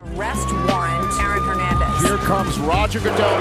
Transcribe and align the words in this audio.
Arrest 0.00 0.48
warrant, 0.68 1.12
Aaron 1.20 1.44
Hernandez. 1.44 2.08
Here 2.08 2.18
comes 2.18 2.56
Roger 2.60 3.00
Goodell. 3.00 3.40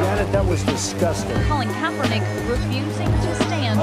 Janet, 0.00 0.30
that 0.32 0.46
was 0.46 0.62
disgusting. 0.64 1.34
Colin 1.48 1.68
Kaepernick 1.68 2.22
refusing 2.46 3.06
to 3.06 3.34
stand. 3.44 3.80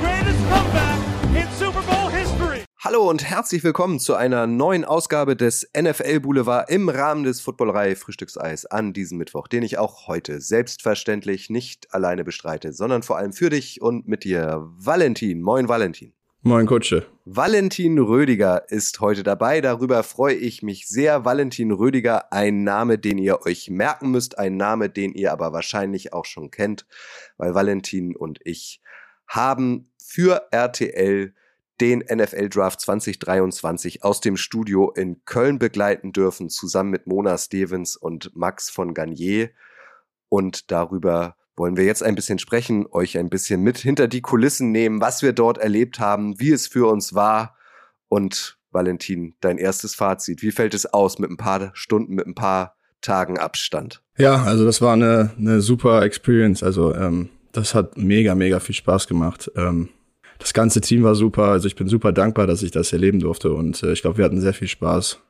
Greatest 0.00 0.38
comeback 0.48 0.98
in 1.34 1.48
Super 1.58 1.82
Bowl 1.82 2.08
history. 2.10 2.64
Hallo 2.78 3.10
und 3.10 3.28
herzlich 3.28 3.64
willkommen 3.64 3.98
zu 3.98 4.14
einer 4.14 4.46
neuen 4.46 4.84
Ausgabe 4.84 5.34
des 5.34 5.68
NFL 5.76 6.20
Boulevard 6.20 6.70
im 6.70 6.88
Rahmen 6.88 7.24
des 7.24 7.40
Footballerei 7.40 7.96
Frühstückseis 7.96 8.66
an 8.66 8.92
diesem 8.92 9.18
Mittwoch, 9.18 9.48
den 9.48 9.64
ich 9.64 9.78
auch 9.78 10.06
heute 10.06 10.40
selbstverständlich 10.40 11.50
nicht 11.50 11.92
alleine 11.92 12.22
bestreite, 12.22 12.72
sondern 12.72 13.02
vor 13.02 13.18
allem 13.18 13.32
für 13.32 13.50
dich 13.50 13.82
und 13.82 14.06
mit 14.06 14.22
dir, 14.22 14.64
Valentin. 14.76 15.42
Moin, 15.42 15.68
Valentin. 15.68 16.12
Moin 16.42 16.64
Kutsche. 16.64 17.06
Valentin 17.26 17.98
Rödiger 17.98 18.70
ist 18.70 19.00
heute 19.00 19.22
dabei. 19.22 19.60
Darüber 19.60 20.02
freue 20.02 20.34
ich 20.34 20.62
mich 20.62 20.88
sehr. 20.88 21.26
Valentin 21.26 21.70
Rödiger, 21.70 22.32
ein 22.32 22.64
Name, 22.64 22.98
den 22.98 23.18
ihr 23.18 23.44
euch 23.44 23.68
merken 23.68 24.10
müsst, 24.10 24.38
ein 24.38 24.56
Name, 24.56 24.88
den 24.88 25.12
ihr 25.12 25.32
aber 25.32 25.52
wahrscheinlich 25.52 26.14
auch 26.14 26.24
schon 26.24 26.50
kennt, 26.50 26.86
weil 27.36 27.54
Valentin 27.54 28.16
und 28.16 28.40
ich 28.42 28.80
haben 29.26 29.92
für 30.02 30.48
RTL 30.50 31.34
den 31.78 31.98
NFL 31.98 32.48
Draft 32.48 32.80
2023 32.80 34.02
aus 34.02 34.22
dem 34.22 34.38
Studio 34.38 34.90
in 34.92 35.22
Köln 35.26 35.58
begleiten 35.58 36.14
dürfen, 36.14 36.48
zusammen 36.48 36.88
mit 36.88 37.06
Mona 37.06 37.36
Stevens 37.36 37.96
und 37.96 38.34
Max 38.34 38.70
von 38.70 38.94
Garnier. 38.94 39.50
Und 40.30 40.70
darüber 40.70 41.36
wollen 41.60 41.76
wir 41.76 41.84
jetzt 41.84 42.02
ein 42.02 42.14
bisschen 42.14 42.38
sprechen, 42.38 42.86
euch 42.90 43.18
ein 43.18 43.28
bisschen 43.28 43.62
mit 43.62 43.76
hinter 43.76 44.08
die 44.08 44.22
Kulissen 44.22 44.72
nehmen, 44.72 45.02
was 45.02 45.20
wir 45.20 45.34
dort 45.34 45.58
erlebt 45.58 46.00
haben, 46.00 46.40
wie 46.40 46.52
es 46.52 46.66
für 46.66 46.90
uns 46.90 47.14
war. 47.14 47.54
Und 48.08 48.58
Valentin, 48.70 49.34
dein 49.42 49.58
erstes 49.58 49.94
Fazit. 49.94 50.40
Wie 50.40 50.52
fällt 50.52 50.72
es 50.72 50.86
aus 50.86 51.18
mit 51.18 51.30
ein 51.30 51.36
paar 51.36 51.70
Stunden, 51.74 52.14
mit 52.14 52.26
ein 52.26 52.34
paar 52.34 52.76
Tagen 53.02 53.38
Abstand? 53.38 54.02
Ja, 54.16 54.42
also 54.42 54.64
das 54.64 54.80
war 54.80 54.94
eine, 54.94 55.32
eine 55.36 55.60
super 55.60 56.02
Experience. 56.02 56.62
Also 56.62 56.94
ähm, 56.94 57.28
das 57.52 57.74
hat 57.74 57.98
mega, 57.98 58.34
mega 58.34 58.58
viel 58.58 58.74
Spaß 58.74 59.06
gemacht. 59.06 59.52
Ähm, 59.54 59.90
das 60.38 60.54
ganze 60.54 60.80
Team 60.80 61.02
war 61.02 61.14
super. 61.14 61.44
Also 61.44 61.66
ich 61.68 61.76
bin 61.76 61.88
super 61.88 62.12
dankbar, 62.12 62.46
dass 62.46 62.62
ich 62.62 62.70
das 62.70 62.90
erleben 62.94 63.20
durfte. 63.20 63.52
Und 63.52 63.82
äh, 63.82 63.92
ich 63.92 64.00
glaube, 64.00 64.16
wir 64.16 64.24
hatten 64.24 64.40
sehr 64.40 64.54
viel 64.54 64.68
Spaß. 64.68 65.20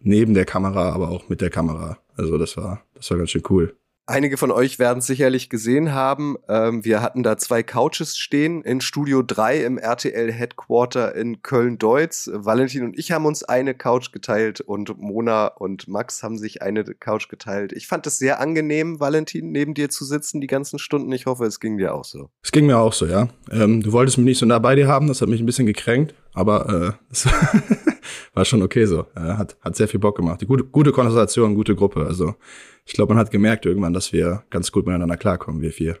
Neben 0.00 0.34
der 0.34 0.46
Kamera, 0.46 0.90
aber 0.90 1.10
auch 1.10 1.28
mit 1.28 1.40
der 1.40 1.50
Kamera. 1.50 1.98
Also 2.16 2.38
das 2.38 2.56
war, 2.56 2.82
das 2.94 3.08
war 3.10 3.18
ganz 3.18 3.30
schön 3.30 3.44
cool. 3.50 3.72
Einige 4.08 4.36
von 4.36 4.52
euch 4.52 4.78
werden 4.78 5.00
es 5.00 5.06
sicherlich 5.06 5.50
gesehen 5.50 5.92
haben. 5.92 6.36
Ähm, 6.48 6.84
wir 6.84 7.02
hatten 7.02 7.24
da 7.24 7.36
zwei 7.38 7.64
Couches 7.64 8.16
stehen 8.16 8.62
in 8.62 8.80
Studio 8.80 9.20
3 9.20 9.64
im 9.64 9.78
RTL 9.78 10.30
Headquarter 10.30 11.16
in 11.16 11.42
Köln-Deutz. 11.42 12.30
Valentin 12.32 12.84
und 12.84 12.96
ich 12.96 13.10
haben 13.10 13.26
uns 13.26 13.42
eine 13.42 13.74
Couch 13.74 14.12
geteilt 14.12 14.60
und 14.60 14.96
Mona 14.96 15.48
und 15.48 15.88
Max 15.88 16.22
haben 16.22 16.38
sich 16.38 16.62
eine 16.62 16.84
Couch 16.84 17.28
geteilt. 17.28 17.72
Ich 17.72 17.88
fand 17.88 18.06
es 18.06 18.18
sehr 18.18 18.38
angenehm, 18.38 19.00
Valentin, 19.00 19.50
neben 19.50 19.74
dir 19.74 19.90
zu 19.90 20.04
sitzen 20.04 20.40
die 20.40 20.46
ganzen 20.46 20.78
Stunden. 20.78 21.10
Ich 21.10 21.26
hoffe, 21.26 21.44
es 21.44 21.58
ging 21.58 21.76
dir 21.76 21.92
auch 21.92 22.04
so. 22.04 22.30
Es 22.44 22.52
ging 22.52 22.66
mir 22.66 22.78
auch 22.78 22.92
so, 22.92 23.06
ja. 23.06 23.26
Ähm, 23.50 23.82
du 23.82 23.90
wolltest 23.90 24.18
mich 24.18 24.24
nicht 24.24 24.38
so 24.38 24.46
nah 24.46 24.60
bei 24.60 24.76
dir 24.76 24.86
haben, 24.86 25.08
das 25.08 25.20
hat 25.20 25.28
mich 25.28 25.40
ein 25.40 25.46
bisschen 25.46 25.66
gekränkt, 25.66 26.14
aber 26.32 26.96
äh, 27.12 27.16
war 28.34 28.44
schon 28.44 28.62
okay 28.62 28.84
so. 28.86 29.06
Hat, 29.14 29.56
hat 29.60 29.76
sehr 29.76 29.88
viel 29.88 30.00
Bock 30.00 30.16
gemacht. 30.16 30.46
Gute, 30.46 30.64
gute 30.64 30.92
Konversation, 30.92 31.54
gute 31.54 31.74
Gruppe. 31.74 32.06
Also 32.06 32.34
ich 32.84 32.92
glaube, 32.92 33.14
man 33.14 33.20
hat 33.20 33.30
gemerkt 33.30 33.66
irgendwann, 33.66 33.92
dass 33.92 34.12
wir 34.12 34.44
ganz 34.50 34.72
gut 34.72 34.86
miteinander 34.86 35.16
klarkommen, 35.16 35.60
wir 35.60 35.72
vier. 35.72 35.98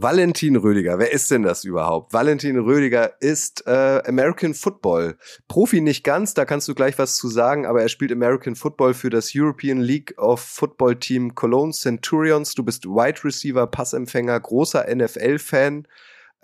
Valentin 0.00 0.54
Rödiger, 0.54 1.00
wer 1.00 1.12
ist 1.12 1.28
denn 1.30 1.42
das 1.42 1.64
überhaupt? 1.64 2.12
Valentin 2.12 2.56
Rödiger 2.56 3.20
ist 3.20 3.66
äh, 3.66 4.00
American 4.06 4.54
Football. 4.54 5.16
Profi 5.48 5.80
nicht 5.80 6.04
ganz, 6.04 6.34
da 6.34 6.44
kannst 6.44 6.68
du 6.68 6.74
gleich 6.74 6.96
was 6.98 7.16
zu 7.16 7.26
sagen, 7.28 7.66
aber 7.66 7.82
er 7.82 7.88
spielt 7.88 8.12
American 8.12 8.54
Football 8.54 8.94
für 8.94 9.10
das 9.10 9.32
European 9.34 9.80
League 9.80 10.14
of 10.16 10.40
Football 10.40 10.94
Team 10.96 11.34
Cologne 11.34 11.72
Centurions. 11.72 12.54
Du 12.54 12.62
bist 12.62 12.86
Wide 12.86 13.24
Receiver, 13.24 13.66
Passempfänger, 13.66 14.38
großer 14.38 14.86
NFL-Fan, 14.94 15.88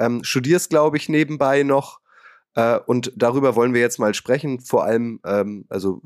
ähm, 0.00 0.24
studierst, 0.24 0.70
glaube 0.70 0.96
ich, 0.96 1.08
nebenbei 1.08 1.62
noch. 1.62 2.00
Äh, 2.54 2.78
und 2.86 3.12
darüber 3.16 3.56
wollen 3.56 3.74
wir 3.74 3.80
jetzt 3.80 3.98
mal 3.98 4.14
sprechen. 4.14 4.60
Vor 4.60 4.84
allem, 4.84 5.20
ähm, 5.24 5.66
also 5.68 6.02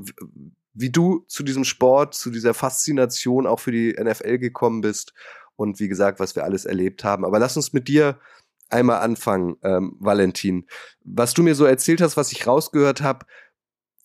wie 0.74 0.90
du 0.90 1.24
zu 1.26 1.42
diesem 1.42 1.64
Sport, 1.64 2.14
zu 2.14 2.30
dieser 2.30 2.54
Faszination 2.54 3.46
auch 3.46 3.60
für 3.60 3.72
die 3.72 3.96
NFL 3.98 4.38
gekommen 4.38 4.80
bist 4.80 5.12
und 5.56 5.80
wie 5.80 5.88
gesagt, 5.88 6.20
was 6.20 6.36
wir 6.36 6.44
alles 6.44 6.64
erlebt 6.64 7.04
haben. 7.04 7.24
Aber 7.24 7.38
lass 7.38 7.56
uns 7.56 7.72
mit 7.72 7.88
dir 7.88 8.18
einmal 8.70 9.00
anfangen, 9.00 9.56
ähm, 9.62 9.96
Valentin. 9.98 10.66
Was 11.04 11.34
du 11.34 11.42
mir 11.42 11.54
so 11.54 11.64
erzählt 11.64 12.00
hast, 12.00 12.16
was 12.16 12.32
ich 12.32 12.46
rausgehört 12.46 13.02
habe, 13.02 13.26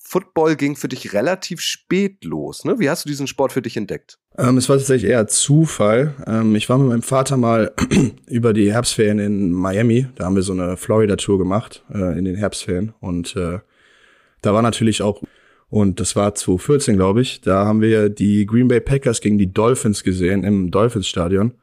Football 0.06 0.58
ging 0.58 0.76
für 0.76 0.90
dich 0.90 1.14
relativ 1.14 1.62
spät 1.62 2.26
los. 2.26 2.66
Ne? 2.66 2.78
Wie 2.78 2.90
hast 2.90 3.06
du 3.06 3.10
diesen 3.10 3.26
Sport 3.26 3.54
für 3.54 3.62
dich 3.62 3.78
entdeckt? 3.78 4.20
Ähm, 4.38 4.58
es 4.58 4.68
war 4.68 4.78
tatsächlich 4.78 5.10
eher 5.10 5.28
Zufall. 5.28 6.14
Ähm, 6.28 6.56
ich 6.56 6.68
war 6.68 6.78
mit 6.78 6.90
meinem 6.90 7.02
Vater 7.02 7.38
mal 7.38 7.74
über 8.28 8.52
die 8.54 8.74
Herbstferien 8.74 9.20
in 9.20 9.52
Miami. 9.52 10.08
Da 10.16 10.26
haben 10.26 10.36
wir 10.36 10.44
so 10.44 10.52
eine 10.52 10.76
Florida-Tour 10.76 11.38
gemacht 11.40 11.84
äh, 11.94 12.18
in 12.18 12.26
den 12.26 12.36
Herbstferien. 12.36 12.94
Und 13.00 13.36
äh, 13.38 13.60
da 14.42 14.54
war 14.54 14.62
natürlich 14.62 15.02
auch 15.02 15.24
und 15.70 16.00
das 16.00 16.16
war 16.16 16.36
2014, 16.36 16.98
glaube 16.98 17.22
ich. 17.22 17.42
Da 17.42 17.66
haben 17.66 17.82
wir 17.82 18.10
die 18.10 18.46
Green 18.46 18.68
Bay 18.68 18.80
Packers 18.80 19.22
gegen 19.22 19.40
die 19.40 19.52
Dolphins 19.52 20.04
gesehen 20.04 20.44
im 20.44 20.70
Dolphins 20.70 21.08
Stadion. 21.08 21.54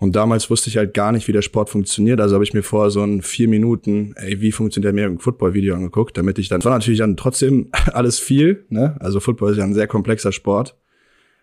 Und 0.00 0.16
damals 0.16 0.48
wusste 0.48 0.70
ich 0.70 0.78
halt 0.78 0.94
gar 0.94 1.12
nicht, 1.12 1.28
wie 1.28 1.32
der 1.32 1.42
Sport 1.42 1.68
funktioniert. 1.68 2.22
Also 2.22 2.34
habe 2.34 2.42
ich 2.42 2.54
mir 2.54 2.62
vorher 2.62 2.90
so 2.90 3.02
ein 3.02 3.20
vier 3.20 3.48
Minuten, 3.48 4.14
ey, 4.16 4.40
wie 4.40 4.50
funktioniert 4.50 4.86
der 4.86 4.92
American 4.92 5.18
Football 5.18 5.52
Video 5.52 5.74
angeguckt, 5.74 6.16
damit 6.16 6.38
ich 6.38 6.48
dann, 6.48 6.64
war 6.64 6.72
natürlich 6.72 7.00
dann 7.00 7.18
trotzdem 7.18 7.68
alles 7.92 8.18
viel, 8.18 8.64
ne? 8.70 8.96
Also 8.98 9.20
Football 9.20 9.52
ist 9.52 9.58
ja 9.58 9.64
ein 9.64 9.74
sehr 9.74 9.86
komplexer 9.86 10.32
Sport. 10.32 10.74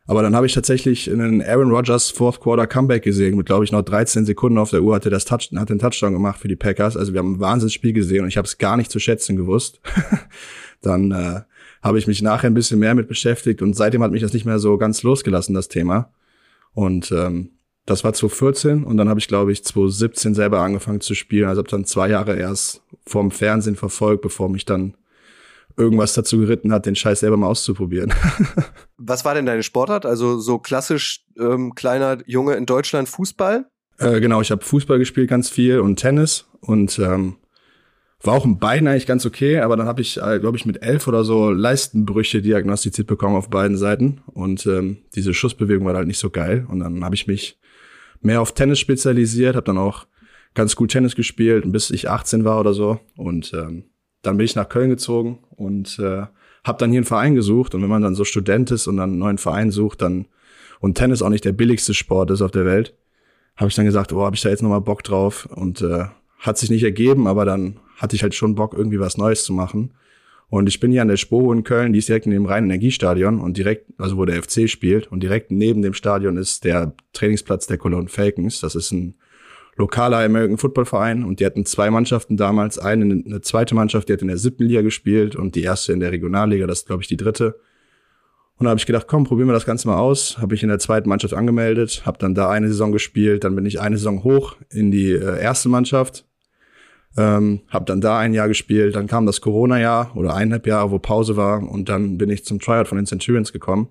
Aber 0.07 0.23
dann 0.23 0.35
habe 0.35 0.47
ich 0.47 0.53
tatsächlich 0.53 1.11
einen 1.11 1.43
Aaron 1.43 1.69
Rodgers 1.69 2.09
Fourth 2.09 2.39
Quarter 2.39 2.65
Comeback 2.65 3.03
gesehen. 3.03 3.35
Mit, 3.37 3.45
glaube 3.45 3.63
ich, 3.63 3.71
noch 3.71 3.83
13 3.83 4.25
Sekunden 4.25 4.57
auf 4.57 4.71
der 4.71 4.81
Uhr 4.81 4.95
hatte 4.95 5.11
das 5.11 5.25
Touch, 5.25 5.51
hat 5.55 5.69
den 5.69 5.79
Touchdown 5.79 6.13
gemacht 6.13 6.39
für 6.39 6.47
die 6.47 6.55
Packers. 6.55 6.97
Also 6.97 7.13
wir 7.13 7.19
haben 7.19 7.33
ein 7.33 7.39
Wahnsinnsspiel 7.39 7.93
gesehen 7.93 8.23
und 8.23 8.29
ich 8.29 8.37
habe 8.37 8.47
es 8.47 8.57
gar 8.57 8.77
nicht 8.77 8.89
zu 8.89 8.99
schätzen 8.99 9.35
gewusst. 9.35 9.81
dann 10.81 11.11
äh, 11.11 11.41
habe 11.83 11.99
ich 11.99 12.07
mich 12.07 12.23
nachher 12.23 12.49
ein 12.49 12.55
bisschen 12.55 12.79
mehr 12.79 12.95
mit 12.95 13.07
beschäftigt 13.07 13.61
und 13.61 13.75
seitdem 13.75 14.01
hat 14.01 14.11
mich 14.11 14.21
das 14.21 14.33
nicht 14.33 14.45
mehr 14.45 14.57
so 14.57 14.77
ganz 14.77 15.03
losgelassen, 15.03 15.53
das 15.53 15.67
Thema. 15.67 16.11
Und 16.73 17.11
ähm, 17.11 17.56
das 17.87 18.03
war 18.03 18.13
2014 18.13 18.83
und 18.83 18.97
dann 18.97 19.07
habe 19.07 19.19
ich, 19.19 19.29
glaube 19.29 19.53
ich, 19.53 19.63
2017 19.63 20.35
selber 20.35 20.59
angefangen 20.59 20.99
zu 20.99 21.15
spielen. 21.15 21.47
Also 21.47 21.59
habe 21.59 21.69
dann 21.69 21.85
zwei 21.85 22.09
Jahre 22.09 22.37
erst 22.37 22.81
vorm 23.05 23.31
Fernsehen 23.31 23.77
verfolgt, 23.77 24.21
bevor 24.21 24.49
mich 24.49 24.65
dann 24.65 24.95
irgendwas 25.77 26.13
dazu 26.13 26.37
geritten 26.39 26.73
hat, 26.73 26.85
den 26.85 26.97
Scheiß 26.97 27.21
selber 27.21 27.37
mal 27.37 27.47
auszuprobieren. 27.47 28.13
Was 28.97 29.23
war 29.23 29.35
denn 29.35 29.45
deine 29.45 29.63
Sportart? 29.63 30.05
Also 30.05 30.37
so 30.37 30.59
klassisch 30.59 31.23
ähm, 31.39 31.75
kleiner 31.75 32.17
Junge 32.25 32.55
in 32.55 32.65
Deutschland 32.65 33.07
Fußball? 33.07 33.65
Äh, 33.99 34.19
genau, 34.19 34.41
ich 34.41 34.51
habe 34.51 34.65
Fußball 34.65 34.99
gespielt 34.99 35.29
ganz 35.29 35.49
viel 35.49 35.79
und 35.79 35.95
Tennis 35.95 36.45
und 36.59 36.99
ähm, 36.99 37.37
war 38.21 38.33
auch 38.33 38.45
in 38.45 38.59
beiden 38.59 38.89
eigentlich 38.89 39.07
ganz 39.07 39.25
okay, 39.25 39.59
aber 39.59 39.77
dann 39.77 39.87
habe 39.87 40.01
ich, 40.01 40.17
äh, 40.21 40.39
glaube 40.39 40.57
ich, 40.57 40.65
mit 40.65 40.81
elf 40.83 41.07
oder 41.07 41.23
so 41.23 41.51
Leistenbrüche 41.51 42.41
diagnostiziert 42.41 43.07
bekommen 43.07 43.37
auf 43.37 43.49
beiden 43.49 43.77
Seiten. 43.77 44.21
Und 44.25 44.65
ähm, 44.65 44.97
diese 45.15 45.33
Schussbewegung 45.33 45.85
war 45.85 45.95
halt 45.95 46.07
nicht 46.07 46.19
so 46.19 46.29
geil. 46.29 46.65
Und 46.69 46.79
dann 46.79 47.05
habe 47.05 47.15
ich 47.15 47.27
mich 47.27 47.57
mehr 48.21 48.41
auf 48.41 48.53
Tennis 48.53 48.79
spezialisiert, 48.79 49.55
habe 49.55 49.65
dann 49.65 49.77
auch 49.77 50.07
ganz 50.53 50.75
gut 50.75 50.91
Tennis 50.91 51.15
gespielt, 51.15 51.71
bis 51.71 51.91
ich 51.91 52.09
18 52.09 52.43
war 52.43 52.59
oder 52.59 52.73
so. 52.73 52.99
Und 53.15 53.53
ähm, 53.53 53.85
dann 54.21 54.37
bin 54.37 54.45
ich 54.45 54.55
nach 54.55 54.69
Köln 54.69 54.89
gezogen 54.89 55.39
und 55.55 55.99
äh, 55.99 56.25
habe 56.63 56.77
dann 56.79 56.89
hier 56.89 56.99
einen 56.99 57.05
Verein 57.05 57.35
gesucht. 57.35 57.75
Und 57.75 57.81
wenn 57.81 57.89
man 57.89 58.01
dann 58.01 58.15
so 58.15 58.23
Student 58.23 58.71
ist 58.71 58.87
und 58.87 58.97
dann 58.97 59.11
einen 59.11 59.19
neuen 59.19 59.37
Verein 59.37 59.71
sucht, 59.71 60.01
dann 60.01 60.27
und 60.79 60.95
Tennis 60.95 61.21
auch 61.21 61.29
nicht 61.29 61.45
der 61.45 61.53
billigste 61.53 61.93
Sport 61.93 62.31
ist 62.31 62.41
auf 62.41 62.51
der 62.51 62.65
Welt, 62.65 62.93
habe 63.55 63.69
ich 63.69 63.75
dann 63.75 63.85
gesagt, 63.85 64.13
oh, 64.13 64.23
habe 64.23 64.35
ich 64.35 64.41
da 64.41 64.49
jetzt 64.49 64.61
nochmal 64.61 64.81
Bock 64.81 65.03
drauf 65.03 65.47
und 65.47 65.81
äh, 65.81 66.05
hat 66.39 66.57
sich 66.57 66.69
nicht 66.69 66.83
ergeben, 66.83 67.27
aber 67.27 67.45
dann 67.45 67.79
hatte 67.97 68.15
ich 68.15 68.21
halt 68.21 68.35
schon 68.35 68.55
Bock, 68.55 68.73
irgendwie 68.75 68.99
was 68.99 69.17
Neues 69.17 69.43
zu 69.43 69.53
machen. 69.53 69.93
Und 70.49 70.69
ich 70.69 70.79
bin 70.79 70.91
hier 70.91 71.01
an 71.01 71.09
der 71.09 71.17
Spoho 71.17 71.51
in 71.51 71.63
Köln, 71.63 71.91
die 71.91 71.99
ist 71.99 72.07
direkt 72.07 72.25
in 72.25 72.31
dem 72.31 72.45
Rhein-Energiestadion 72.45 73.41
und 73.41 73.57
direkt, 73.57 73.87
also 73.97 74.15
wo 74.15 74.23
der 74.23 74.41
FC 74.41 74.69
spielt 74.69 75.07
und 75.11 75.21
direkt 75.21 75.51
neben 75.51 75.81
dem 75.81 75.93
Stadion 75.93 76.37
ist 76.37 76.63
der 76.63 76.93
Trainingsplatz 77.11 77.67
der 77.67 77.77
Cologne 77.77 78.07
Falcons. 78.07 78.61
Das 78.61 78.73
ist 78.73 78.91
ein 78.91 79.15
lokaler 79.75 80.19
American 80.19 80.57
Football 80.57 80.85
Verein 80.85 81.25
und 81.25 81.39
die 81.39 81.45
hatten 81.45 81.65
zwei 81.65 81.91
Mannschaften 81.91 82.37
damals. 82.37 82.79
Eine, 82.79 83.23
eine 83.25 83.41
zweite 83.41 83.75
Mannschaft, 83.75 84.07
die 84.07 84.13
hat 84.13 84.21
in 84.21 84.29
der 84.29 84.37
siebten 84.37 84.63
Liga 84.63 84.81
gespielt 84.81 85.35
und 85.35 85.55
die 85.55 85.63
erste 85.63 85.91
in 85.91 85.99
der 85.99 86.13
Regionalliga, 86.13 86.65
das 86.65 86.79
ist 86.79 86.87
glaube 86.87 87.03
ich 87.03 87.09
die 87.09 87.17
dritte. 87.17 87.59
Und 88.57 88.63
da 88.63 88.71
habe 88.71 88.79
ich 88.79 88.87
gedacht, 88.87 89.07
komm, 89.07 89.25
probieren 89.25 89.49
wir 89.49 89.53
das 89.53 89.67
Ganze 89.67 89.87
mal 89.87 89.99
aus. 89.99 90.39
Habe 90.39 90.55
ich 90.55 90.63
in 90.63 90.69
der 90.69 90.79
zweiten 90.79 91.09
Mannschaft 91.09 91.35
angemeldet, 91.35 92.03
habe 92.05 92.17
dann 92.17 92.33
da 92.33 92.49
eine 92.49 92.69
Saison 92.69 92.91
gespielt, 92.91 93.43
dann 93.43 93.55
bin 93.55 93.65
ich 93.65 93.79
eine 93.79 93.97
Saison 93.97 94.23
hoch 94.23 94.55
in 94.71 94.91
die 94.91 95.11
äh, 95.11 95.39
erste 95.39 95.69
Mannschaft 95.69 96.26
ähm, 97.17 97.61
habe 97.69 97.85
dann 97.85 97.99
da 97.99 98.19
ein 98.19 98.33
Jahr 98.33 98.47
gespielt, 98.47 98.95
dann 98.95 99.07
kam 99.07 99.25
das 99.25 99.41
Corona-Jahr 99.41 100.15
oder 100.15 100.35
eineinhalb 100.35 100.67
Jahre, 100.67 100.91
wo 100.91 100.99
Pause 100.99 101.35
war 101.35 101.67
und 101.67 101.89
dann 101.89 102.17
bin 102.17 102.29
ich 102.29 102.45
zum 102.45 102.59
Tryout 102.59 102.87
von 102.87 102.97
den 102.97 103.07
Centurions 103.07 103.51
gekommen. 103.51 103.89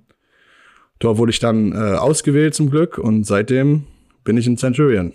Dort 1.00 1.19
wurde 1.19 1.31
ich 1.31 1.40
dann 1.40 1.73
äh, 1.73 1.96
ausgewählt 1.96 2.55
zum 2.55 2.70
Glück 2.70 2.99
und 2.99 3.25
seitdem 3.25 3.84
bin 4.25 4.37
ich 4.37 4.46
ein 4.46 4.56
Centurion 4.56 5.12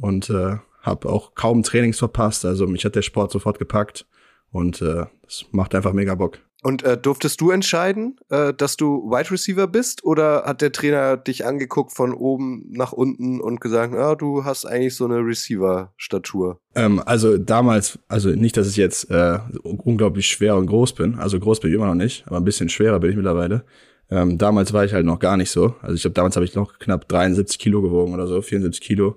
und 0.00 0.30
äh, 0.30 0.56
habe 0.82 1.08
auch 1.08 1.34
kaum 1.34 1.62
Trainings 1.62 1.98
verpasst. 1.98 2.44
Also 2.44 2.66
mich 2.66 2.84
hat 2.84 2.96
der 2.96 3.02
Sport 3.02 3.30
sofort 3.30 3.58
gepackt 3.58 4.06
und 4.50 4.80
äh, 4.82 5.04
das 5.22 5.44
macht 5.52 5.74
einfach 5.74 5.92
mega 5.92 6.14
Bock. 6.14 6.38
Und 6.62 6.82
äh, 6.82 6.98
durftest 6.98 7.40
du 7.40 7.50
entscheiden, 7.50 8.16
äh, 8.28 8.52
dass 8.52 8.76
du 8.76 9.10
Wide 9.10 9.30
Receiver 9.30 9.66
bist 9.66 10.04
oder 10.04 10.42
hat 10.44 10.60
der 10.60 10.72
Trainer 10.72 11.16
dich 11.16 11.46
angeguckt 11.46 11.92
von 11.92 12.12
oben 12.12 12.66
nach 12.70 12.92
unten 12.92 13.40
und 13.40 13.60
gesagt, 13.62 13.94
ja, 13.94 14.14
du 14.14 14.44
hast 14.44 14.66
eigentlich 14.66 14.94
so 14.94 15.06
eine 15.06 15.18
Receiver-Statur? 15.18 16.60
Ähm, 16.74 17.02
also 17.06 17.38
damals, 17.38 17.98
also 18.08 18.28
nicht, 18.30 18.58
dass 18.58 18.68
ich 18.68 18.76
jetzt 18.76 19.10
äh, 19.10 19.38
unglaublich 19.62 20.26
schwer 20.26 20.56
und 20.56 20.66
groß 20.66 20.94
bin. 20.94 21.14
Also 21.14 21.40
groß 21.40 21.60
bin 21.60 21.70
ich 21.70 21.76
immer 21.76 21.86
noch 21.86 21.94
nicht, 21.94 22.26
aber 22.26 22.36
ein 22.36 22.44
bisschen 22.44 22.68
schwerer 22.68 23.00
bin 23.00 23.10
ich 23.10 23.16
mittlerweile. 23.16 23.64
Ähm, 24.10 24.36
damals 24.36 24.72
war 24.72 24.84
ich 24.84 24.92
halt 24.92 25.06
noch 25.06 25.18
gar 25.18 25.38
nicht 25.38 25.50
so. 25.50 25.76
Also 25.80 25.94
ich 25.94 26.02
glaube, 26.02 26.14
damals 26.14 26.36
habe 26.36 26.44
ich 26.44 26.54
noch 26.54 26.78
knapp 26.78 27.08
73 27.08 27.58
Kilo 27.58 27.80
gewogen 27.80 28.12
oder 28.12 28.26
so, 28.26 28.42
74 28.42 28.82
Kilo. 28.82 29.16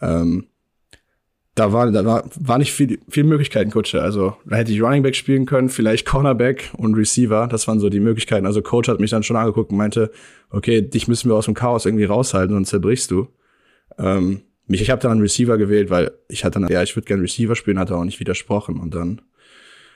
Ähm, 0.00 0.46
da 1.58 1.72
war, 1.72 1.90
da 1.90 2.04
war, 2.04 2.24
war 2.38 2.58
nicht 2.58 2.72
viel, 2.72 3.00
viel 3.08 3.24
Möglichkeiten, 3.24 3.70
Kutsche. 3.70 4.00
Also 4.00 4.36
da 4.44 4.56
hätte 4.56 4.72
ich 4.72 4.82
Running 4.82 5.02
Back 5.02 5.16
spielen 5.16 5.46
können, 5.46 5.68
vielleicht 5.68 6.06
Cornerback 6.06 6.70
und 6.76 6.94
Receiver. 6.94 7.48
Das 7.48 7.66
waren 7.66 7.80
so 7.80 7.88
die 7.88 8.00
Möglichkeiten. 8.00 8.46
Also 8.46 8.62
Coach 8.62 8.88
hat 8.88 9.00
mich 9.00 9.10
dann 9.10 9.22
schon 9.22 9.36
angeguckt 9.36 9.70
und 9.70 9.76
meinte, 9.76 10.10
okay, 10.50 10.82
dich 10.82 11.08
müssen 11.08 11.28
wir 11.28 11.34
aus 11.34 11.46
dem 11.46 11.54
Chaos 11.54 11.86
irgendwie 11.86 12.04
raushalten, 12.04 12.54
sonst 12.54 12.70
zerbrichst 12.70 13.10
du. 13.10 13.28
Ähm, 13.98 14.42
mich, 14.66 14.82
ich 14.82 14.90
habe 14.90 15.00
dann 15.00 15.12
einen 15.12 15.20
Receiver 15.20 15.58
gewählt, 15.58 15.90
weil 15.90 16.12
ich 16.28 16.44
hatte 16.44 16.60
dann, 16.60 16.68
ja, 16.68 16.82
ich 16.82 16.94
würde 16.94 17.06
gerne 17.06 17.22
Receiver 17.22 17.56
spielen, 17.56 17.78
hat 17.78 17.90
er 17.90 17.96
auch 17.96 18.04
nicht 18.04 18.20
widersprochen. 18.20 18.78
Und 18.78 18.94
dann 18.94 19.20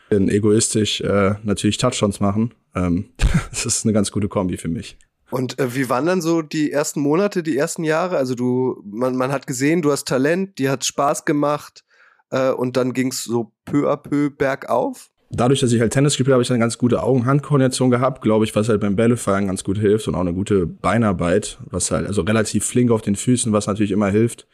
bin 0.09 0.29
egoistisch 0.29 1.01
äh, 1.03 1.35
natürlich 1.43 1.79
Touchdowns 1.79 2.21
machen. 2.21 2.55
Ähm, 2.75 3.11
das 3.51 3.67
ist 3.67 3.85
eine 3.85 3.93
ganz 3.93 4.11
gute 4.11 4.29
Kombi 4.29 4.57
für 4.57 4.69
mich. 4.69 4.97
Und 5.33 5.59
äh, 5.59 5.75
wie 5.75 5.89
waren 5.89 6.05
dann 6.05 6.21
so 6.21 6.43
die 6.43 6.71
ersten 6.71 7.01
Monate, 7.01 7.43
die 7.43 7.57
ersten 7.57 7.85
Jahre? 7.85 8.19
Also 8.19 8.35
du, 8.35 8.83
man, 8.85 9.17
man 9.17 9.33
hat 9.33 9.47
gesehen, 9.47 9.81
du 9.81 9.91
hast 9.91 10.07
Talent, 10.07 10.59
dir 10.59 10.71
hat 10.71 10.85
Spaß 10.85 11.25
gemacht 11.25 11.85
äh, 12.31 12.51
und 12.51 12.77
dann 12.77 12.93
ging 12.93 13.09
es 13.09 13.25
so 13.25 13.51
peu 13.65 13.91
à 13.91 13.97
peu 13.97 14.29
bergauf? 14.29 15.09
Dadurch, 15.31 15.61
dass 15.61 15.73
ich 15.73 15.81
halt 15.81 15.95
Tennis 15.95 16.13
gespielt 16.13 16.27
habe, 16.27 16.35
habe 16.35 16.43
ich 16.43 16.51
eine 16.51 16.59
ganz 16.59 16.77
gute 16.77 17.03
Augen-Hand-Koordination 17.03 17.91
gehabt, 17.91 18.21
glaube 18.21 18.45
ich, 18.45 18.55
was 18.55 18.69
halt 18.69 18.83
beim 18.83 18.95
Bällefallen 18.95 19.47
ganz 19.47 19.65
gut 19.65 19.79
hilft 19.79 20.07
und 20.07 20.15
auch 20.15 20.21
eine 20.21 20.35
gute 20.35 20.67
Beinarbeit, 20.67 21.57
was 21.65 21.91
halt, 21.91 22.07
also 22.07 22.21
relativ 22.21 22.67
flink 22.67 22.91
auf 22.91 23.01
den 23.01 23.17
Füßen, 23.17 23.55
was 23.55 23.67
natürlich 23.67 23.93
immer 23.93 24.11
hilft. 24.11 24.47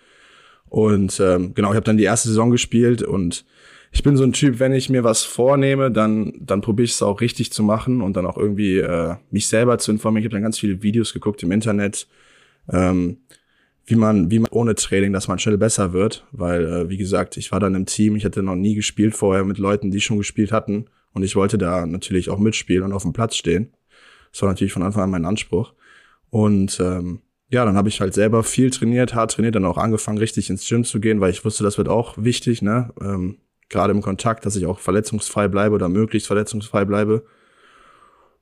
Und 0.69 1.19
ähm, 1.19 1.55
genau, 1.55 1.71
ich 1.71 1.77
habe 1.77 1.85
dann 1.85 1.97
die 1.97 2.05
erste 2.05 2.29
Saison 2.29 2.51
gespielt 2.51 3.03
und 3.03 3.45
ich 3.91 4.03
bin 4.03 4.17
so 4.17 4.25
ein 4.25 4.33
Typ, 4.33 4.59
wenn 4.59 4.73
ich 4.73 4.91
mir 4.91 5.05
was 5.05 5.25
vornehme, 5.25 5.91
dann, 5.91 6.35
dann 6.41 6.61
probiere 6.61 6.85
ich 6.85 6.93
es 6.93 7.03
auch 7.03 7.21
richtig 7.21 7.53
zu 7.53 7.63
machen 7.63 8.03
und 8.03 8.17
dann 8.17 8.27
auch 8.27 8.37
irgendwie 8.37 8.79
äh, 8.79 9.17
mich 9.31 9.49
selber 9.49 9.79
zu 9.79 9.91
informieren. 9.91 10.23
Ich 10.23 10.27
habe 10.27 10.35
dann 10.35 10.43
ganz 10.43 10.59
viele 10.59 10.83
Videos 10.83 11.13
geguckt 11.13 11.43
im 11.43 11.53
Internet, 11.53 12.07
ähm, 12.71 13.19
wie 13.87 13.97
man, 13.97 14.31
wie 14.31 14.39
man 14.39 14.51
ohne 14.51 14.75
Training, 14.75 15.13
dass 15.13 15.29
man 15.29 15.39
schnell 15.39 15.57
besser 15.57 15.93
wird. 15.93 16.27
Weil, 16.33 16.67
äh, 16.67 16.89
wie 16.91 16.99
gesagt, 16.99 17.37
ich 17.39 17.51
war 17.51 17.61
dann 17.61 17.75
im 17.75 17.87
Team, 17.87 18.17
ich 18.17 18.25
hatte 18.25 18.43
noch 18.43 18.57
nie 18.57 18.75
gespielt 18.75 19.15
vorher 19.17 19.45
mit 19.45 19.59
Leuten, 19.59 19.91
die 19.91 20.01
schon 20.01 20.19
gespielt 20.19 20.53
hatten. 20.53 20.87
Und 21.15 21.23
ich 21.23 21.35
wollte 21.35 21.57
da 21.57 21.87
natürlich 21.87 22.29
auch 22.29 22.39
mitspielen 22.39 22.85
und 22.85 22.93
auf 22.93 23.03
dem 23.03 23.15
Platz 23.15 23.37
stehen. 23.37 23.73
Das 24.33 24.43
war 24.43 24.51
natürlich 24.51 24.75
von 24.75 24.83
Anfang 24.83 25.05
an 25.05 25.11
mein 25.11 25.25
Anspruch. 25.25 25.73
Und 26.29 26.79
ähm, 26.81 27.21
ja, 27.51 27.65
dann 27.65 27.77
habe 27.77 27.89
ich 27.89 28.01
halt 28.03 28.13
selber 28.13 28.43
viel 28.43 28.71
trainiert, 28.71 29.15
hart 29.15 29.33
trainiert, 29.33 29.55
dann 29.55 29.65
auch 29.65 29.79
angefangen, 29.79 30.19
richtig 30.19 30.51
ins 30.51 30.69
Gym 30.69 30.85
zu 30.85 31.01
gehen, 31.01 31.21
weil 31.21 31.31
ich 31.31 31.45
wusste, 31.47 31.65
das 31.65 31.79
wird 31.79 31.89
auch 31.89 32.19
wichtig, 32.19 32.61
ne? 32.61 32.93
Ähm, 33.01 33.39
gerade 33.69 33.93
im 33.93 34.03
Kontakt, 34.03 34.47
dass 34.47 34.57
ich 34.57 34.67
auch 34.67 34.79
verletzungsfrei 34.79 35.49
bleibe 35.49 35.75
oder 35.75 35.89
möglichst 35.89 36.27
verletzungsfrei 36.27 36.85
bleibe. 36.85 37.25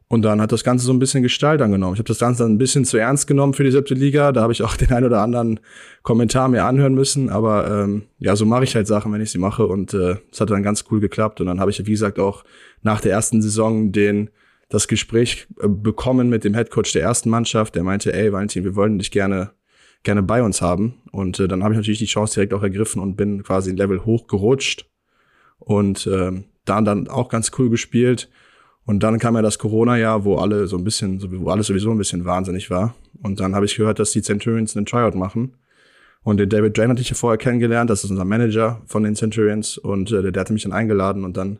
Und 0.08 0.22
dann 0.22 0.40
hat 0.40 0.52
das 0.52 0.62
Ganze 0.62 0.86
so 0.86 0.92
ein 0.92 1.00
bisschen 1.00 1.24
Gestalt 1.24 1.60
angenommen. 1.60 1.94
Ich 1.94 1.98
habe 1.98 2.06
das 2.06 2.20
Ganze 2.20 2.44
dann 2.44 2.52
ein 2.52 2.58
bisschen 2.58 2.84
zu 2.84 2.96
ernst 2.96 3.26
genommen 3.26 3.54
für 3.54 3.64
die 3.64 3.72
siebte 3.72 3.94
Liga. 3.94 4.30
Da 4.30 4.42
habe 4.42 4.52
ich 4.52 4.62
auch 4.62 4.76
den 4.76 4.92
ein 4.92 5.04
oder 5.04 5.20
anderen 5.20 5.58
Kommentar 6.02 6.48
mir 6.48 6.64
anhören 6.64 6.94
müssen. 6.94 7.28
Aber 7.28 7.68
ähm, 7.68 8.04
ja, 8.18 8.36
so 8.36 8.46
mache 8.46 8.64
ich 8.64 8.76
halt 8.76 8.86
Sachen, 8.86 9.12
wenn 9.12 9.20
ich 9.20 9.32
sie 9.32 9.38
mache. 9.38 9.66
Und 9.66 9.94
äh, 9.94 10.18
es 10.30 10.38
äh, 10.38 10.42
hat 10.42 10.50
dann 10.50 10.62
ganz 10.62 10.84
cool 10.90 11.00
geklappt. 11.00 11.40
Und 11.40 11.48
dann 11.48 11.58
habe 11.58 11.72
ich, 11.72 11.84
wie 11.84 11.90
gesagt, 11.90 12.20
auch 12.20 12.44
nach 12.82 13.00
der 13.00 13.12
ersten 13.12 13.42
Saison 13.42 13.90
den 13.90 14.30
das 14.68 14.86
Gespräch 14.86 15.48
äh, 15.60 15.68
bekommen 15.68 16.28
mit 16.28 16.44
dem 16.44 16.54
Headcoach 16.54 16.92
der 16.92 17.02
ersten 17.02 17.28
Mannschaft. 17.28 17.74
Der 17.74 17.82
meinte, 17.82 18.12
ey, 18.12 18.32
Valentin, 18.32 18.62
wir 18.62 18.76
wollen 18.76 18.98
dich 18.98 19.10
gerne 19.10 19.50
gerne 20.04 20.22
bei 20.22 20.40
uns 20.40 20.62
haben. 20.62 21.02
Und 21.10 21.40
äh, 21.40 21.48
dann 21.48 21.64
habe 21.64 21.74
ich 21.74 21.78
natürlich 21.78 21.98
die 21.98 22.06
Chance 22.06 22.34
direkt 22.34 22.54
auch 22.54 22.62
ergriffen 22.62 23.02
und 23.02 23.16
bin 23.16 23.42
quasi 23.42 23.70
ein 23.70 23.76
Level 23.76 24.04
hochgerutscht 24.04 24.86
und 25.66 26.06
ähm, 26.06 26.44
da 26.64 26.80
dann 26.80 27.08
auch 27.08 27.28
ganz 27.28 27.50
cool 27.58 27.68
gespielt. 27.68 28.30
Und 28.84 29.02
dann 29.02 29.18
kam 29.18 29.34
ja 29.34 29.42
das 29.42 29.58
Corona-Jahr, 29.58 30.24
wo 30.24 30.36
alle 30.36 30.68
so 30.68 30.78
ein 30.78 30.84
bisschen, 30.84 31.20
wo 31.40 31.50
alles 31.50 31.66
sowieso 31.66 31.90
ein 31.90 31.98
bisschen 31.98 32.24
wahnsinnig 32.24 32.70
war. 32.70 32.94
Und 33.20 33.40
dann 33.40 33.56
habe 33.56 33.66
ich 33.66 33.76
gehört, 33.76 33.98
dass 33.98 34.12
die 34.12 34.22
Centurions 34.22 34.76
einen 34.76 34.86
Tryout 34.86 35.16
machen. 35.16 35.54
Und 36.22 36.38
den 36.38 36.48
David 36.48 36.78
Drain 36.78 36.90
hatte 36.90 37.02
ich 37.02 37.10
ja 37.10 37.16
vorher 37.16 37.36
kennengelernt, 37.36 37.90
das 37.90 38.04
ist 38.04 38.10
unser 38.10 38.24
Manager 38.24 38.80
von 38.86 39.02
den 39.02 39.16
Centurions 39.16 39.76
und 39.76 40.12
äh, 40.12 40.22
der, 40.22 40.32
der 40.32 40.40
hatte 40.40 40.52
mich 40.52 40.62
dann 40.62 40.72
eingeladen 40.72 41.24
und 41.24 41.36
dann 41.36 41.58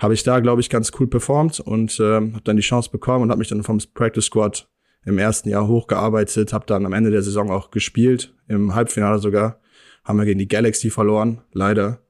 habe 0.00 0.14
ich 0.14 0.22
da, 0.22 0.40
glaube 0.40 0.60
ich, 0.60 0.70
ganz 0.70 0.92
cool 0.98 1.06
performt 1.06 1.60
und 1.60 2.00
äh, 2.00 2.14
habe 2.14 2.40
dann 2.44 2.56
die 2.56 2.62
Chance 2.62 2.90
bekommen 2.90 3.24
und 3.24 3.30
habe 3.30 3.38
mich 3.38 3.48
dann 3.48 3.62
vom 3.62 3.78
Practice 3.94 4.24
Squad 4.24 4.68
im 5.04 5.18
ersten 5.18 5.48
Jahr 5.48 5.66
hochgearbeitet, 5.66 6.52
habe 6.52 6.66
dann 6.66 6.86
am 6.86 6.92
Ende 6.92 7.10
der 7.10 7.22
Saison 7.22 7.50
auch 7.50 7.70
gespielt, 7.70 8.34
im 8.48 8.74
Halbfinale 8.74 9.18
sogar, 9.18 9.60
haben 10.04 10.18
wir 10.18 10.24
gegen 10.24 10.38
die 10.38 10.48
Galaxy 10.48 10.90
verloren, 10.90 11.42
leider. 11.52 12.00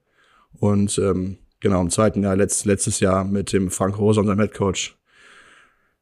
Und 0.58 0.99
ähm, 0.99 1.38
genau, 1.61 1.81
im 1.81 1.91
zweiten 1.91 2.23
Jahr, 2.23 2.37
letzt, 2.37 2.64
letztes 2.64 3.00
Jahr 3.00 3.25
mit 3.25 3.52
dem 3.52 3.70
Frank 3.70 3.99
Rosa, 3.99 4.20
unserem 4.20 4.41
Headcoach, 4.41 4.97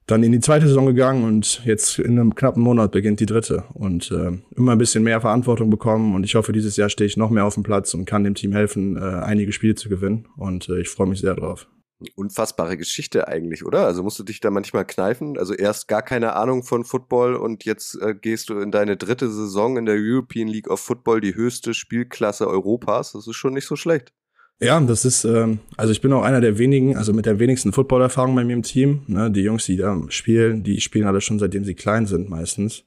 dann 0.09 0.23
in 0.23 0.33
die 0.33 0.41
zweite 0.41 0.67
Saison 0.67 0.87
gegangen 0.87 1.25
und 1.25 1.63
jetzt 1.67 1.99
in 1.99 2.19
einem 2.19 2.35
knappen 2.35 2.63
Monat 2.63 2.93
beginnt 2.93 3.21
die 3.21 3.27
dritte 3.27 3.65
und 3.75 4.11
äh, 4.11 4.39
immer 4.57 4.73
ein 4.73 4.79
bisschen 4.79 5.05
mehr 5.05 5.21
Verantwortung 5.21 5.69
bekommen 5.69 6.15
und 6.15 6.25
ich 6.25 6.35
hoffe, 6.35 6.53
dieses 6.53 6.77
Jahr 6.77 6.89
stehe 6.89 7.07
ich 7.07 7.19
noch 7.19 7.29
mehr 7.29 7.45
auf 7.45 7.55
dem 7.55 7.63
Platz 7.63 7.93
und 7.93 8.07
kann 8.07 8.25
dem 8.25 8.35
Team 8.35 8.53
helfen, 8.53 8.97
äh, 8.97 9.01
einige 9.01 9.53
Spiele 9.53 9.75
zu 9.75 9.91
gewinnen 9.91 10.27
und 10.39 10.71
äh, 10.71 10.81
ich 10.81 10.89
freue 10.89 11.09
mich 11.09 11.21
sehr 11.21 11.35
drauf. 11.35 11.69
Unfassbare 12.15 12.77
Geschichte 12.77 13.29
eigentlich, 13.29 13.67
oder? 13.67 13.85
Also 13.85 14.03
musst 14.03 14.19
du 14.19 14.23
dich 14.23 14.41
da 14.41 14.51
manchmal 14.51 14.87
kneifen? 14.87 15.37
Also 15.37 15.53
erst 15.53 15.89
gar 15.89 16.03
keine 16.03 16.37
Ahnung 16.37 16.63
von 16.63 16.85
Football 16.85 17.35
und 17.35 17.65
jetzt 17.65 18.01
äh, 18.01 18.15
gehst 18.15 18.49
du 18.49 18.61
in 18.61 18.71
deine 18.71 18.97
dritte 18.97 19.29
Saison 19.31 19.77
in 19.77 19.85
der 19.85 19.97
European 19.99 20.49
League 20.49 20.71
of 20.71 20.81
Football, 20.81 21.21
die 21.21 21.35
höchste 21.35 21.75
Spielklasse 21.75 22.47
Europas. 22.47 23.13
Das 23.13 23.27
ist 23.27 23.37
schon 23.37 23.53
nicht 23.53 23.67
so 23.67 23.77
schlecht. 23.77 24.13
Ja, 24.61 24.81
das 24.81 25.05
ist, 25.05 25.25
ähm, 25.25 25.61
also 25.77 25.93
ich 25.93 26.01
bin 26.01 26.13
auch 26.13 26.23
einer 26.23 26.41
der 26.41 26.59
wenigen, 26.59 26.97
also 26.97 27.13
mit 27.13 27.27
der 27.27 27.39
wenigsten 27.39 27.73
Footballerfahrung 27.73 28.35
bei 28.35 28.45
mir 28.45 28.55
im 28.55 28.63
Team. 28.63 29.03
Ne? 29.07 29.31
Die 29.31 29.43
Jungs, 29.43 29.67
die 29.67 29.77
da 29.77 30.01
spielen, 30.09 30.65
die 30.65 30.81
spielen 30.81 31.07
alle 31.07 31.21
schon 31.21 31.39
seitdem 31.39 31.65
sie 31.65 31.75
klein 31.75 32.07
sind 32.07 32.29
meistens 32.29 32.85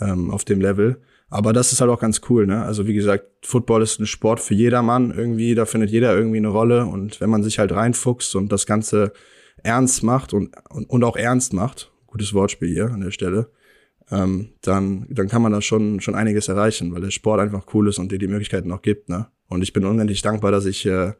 ähm, 0.00 0.30
auf 0.30 0.44
dem 0.44 0.60
Level. 0.60 1.02
Aber 1.28 1.52
das 1.52 1.72
ist 1.72 1.80
halt 1.80 1.90
auch 1.90 2.00
ganz 2.00 2.20
cool, 2.28 2.46
ne? 2.46 2.62
Also 2.62 2.86
wie 2.86 2.92
gesagt, 2.92 3.24
Football 3.42 3.82
ist 3.82 3.98
ein 3.98 4.06
Sport 4.06 4.38
für 4.38 4.52
jedermann 4.52 5.10
irgendwie, 5.10 5.54
da 5.54 5.64
findet 5.64 5.88
jeder 5.88 6.14
irgendwie 6.14 6.36
eine 6.36 6.48
Rolle 6.48 6.84
und 6.84 7.22
wenn 7.22 7.30
man 7.30 7.42
sich 7.42 7.58
halt 7.58 7.72
reinfuchst 7.72 8.36
und 8.36 8.52
das 8.52 8.66
Ganze 8.66 9.14
ernst 9.62 10.02
macht 10.02 10.34
und, 10.34 10.54
und, 10.68 10.90
und 10.90 11.04
auch 11.04 11.16
ernst 11.16 11.54
macht, 11.54 11.90
gutes 12.06 12.34
Wortspiel 12.34 12.68
hier 12.68 12.90
an 12.90 13.00
der 13.00 13.12
Stelle, 13.12 13.48
ähm, 14.10 14.50
dann, 14.60 15.06
dann 15.08 15.28
kann 15.28 15.40
man 15.40 15.52
da 15.52 15.62
schon, 15.62 16.00
schon 16.00 16.14
einiges 16.14 16.48
erreichen, 16.48 16.92
weil 16.92 17.00
der 17.00 17.10
Sport 17.10 17.40
einfach 17.40 17.64
cool 17.72 17.88
ist 17.88 17.98
und 17.98 18.12
dir 18.12 18.18
die 18.18 18.28
Möglichkeiten 18.28 18.68
noch 18.68 18.82
gibt, 18.82 19.08
ne? 19.08 19.28
Und 19.52 19.62
ich 19.62 19.72
bin 19.72 19.84
unendlich 19.84 20.22
dankbar, 20.22 20.50
dass 20.50 20.64
ich 20.64 20.86
äh, 20.86 21.12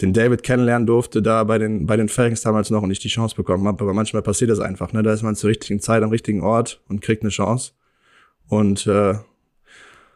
den 0.00 0.12
David 0.12 0.42
kennenlernen 0.42 0.86
durfte, 0.86 1.22
da 1.22 1.44
bei 1.44 1.58
den, 1.58 1.86
bei 1.86 1.96
den 1.96 2.08
Falcons 2.08 2.42
damals 2.42 2.70
noch 2.70 2.82
und 2.82 2.90
ich 2.90 2.98
die 2.98 3.08
Chance 3.08 3.34
bekommen 3.34 3.66
habe. 3.66 3.82
Aber 3.82 3.94
manchmal 3.94 4.22
passiert 4.22 4.50
das 4.50 4.60
einfach, 4.60 4.92
ne? 4.92 5.02
Da 5.02 5.12
ist 5.12 5.22
man 5.22 5.36
zur 5.36 5.50
richtigen 5.50 5.80
Zeit 5.80 6.02
am 6.02 6.10
richtigen 6.10 6.42
Ort 6.42 6.82
und 6.88 7.00
kriegt 7.00 7.22
eine 7.22 7.30
Chance. 7.30 7.72
Und 8.48 8.86
äh, 8.86 9.14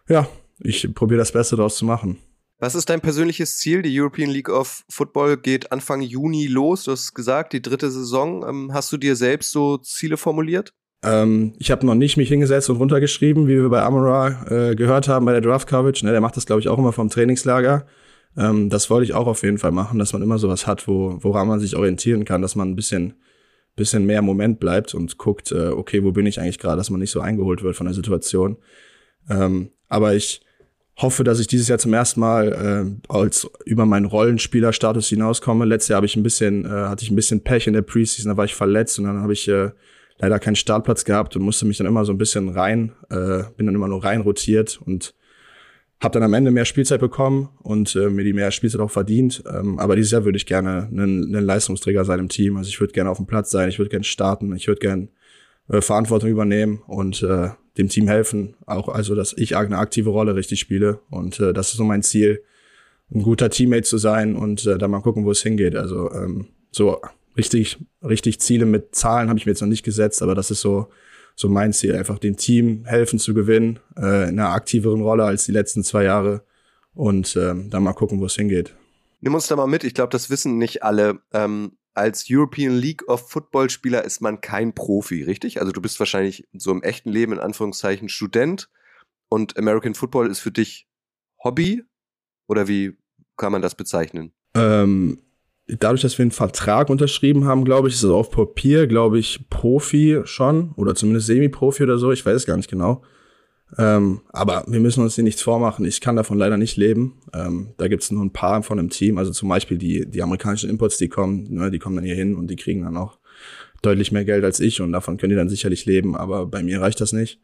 ja, 0.08 0.28
ich 0.60 0.94
probiere 0.94 1.18
das 1.18 1.32
Beste 1.32 1.56
daraus 1.56 1.76
zu 1.76 1.84
machen. 1.84 2.18
Was 2.58 2.74
ist 2.74 2.88
dein 2.88 3.02
persönliches 3.02 3.58
Ziel? 3.58 3.82
Die 3.82 4.00
European 4.00 4.30
League 4.30 4.48
of 4.48 4.84
Football 4.88 5.36
geht 5.36 5.72
Anfang 5.72 6.00
Juni 6.00 6.46
los. 6.46 6.84
Du 6.84 6.92
hast 6.92 7.14
gesagt, 7.14 7.52
die 7.52 7.60
dritte 7.60 7.90
Saison. 7.90 8.46
Ähm, 8.48 8.70
hast 8.72 8.92
du 8.92 8.96
dir 8.96 9.14
selbst 9.14 9.52
so 9.52 9.76
Ziele 9.78 10.16
formuliert? 10.16 10.72
Ähm, 11.02 11.54
ich 11.58 11.70
habe 11.70 11.86
noch 11.86 11.94
nicht 11.94 12.16
mich 12.16 12.28
hingesetzt 12.28 12.70
und 12.70 12.76
runtergeschrieben, 12.76 13.46
wie 13.46 13.56
wir 13.56 13.68
bei 13.68 13.82
Amara 13.82 14.46
äh, 14.70 14.74
gehört 14.74 15.08
haben 15.08 15.26
bei 15.26 15.32
der 15.32 15.40
Draft 15.40 15.68
Coverage. 15.68 16.04
Ne, 16.04 16.12
der 16.12 16.20
macht 16.20 16.36
das, 16.36 16.46
glaube 16.46 16.60
ich, 16.60 16.68
auch 16.68 16.78
immer 16.78 16.92
vom 16.92 17.10
Trainingslager. 17.10 17.86
Ähm, 18.36 18.70
das 18.70 18.90
wollte 18.90 19.04
ich 19.04 19.14
auch 19.14 19.26
auf 19.26 19.42
jeden 19.42 19.58
Fall 19.58 19.72
machen, 19.72 19.98
dass 19.98 20.12
man 20.12 20.22
immer 20.22 20.38
sowas 20.38 20.66
hat, 20.66 20.88
wo, 20.88 21.18
woran 21.20 21.48
man 21.48 21.60
sich 21.60 21.76
orientieren 21.76 22.24
kann, 22.24 22.42
dass 22.42 22.56
man 22.56 22.70
ein 22.70 22.76
bisschen, 22.76 23.14
bisschen 23.76 24.04
mehr 24.06 24.22
Moment 24.22 24.60
bleibt 24.60 24.94
und 24.94 25.18
guckt, 25.18 25.52
äh, 25.52 25.68
okay, 25.68 26.02
wo 26.04 26.12
bin 26.12 26.26
ich 26.26 26.40
eigentlich 26.40 26.58
gerade, 26.58 26.76
dass 26.76 26.90
man 26.90 27.00
nicht 27.00 27.10
so 27.10 27.20
eingeholt 27.20 27.62
wird 27.62 27.76
von 27.76 27.86
der 27.86 27.94
Situation. 27.94 28.56
Ähm, 29.28 29.70
aber 29.88 30.14
ich 30.14 30.40
hoffe, 30.98 31.24
dass 31.24 31.40
ich 31.40 31.46
dieses 31.46 31.68
Jahr 31.68 31.78
zum 31.78 31.92
ersten 31.92 32.20
Mal 32.20 32.52
äh, 32.52 33.12
als 33.12 33.48
über 33.64 33.84
meinen 33.84 34.06
Rollenspielerstatus 34.06 35.08
hinauskomme. 35.08 35.66
Letztes 35.66 35.88
Jahr 35.88 35.96
habe 35.96 36.06
ich 36.06 36.16
ein 36.16 36.22
bisschen, 36.22 36.64
äh, 36.64 36.68
hatte 36.68 37.04
ich 37.04 37.10
ein 37.10 37.16
bisschen 37.16 37.42
Pech 37.42 37.66
in 37.66 37.74
der 37.74 37.82
Preseason, 37.82 38.30
da 38.30 38.36
war 38.36 38.46
ich 38.46 38.54
verletzt 38.54 38.98
und 38.98 39.04
dann 39.04 39.20
habe 39.20 39.34
ich 39.34 39.46
äh, 39.48 39.70
leider 40.18 40.38
keinen 40.38 40.56
Startplatz 40.56 41.04
gehabt 41.04 41.36
und 41.36 41.42
musste 41.42 41.66
mich 41.66 41.78
dann 41.78 41.86
immer 41.86 42.04
so 42.04 42.12
ein 42.12 42.18
bisschen 42.18 42.48
rein, 42.48 42.92
äh, 43.10 43.44
bin 43.56 43.66
dann 43.66 43.74
immer 43.74 43.88
nur 43.88 44.04
rein 44.04 44.22
rotiert 44.22 44.80
und 44.84 45.14
habe 46.00 46.12
dann 46.12 46.22
am 46.22 46.34
Ende 46.34 46.50
mehr 46.50 46.66
Spielzeit 46.66 47.00
bekommen 47.00 47.48
und 47.62 47.96
äh, 47.96 48.10
mir 48.10 48.24
die 48.24 48.34
mehr 48.34 48.50
Spielzeit 48.50 48.80
auch 48.80 48.90
verdient. 48.90 49.42
Ähm, 49.50 49.78
aber 49.78 49.96
dieses 49.96 50.12
Jahr 50.12 50.24
würde 50.24 50.36
ich 50.36 50.46
gerne 50.46 50.88
ein 50.92 51.30
Leistungsträger 51.30 52.04
sein 52.04 52.18
im 52.18 52.28
Team. 52.28 52.56
Also 52.56 52.68
ich 52.68 52.80
würde 52.80 52.92
gerne 52.92 53.10
auf 53.10 53.16
dem 53.16 53.26
Platz 53.26 53.50
sein, 53.50 53.68
ich 53.68 53.78
würde 53.78 53.88
gerne 53.88 54.04
starten, 54.04 54.54
ich 54.54 54.68
würde 54.68 54.80
gerne 54.80 55.08
äh, 55.68 55.80
Verantwortung 55.80 56.30
übernehmen 56.30 56.82
und 56.86 57.22
äh, 57.22 57.48
dem 57.78 57.88
Team 57.88 58.08
helfen. 58.08 58.54
Auch 58.66 58.88
also, 58.88 59.14
dass 59.14 59.34
ich 59.36 59.56
eine 59.56 59.78
aktive 59.78 60.10
Rolle 60.10 60.34
richtig 60.34 60.60
spiele. 60.60 61.00
Und 61.10 61.40
äh, 61.40 61.52
das 61.52 61.70
ist 61.70 61.76
so 61.76 61.84
mein 61.84 62.02
Ziel, 62.02 62.42
ein 63.14 63.22
guter 63.22 63.50
Teammate 63.50 63.84
zu 63.84 63.98
sein 63.98 64.34
und 64.36 64.66
äh, 64.66 64.78
dann 64.78 64.90
mal 64.90 65.00
gucken, 65.00 65.24
wo 65.24 65.30
es 65.30 65.42
hingeht. 65.42 65.76
Also 65.76 66.10
ähm, 66.12 66.48
so 66.70 67.00
richtig, 67.36 67.78
richtig 68.02 68.40
Ziele 68.40 68.66
mit 68.66 68.94
Zahlen 68.94 69.28
habe 69.28 69.38
ich 69.38 69.46
mir 69.46 69.52
jetzt 69.52 69.60
noch 69.60 69.68
nicht 69.68 69.84
gesetzt, 69.84 70.22
aber 70.22 70.34
das 70.34 70.50
ist 70.50 70.60
so, 70.60 70.88
so 71.34 71.48
mein 71.48 71.72
Ziel, 71.72 71.94
einfach 71.94 72.18
dem 72.18 72.36
Team 72.36 72.84
helfen 72.86 73.18
zu 73.18 73.34
gewinnen, 73.34 73.78
äh, 73.96 74.28
in 74.28 74.40
einer 74.40 74.50
aktiveren 74.50 75.02
Rolle 75.02 75.24
als 75.24 75.44
die 75.44 75.52
letzten 75.52 75.84
zwei 75.84 76.04
Jahre 76.04 76.42
und 76.94 77.36
ähm, 77.36 77.70
dann 77.70 77.82
mal 77.82 77.92
gucken, 77.92 78.20
wo 78.20 78.26
es 78.26 78.34
hingeht. 78.34 78.74
Nimm 79.20 79.34
uns 79.34 79.46
da 79.46 79.56
mal 79.56 79.66
mit, 79.66 79.84
ich 79.84 79.94
glaube, 79.94 80.10
das 80.10 80.30
wissen 80.30 80.58
nicht 80.58 80.82
alle. 80.82 81.20
Ähm, 81.32 81.76
als 81.94 82.26
European 82.28 82.76
League 82.76 83.08
of 83.08 83.30
Football 83.30 83.70
Spieler 83.70 84.04
ist 84.04 84.20
man 84.20 84.40
kein 84.42 84.74
Profi, 84.74 85.22
richtig? 85.22 85.60
Also 85.60 85.72
du 85.72 85.80
bist 85.80 85.98
wahrscheinlich 85.98 86.46
so 86.52 86.70
im 86.70 86.82
echten 86.82 87.10
Leben 87.10 87.32
in 87.32 87.38
Anführungszeichen 87.38 88.08
Student 88.10 88.68
und 89.28 89.56
American 89.58 89.94
Football 89.94 90.30
ist 90.30 90.40
für 90.40 90.50
dich 90.52 90.86
Hobby 91.42 91.84
oder 92.48 92.68
wie 92.68 92.98
kann 93.36 93.52
man 93.52 93.62
das 93.62 93.74
bezeichnen? 93.74 94.32
Ähm, 94.54 95.22
dadurch, 95.68 96.02
dass 96.02 96.18
wir 96.18 96.22
einen 96.22 96.30
Vertrag 96.30 96.90
unterschrieben 96.90 97.44
haben, 97.44 97.64
glaube 97.64 97.88
ich, 97.88 97.94
ist 97.94 98.02
es 98.02 98.10
auf 98.10 98.30
Papier, 98.30 98.86
glaube 98.86 99.18
ich, 99.18 99.48
Profi 99.50 100.20
schon 100.24 100.72
oder 100.76 100.94
zumindest 100.94 101.26
Semi-Profi 101.26 101.82
oder 101.82 101.98
so, 101.98 102.12
ich 102.12 102.24
weiß 102.24 102.36
es 102.36 102.46
gar 102.46 102.56
nicht 102.56 102.70
genau. 102.70 103.02
Ähm, 103.78 104.20
aber 104.28 104.64
wir 104.68 104.78
müssen 104.78 105.02
uns 105.02 105.16
hier 105.16 105.24
nichts 105.24 105.42
vormachen. 105.42 105.84
Ich 105.84 106.00
kann 106.00 106.14
davon 106.14 106.38
leider 106.38 106.56
nicht 106.56 106.76
leben. 106.76 107.20
Ähm, 107.34 107.74
da 107.78 107.88
gibt 107.88 108.04
es 108.04 108.12
nur 108.12 108.24
ein 108.24 108.32
paar 108.32 108.62
von 108.62 108.78
einem 108.78 108.90
Team, 108.90 109.18
also 109.18 109.32
zum 109.32 109.48
Beispiel 109.48 109.76
die, 109.76 110.08
die 110.08 110.22
amerikanischen 110.22 110.70
Imports, 110.70 110.98
die 110.98 111.08
kommen, 111.08 111.52
ne, 111.52 111.70
die 111.70 111.80
kommen 111.80 111.96
dann 111.96 112.04
hier 112.04 112.14
hin 112.14 112.36
und 112.36 112.48
die 112.48 112.56
kriegen 112.56 112.84
dann 112.84 112.96
auch 112.96 113.18
deutlich 113.82 114.12
mehr 114.12 114.24
Geld 114.24 114.44
als 114.44 114.60
ich 114.60 114.80
und 114.80 114.92
davon 114.92 115.16
können 115.16 115.30
die 115.30 115.36
dann 115.36 115.48
sicherlich 115.48 115.84
leben, 115.84 116.16
aber 116.16 116.46
bei 116.46 116.62
mir 116.62 116.80
reicht 116.80 117.00
das 117.00 117.12
nicht. 117.12 117.40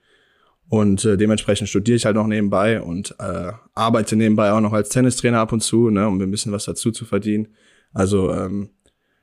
Und 0.69 1.05
äh, 1.05 1.17
dementsprechend 1.17 1.69
studiere 1.69 1.97
ich 1.97 2.07
halt 2.07 2.17
noch 2.17 2.27
nebenbei 2.27 2.81
und 2.81 3.17
äh, 3.19 3.53
arbeite 3.75 4.17
nebenbei 4.17 4.53
auch 4.53 4.61
noch 4.61 4.73
als 4.73 4.89
Tennistrainer 4.91 5.41
ab 5.41 5.53
und 5.53 5.61
zu, 5.61 5.91
ne, 5.91 6.07
um 6.07 6.21
ein 6.21 6.31
bisschen 6.31 6.53
was 6.53 6.65
dazu 6.65 6.93
zu 6.93 7.05
verdienen. 7.05 7.49
Also 7.93 8.33
ähm, 8.33 8.71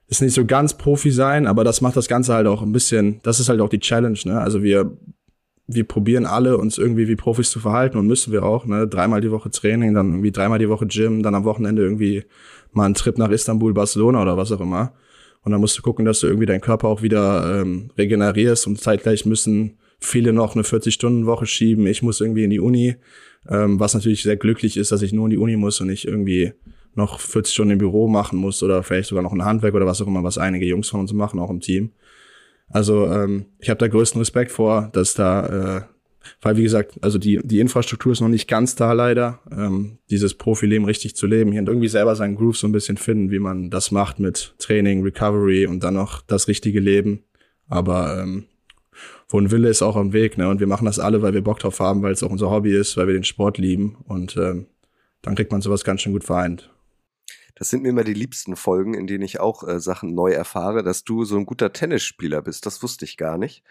ist 0.07 0.21
nicht 0.21 0.33
so 0.33 0.45
ganz 0.45 0.77
Profi 0.77 1.11
sein, 1.11 1.47
aber 1.47 1.63
das 1.63 1.81
macht 1.81 1.95
das 1.95 2.07
Ganze 2.07 2.33
halt 2.33 2.47
auch 2.47 2.61
ein 2.61 2.71
bisschen, 2.71 3.19
das 3.23 3.39
ist 3.39 3.49
halt 3.49 3.61
auch 3.61 3.69
die 3.69 3.79
Challenge, 3.79 4.17
ne? 4.25 4.39
Also 4.39 4.63
wir, 4.63 4.97
wir 5.67 5.83
probieren 5.83 6.25
alle, 6.25 6.57
uns 6.57 6.77
irgendwie 6.77 7.07
wie 7.07 7.15
Profis 7.15 7.51
zu 7.51 7.59
verhalten 7.59 7.97
und 7.97 8.07
müssen 8.07 8.33
wir 8.33 8.43
auch, 8.43 8.65
ne? 8.65 8.87
Dreimal 8.87 9.21
die 9.21 9.31
Woche 9.31 9.51
Training, 9.51 9.93
dann 9.93 10.09
irgendwie 10.09 10.31
dreimal 10.31 10.59
die 10.59 10.69
Woche 10.69 10.87
Gym, 10.87 11.21
dann 11.21 11.35
am 11.35 11.43
Wochenende 11.43 11.83
irgendwie 11.83 12.23
mal 12.71 12.85
einen 12.85 12.95
Trip 12.95 13.17
nach 13.17 13.29
Istanbul, 13.29 13.73
Barcelona 13.73 14.21
oder 14.21 14.35
was 14.35 14.51
auch 14.51 14.61
immer. 14.61 14.93
Und 15.43 15.51
dann 15.51 15.61
musst 15.61 15.77
du 15.77 15.81
gucken, 15.81 16.05
dass 16.05 16.19
du 16.19 16.27
irgendwie 16.27 16.45
deinen 16.45 16.61
Körper 16.61 16.87
auch 16.87 17.01
wieder 17.01 17.61
ähm, 17.61 17.91
regenerierst 17.97 18.67
und 18.67 18.79
zeitgleich 18.79 19.25
müssen 19.25 19.77
viele 19.99 20.33
noch 20.33 20.55
eine 20.55 20.63
40-Stunden-Woche 20.63 21.45
schieben. 21.45 21.85
Ich 21.87 22.01
muss 22.01 22.21
irgendwie 22.21 22.45
in 22.45 22.49
die 22.49 22.59
Uni, 22.59 22.95
ähm, 23.47 23.79
was 23.79 23.93
natürlich 23.93 24.23
sehr 24.23 24.37
glücklich 24.37 24.77
ist, 24.77 24.91
dass 24.91 25.01
ich 25.01 25.13
nur 25.13 25.25
in 25.25 25.31
die 25.31 25.37
Uni 25.37 25.55
muss 25.55 25.79
und 25.81 25.87
nicht 25.87 26.05
irgendwie 26.05 26.53
noch 26.95 27.19
40 27.19 27.53
Stunden 27.53 27.73
im 27.73 27.77
Büro 27.79 28.07
machen 28.07 28.37
muss 28.39 28.61
oder 28.63 28.83
vielleicht 28.83 29.09
sogar 29.09 29.23
noch 29.23 29.33
ein 29.33 29.45
Handwerk 29.45 29.73
oder 29.73 29.85
was 29.85 30.01
auch 30.01 30.07
immer, 30.07 30.23
was 30.23 30.37
einige 30.37 30.65
Jungs 30.65 30.89
von 30.89 30.99
uns 30.99 31.13
machen, 31.13 31.39
auch 31.39 31.49
im 31.49 31.61
Team. 31.61 31.91
Also 32.69 33.07
ähm, 33.07 33.45
ich 33.59 33.69
habe 33.69 33.79
da 33.79 33.87
größten 33.87 34.19
Respekt 34.19 34.51
vor, 34.51 34.89
dass 34.93 35.13
da, 35.13 35.79
äh, 35.79 35.81
weil 36.41 36.57
wie 36.57 36.63
gesagt, 36.63 36.99
also 37.01 37.17
die, 37.17 37.39
die 37.43 37.59
Infrastruktur 37.59 38.11
ist 38.11 38.21
noch 38.21 38.27
nicht 38.27 38.47
ganz 38.47 38.75
da 38.75 38.93
leider, 38.93 39.39
ähm, 39.51 39.97
dieses 40.09 40.35
Profileben 40.35 40.85
richtig 40.85 41.15
zu 41.15 41.25
leben 41.25 41.51
hier 41.51 41.61
und 41.61 41.69
irgendwie 41.69 41.87
selber 41.87 42.15
seinen 42.15 42.35
Groove 42.35 42.57
so 42.57 42.67
ein 42.67 42.71
bisschen 42.71 42.97
finden, 42.97 43.31
wie 43.31 43.39
man 43.39 43.69
das 43.69 43.91
macht 43.91 44.19
mit 44.19 44.53
Training, 44.59 45.03
Recovery 45.03 45.65
und 45.65 45.83
dann 45.83 45.95
noch 45.95 46.21
das 46.21 46.47
richtige 46.47 46.79
Leben. 46.79 47.23
Aber 47.67 48.21
ähm, 48.21 48.45
wo 49.29 49.39
ein 49.39 49.51
Wille 49.51 49.69
ist 49.69 49.81
auch 49.81 49.95
am 49.95 50.13
Weg, 50.13 50.37
ne? 50.37 50.49
Und 50.49 50.59
wir 50.59 50.67
machen 50.67 50.85
das 50.85 50.99
alle, 50.99 51.21
weil 51.21 51.33
wir 51.33 51.43
Bock 51.43 51.59
drauf 51.59 51.79
haben, 51.79 52.01
weil 52.01 52.11
es 52.11 52.23
auch 52.23 52.31
unser 52.31 52.49
Hobby 52.49 52.75
ist, 52.75 52.97
weil 52.97 53.07
wir 53.07 53.13
den 53.13 53.23
Sport 53.23 53.57
lieben 53.57 53.97
und 54.07 54.35
ähm, 54.37 54.65
dann 55.21 55.35
kriegt 55.35 55.51
man 55.51 55.61
sowas 55.61 55.83
ganz 55.83 56.01
schön 56.01 56.13
gut 56.13 56.23
vereint. 56.23 56.69
Das 57.59 57.69
sind 57.69 57.83
mir 57.83 57.89
immer 57.89 58.03
die 58.05 58.13
liebsten 58.13 58.55
Folgen, 58.55 58.93
in 58.93 59.05
denen 59.05 59.23
ich 59.23 59.39
auch 59.39 59.67
äh, 59.67 59.79
Sachen 59.79 60.15
neu 60.15 60.31
erfahre, 60.31 60.81
dass 60.81 61.03
du 61.03 61.25
so 61.25 61.37
ein 61.37 61.45
guter 61.45 61.71
Tennisspieler 61.73 62.41
bist. 62.41 62.65
Das 62.65 62.81
wusste 62.81 63.05
ich 63.05 63.17
gar 63.17 63.37
nicht. 63.37 63.63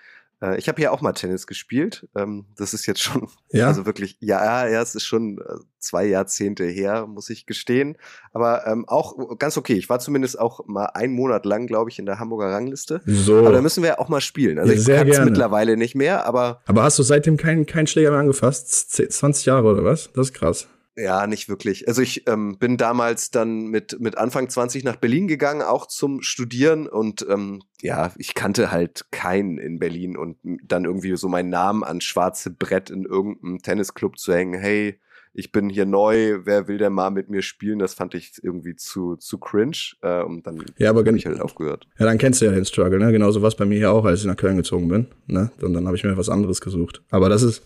Äh, 0.42 0.58
ich 0.58 0.68
habe 0.68 0.80
ja 0.80 0.90
auch 0.90 1.00
mal 1.00 1.12
Tennis 1.14 1.46
gespielt. 1.46 2.06
Ähm, 2.14 2.44
das 2.56 2.74
ist 2.74 2.86
jetzt 2.86 3.02
schon, 3.02 3.28
ja? 3.50 3.66
also 3.66 3.86
wirklich, 3.86 4.16
ja, 4.20 4.68
ja, 4.68 4.82
es 4.82 4.94
ist 4.94 5.04
schon 5.06 5.38
äh, 5.38 5.54
zwei 5.78 6.04
Jahrzehnte 6.04 6.64
her, 6.64 7.06
muss 7.06 7.30
ich 7.30 7.46
gestehen. 7.46 7.96
Aber 8.32 8.66
ähm, 8.66 8.84
auch 8.86 9.38
ganz 9.38 9.56
okay. 9.56 9.74
Ich 9.74 9.88
war 9.88 9.98
zumindest 10.00 10.38
auch 10.38 10.66
mal 10.66 10.86
einen 10.86 11.14
Monat 11.14 11.44
lang, 11.46 11.66
glaube 11.66 11.90
ich, 11.90 11.98
in 11.98 12.06
der 12.06 12.18
Hamburger 12.18 12.52
Rangliste. 12.52 13.00
So. 13.06 13.38
Aber 13.38 13.52
da 13.52 13.62
müssen 13.62 13.82
wir 13.82 13.98
auch 14.00 14.08
mal 14.08 14.20
spielen. 14.20 14.58
Also 14.58 14.72
Ja, 14.72 14.78
ich 14.78 14.86
kann 14.86 15.08
es 15.08 15.20
mittlerweile 15.24 15.76
nicht 15.76 15.94
mehr, 15.94 16.26
aber 16.26 16.60
Aber 16.66 16.82
hast 16.82 16.98
du 16.98 17.02
seitdem 17.02 17.36
keinen 17.36 17.66
keinen 17.66 17.86
Schläger 17.86 18.10
mehr 18.10 18.20
angefasst? 18.20 18.92
Z- 18.92 19.12
20 19.12 19.46
Jahre 19.46 19.66
oder 19.72 19.84
was? 19.84 20.10
Das 20.12 20.28
ist 20.28 20.34
krass. 20.34 20.68
Ja, 20.98 21.26
nicht 21.28 21.48
wirklich. 21.48 21.86
Also 21.86 22.02
ich 22.02 22.26
ähm, 22.26 22.58
bin 22.58 22.76
damals 22.76 23.30
dann 23.30 23.68
mit, 23.68 24.00
mit 24.00 24.18
Anfang 24.18 24.48
20 24.48 24.82
nach 24.82 24.96
Berlin 24.96 25.28
gegangen, 25.28 25.62
auch 25.62 25.86
zum 25.86 26.22
Studieren 26.22 26.88
und 26.88 27.24
ähm, 27.28 27.62
ja, 27.80 28.12
ich 28.18 28.34
kannte 28.34 28.72
halt 28.72 29.06
keinen 29.12 29.58
in 29.58 29.78
Berlin 29.78 30.16
und 30.16 30.38
dann 30.42 30.84
irgendwie 30.84 31.16
so 31.16 31.28
meinen 31.28 31.50
Namen 31.50 31.84
an 31.84 32.00
schwarze 32.00 32.50
Brett 32.50 32.90
in 32.90 33.04
irgendeinem 33.04 33.60
Tennisclub 33.60 34.18
zu 34.18 34.34
hängen, 34.34 34.58
hey, 34.58 34.98
ich 35.38 35.52
bin 35.52 35.68
hier 35.68 35.86
neu, 35.86 36.40
wer 36.44 36.66
will 36.66 36.78
denn 36.78 36.92
mal 36.92 37.10
mit 37.10 37.30
mir 37.30 37.42
spielen? 37.42 37.78
Das 37.78 37.94
fand 37.94 38.14
ich 38.14 38.32
irgendwie 38.42 38.74
zu, 38.74 39.14
zu 39.16 39.38
cringe 39.38 39.94
äh, 40.02 40.22
und 40.22 40.46
dann 40.48 40.64
Ja, 40.78 40.90
aber 40.90 41.04
habe 41.04 41.16
ich 41.16 41.26
halt 41.26 41.40
aufgehört. 41.40 41.86
Ja, 41.98 42.06
dann 42.06 42.18
kennst 42.18 42.40
du 42.40 42.46
ja 42.46 42.50
den 42.50 42.64
Struggle, 42.64 42.98
ne? 42.98 43.12
Genauso 43.12 43.40
was 43.40 43.54
bei 43.54 43.64
mir 43.64 43.76
hier 43.76 43.92
auch, 43.92 44.04
als 44.04 44.20
ich 44.20 44.26
nach 44.26 44.36
Köln 44.36 44.56
gezogen 44.56 44.88
bin. 44.88 45.06
Ne? 45.28 45.52
Und 45.60 45.74
dann 45.74 45.86
habe 45.86 45.96
ich 45.96 46.02
mir 46.02 46.16
was 46.16 46.28
anderes 46.28 46.60
gesucht. 46.60 47.02
Aber 47.10 47.28
das 47.28 47.42
ist, 47.42 47.62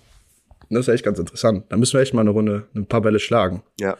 das 0.74 0.88
ist 0.88 0.94
echt 0.94 1.04
ganz 1.04 1.18
interessant. 1.18 1.64
Da 1.68 1.76
müssen 1.76 1.94
wir 1.94 2.00
echt 2.00 2.14
mal 2.14 2.22
eine 2.22 2.30
Runde, 2.30 2.66
ein 2.74 2.86
paar 2.86 3.00
Bälle 3.00 3.18
schlagen. 3.18 3.62
Ja. 3.78 3.96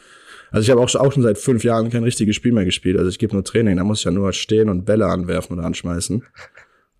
Also 0.50 0.64
ich 0.64 0.71
habe 0.71 0.81
auch, 0.81 0.88
schon- 0.88 1.00
auch 1.00 1.12
schon 1.12 1.23
seit 1.23 1.38
fünf 1.38 1.64
Jahren 1.64 1.91
kein 1.91 2.05
richtiges 2.05 2.37
Spiel 2.37 2.52
mehr 2.52 2.64
gespielt. 2.64 2.99
Also 2.99 3.09
ich 3.09 3.19
gebe 3.19 3.35
nur 3.35 3.45
Training, 3.45 3.76
da 3.76 3.85
muss 3.85 3.99
ich 4.00 4.05
ja 4.05 4.11
nur 4.11 4.33
stehen 4.33 4.69
und 4.69 4.85
Bälle 4.85 5.07
anwerfen 5.07 5.57
oder 5.59 5.67
anschmeißen. 5.67 6.25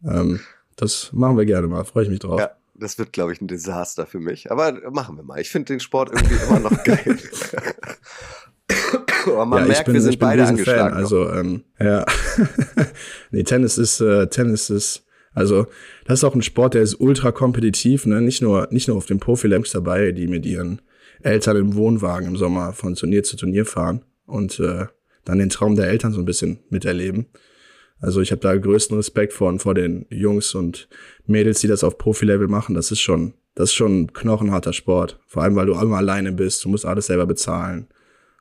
ähm, 0.09 0.41
das 0.76 1.11
machen 1.12 1.37
wir 1.37 1.45
gerne 1.45 1.67
mal, 1.69 1.85
freue 1.85 2.05
ich 2.05 2.11
mich 2.11 2.19
drauf. 2.21 2.41
Ja, 2.41 2.52
das 2.75 2.99
wird, 2.99 3.12
glaube 3.12 3.33
ich, 3.33 3.41
ein 3.43 3.49
Desaster 3.49 4.07
für 4.07 4.21
mich. 4.21 4.50
Aber 4.50 4.73
machen 4.91 5.17
wir 5.17 5.23
mal. 5.23 5.38
Ich 5.41 5.50
finde 5.50 5.75
den 5.75 5.81
Sport 5.81 6.11
irgendwie 6.12 6.35
immer 6.47 6.61
noch 6.61 6.83
geil. 6.85 7.19
Aber 9.26 9.47
man 9.47 9.62
ja, 9.62 9.69
merkt, 9.69 9.93
wir 9.93 10.00
sind 10.00 10.19
beide 10.19 10.45
angeschlagen. 10.47 10.91
noch. 10.95 10.97
Also 10.97 11.31
ähm, 11.31 11.62
ja, 11.79 12.05
nee, 13.31 13.43
Tennis 13.45 13.79
ist 13.79 14.00
äh, 14.00 14.26
Tennis 14.29 14.71
ist 14.71 15.05
also 15.35 15.67
das 16.05 16.21
ist 16.21 16.25
auch 16.25 16.35
ein 16.35 16.43
Sport, 16.43 16.75
der 16.75 16.83
ist 16.83 17.01
ultra 17.01 17.33
kompetitiv, 17.33 18.07
ne? 18.07 18.21
Nicht 18.21 18.43
nur 18.43 18.69
nicht 18.71 18.89
nur 18.89 18.97
auf 18.97 19.07
den 19.07 19.21
Profi-Lamps 19.21 19.73
dabei, 19.73 20.12
die 20.12 20.27
mit 20.27 20.45
ihren 20.45 20.83
Eltern 21.23 21.57
im 21.57 21.75
Wohnwagen 21.75 22.29
im 22.29 22.37
Sommer 22.37 22.73
von 22.73 22.95
Turnier 22.95 23.23
zu 23.23 23.37
Turnier 23.37 23.65
fahren 23.65 24.05
und 24.27 24.61
äh, 24.61 24.87
dann 25.25 25.39
den 25.39 25.49
Traum 25.49 25.77
der 25.77 25.89
Eltern 25.89 26.12
so 26.12 26.21
ein 26.21 26.25
bisschen 26.25 26.61
miterleben. 26.69 27.27
Also 28.01 28.21
ich 28.21 28.33
habe 28.33 28.41
da 28.41 28.57
größten 28.57 28.97
Respekt 28.97 29.33
vor 29.33 29.57
vor 29.59 29.75
den 29.75 30.07
Jungs 30.11 30.55
und 30.55 30.89
Mädels, 31.27 31.61
die 31.61 31.69
das 31.69 31.85
auf 31.85 31.99
Profi-Level 31.99 32.49
machen. 32.49 32.75
Das 32.75 32.91
ist 32.91 33.01
schon 33.01 33.35
das 33.55 33.69
ist 33.71 33.75
schon 33.75 34.03
ein 34.03 34.12
knochenharter 34.12 34.73
Sport. 34.73 35.21
Vor 35.27 35.43
allem, 35.43 35.57
weil 35.57 35.67
du 35.67 35.75
immer 35.75 35.99
alleine 35.99 36.33
bist. 36.33 36.65
Du 36.65 36.69
musst 36.69 36.87
alles 36.87 37.07
selber 37.07 37.27
bezahlen. 37.27 37.87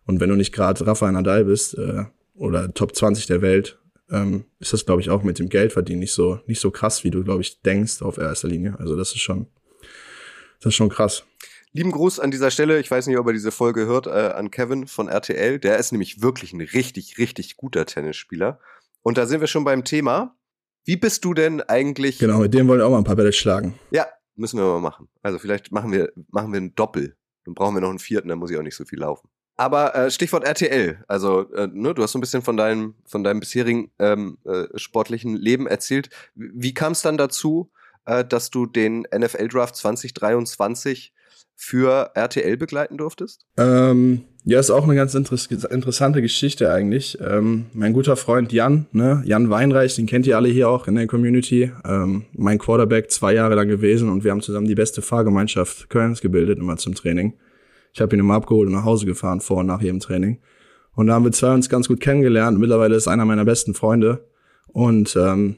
Und 0.05 0.19
wenn 0.19 0.29
du 0.29 0.35
nicht 0.35 0.53
gerade 0.53 0.85
Rafael 0.85 1.11
Nadal 1.11 1.45
bist 1.45 1.77
äh, 1.77 2.05
oder 2.35 2.73
Top 2.73 2.95
20 2.95 3.27
der 3.27 3.41
Welt, 3.41 3.79
ähm, 4.11 4.45
ist 4.59 4.73
das, 4.73 4.85
glaube 4.85 5.01
ich, 5.01 5.09
auch 5.09 5.23
mit 5.23 5.39
dem 5.39 5.49
Geldverdienen 5.49 6.01
nicht 6.01 6.13
so, 6.13 6.39
nicht 6.45 6.59
so 6.59 6.69
krass, 6.69 7.03
wie 7.03 7.11
du, 7.11 7.23
glaube 7.23 7.41
ich, 7.41 7.61
denkst 7.61 8.01
auf 8.01 8.17
erster 8.17 8.47
Linie. 8.47 8.75
Also 8.77 8.95
das 8.95 9.11
ist 9.11 9.21
schon, 9.21 9.47
das 10.59 10.67
ist 10.67 10.75
schon 10.75 10.89
krass. 10.89 11.23
Lieben 11.73 11.91
Gruß 11.91 12.19
an 12.19 12.31
dieser 12.31 12.51
Stelle. 12.51 12.79
Ich 12.79 12.91
weiß 12.91 13.07
nicht, 13.07 13.17
ob 13.17 13.27
er 13.27 13.33
diese 13.33 13.51
Folge 13.51 13.85
hört, 13.85 14.07
äh, 14.07 14.33
an 14.35 14.51
Kevin 14.51 14.87
von 14.87 15.07
RTL. 15.07 15.57
Der 15.57 15.77
ist 15.77 15.93
nämlich 15.93 16.21
wirklich 16.21 16.51
ein 16.51 16.59
richtig, 16.59 17.17
richtig 17.17 17.55
guter 17.55 17.85
Tennisspieler. 17.85 18.59
Und 19.01 19.17
da 19.17 19.25
sind 19.25 19.39
wir 19.39 19.47
schon 19.47 19.63
beim 19.63 19.85
Thema. 19.85 20.35
Wie 20.83 20.97
bist 20.97 21.23
du 21.23 21.33
denn 21.33 21.61
eigentlich? 21.61 22.19
Genau, 22.19 22.39
mit 22.39 22.53
dem 22.53 22.67
wollen 22.67 22.79
wir 22.79 22.85
auch 22.85 22.91
mal 22.91 22.97
ein 22.97 23.05
paar 23.05 23.15
Bälle 23.15 23.31
schlagen. 23.31 23.79
Ja, 23.91 24.07
müssen 24.35 24.59
wir 24.59 24.65
mal 24.65 24.81
machen. 24.81 25.07
Also 25.21 25.39
vielleicht 25.39 25.71
machen 25.71 25.93
wir, 25.93 26.11
machen 26.29 26.51
wir 26.51 26.57
einen 26.57 26.75
Doppel. 26.75 27.15
Dann 27.45 27.53
brauchen 27.53 27.75
wir 27.75 27.81
noch 27.81 27.89
einen 27.89 27.99
vierten, 27.99 28.27
dann 28.27 28.39
muss 28.39 28.51
ich 28.51 28.57
auch 28.57 28.63
nicht 28.63 28.75
so 28.75 28.83
viel 28.83 28.99
laufen. 28.99 29.29
Aber 29.61 29.93
äh, 29.93 30.09
Stichwort 30.09 30.43
RTL. 30.43 30.97
Also, 31.07 31.53
äh, 31.53 31.67
ne, 31.71 31.93
du 31.93 32.01
hast 32.01 32.13
so 32.13 32.17
ein 32.17 32.21
bisschen 32.21 32.41
von 32.41 32.57
deinem, 32.57 32.95
von 33.05 33.23
deinem 33.23 33.41
bisherigen 33.41 33.91
ähm, 33.99 34.39
äh, 34.43 34.63
sportlichen 34.73 35.35
Leben 35.35 35.67
erzählt. 35.67 36.09
Wie, 36.33 36.73
kam 36.73 36.93
es 36.93 37.03
dann 37.03 37.15
dazu, 37.15 37.69
äh, 38.07 38.25
dass 38.25 38.49
du 38.49 38.65
den 38.65 39.05
NFL-Draft 39.15 39.75
2023 39.75 41.13
für 41.55 42.09
RTL 42.15 42.57
begleiten 42.57 42.97
durftest? 42.97 43.45
Ähm, 43.55 44.23
ja, 44.45 44.59
ist 44.59 44.71
auch 44.71 44.85
eine 44.85 44.95
ganz 44.95 45.13
interess 45.13 45.45
interessante 45.45 46.23
Geschichte 46.23 46.73
eigentlich. 46.73 47.19
Ähm, 47.21 47.67
mein 47.73 47.93
guter 47.93 48.15
Freund 48.15 48.51
Jan, 48.51 48.87
ne, 48.93 49.21
Jan 49.27 49.51
Weinreich, 49.51 49.93
den 49.93 50.07
kennt 50.07 50.25
ihr 50.25 50.37
alle 50.37 50.49
hier 50.49 50.69
auch 50.69 50.87
in 50.87 50.95
der 50.95 51.05
Community. 51.05 51.71
Ähm, 51.85 52.25
mein 52.33 52.57
Quarterback 52.57 53.11
zwei 53.11 53.35
Jahre 53.35 53.53
lang 53.53 53.67
gewesen 53.67 54.09
und 54.09 54.23
wir 54.23 54.31
haben 54.31 54.41
zusammen 54.41 54.67
die 54.67 54.73
beste 54.73 55.03
Fahrgemeinschaft 55.03 55.91
Kölns 55.91 56.19
gebildet, 56.19 56.57
immer 56.57 56.77
zum 56.77 56.95
Training. 56.95 57.35
Ich 57.93 58.01
habe 58.01 58.15
ihn 58.15 58.19
immer 58.19 58.35
abgeholt 58.35 58.67
und 58.67 58.73
nach 58.73 58.85
Hause 58.85 59.05
gefahren, 59.05 59.41
vor 59.41 59.57
und 59.57 59.67
nach 59.67 59.81
jedem 59.81 59.99
Training. 59.99 60.39
Und 60.93 61.07
da 61.07 61.13
haben 61.13 61.25
wir 61.25 61.31
zwei 61.31 61.53
uns 61.53 61.69
ganz 61.69 61.87
gut 61.87 61.99
kennengelernt. 61.99 62.59
Mittlerweile 62.59 62.95
ist 62.95 63.07
einer 63.07 63.25
meiner 63.25 63.45
besten 63.45 63.73
Freunde. 63.73 64.27
Und 64.67 65.15
ähm, 65.15 65.57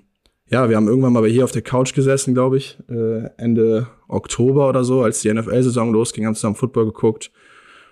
ja, 0.50 0.70
wir 0.70 0.76
haben 0.76 0.88
irgendwann 0.88 1.14
mal 1.14 1.26
hier 1.26 1.44
auf 1.44 1.52
der 1.52 1.62
Couch 1.62 1.94
gesessen, 1.94 2.34
glaube 2.34 2.58
ich, 2.58 2.78
äh, 2.90 3.30
Ende 3.38 3.88
Oktober 4.08 4.70
oder 4.70 4.84
so, 4.84 5.02
als 5.02 5.22
die 5.22 5.34
NFL-Saison 5.34 5.92
losging, 5.92 6.26
haben 6.26 6.36
zusammen 6.36 6.56
Football 6.56 6.86
geguckt. 6.86 7.32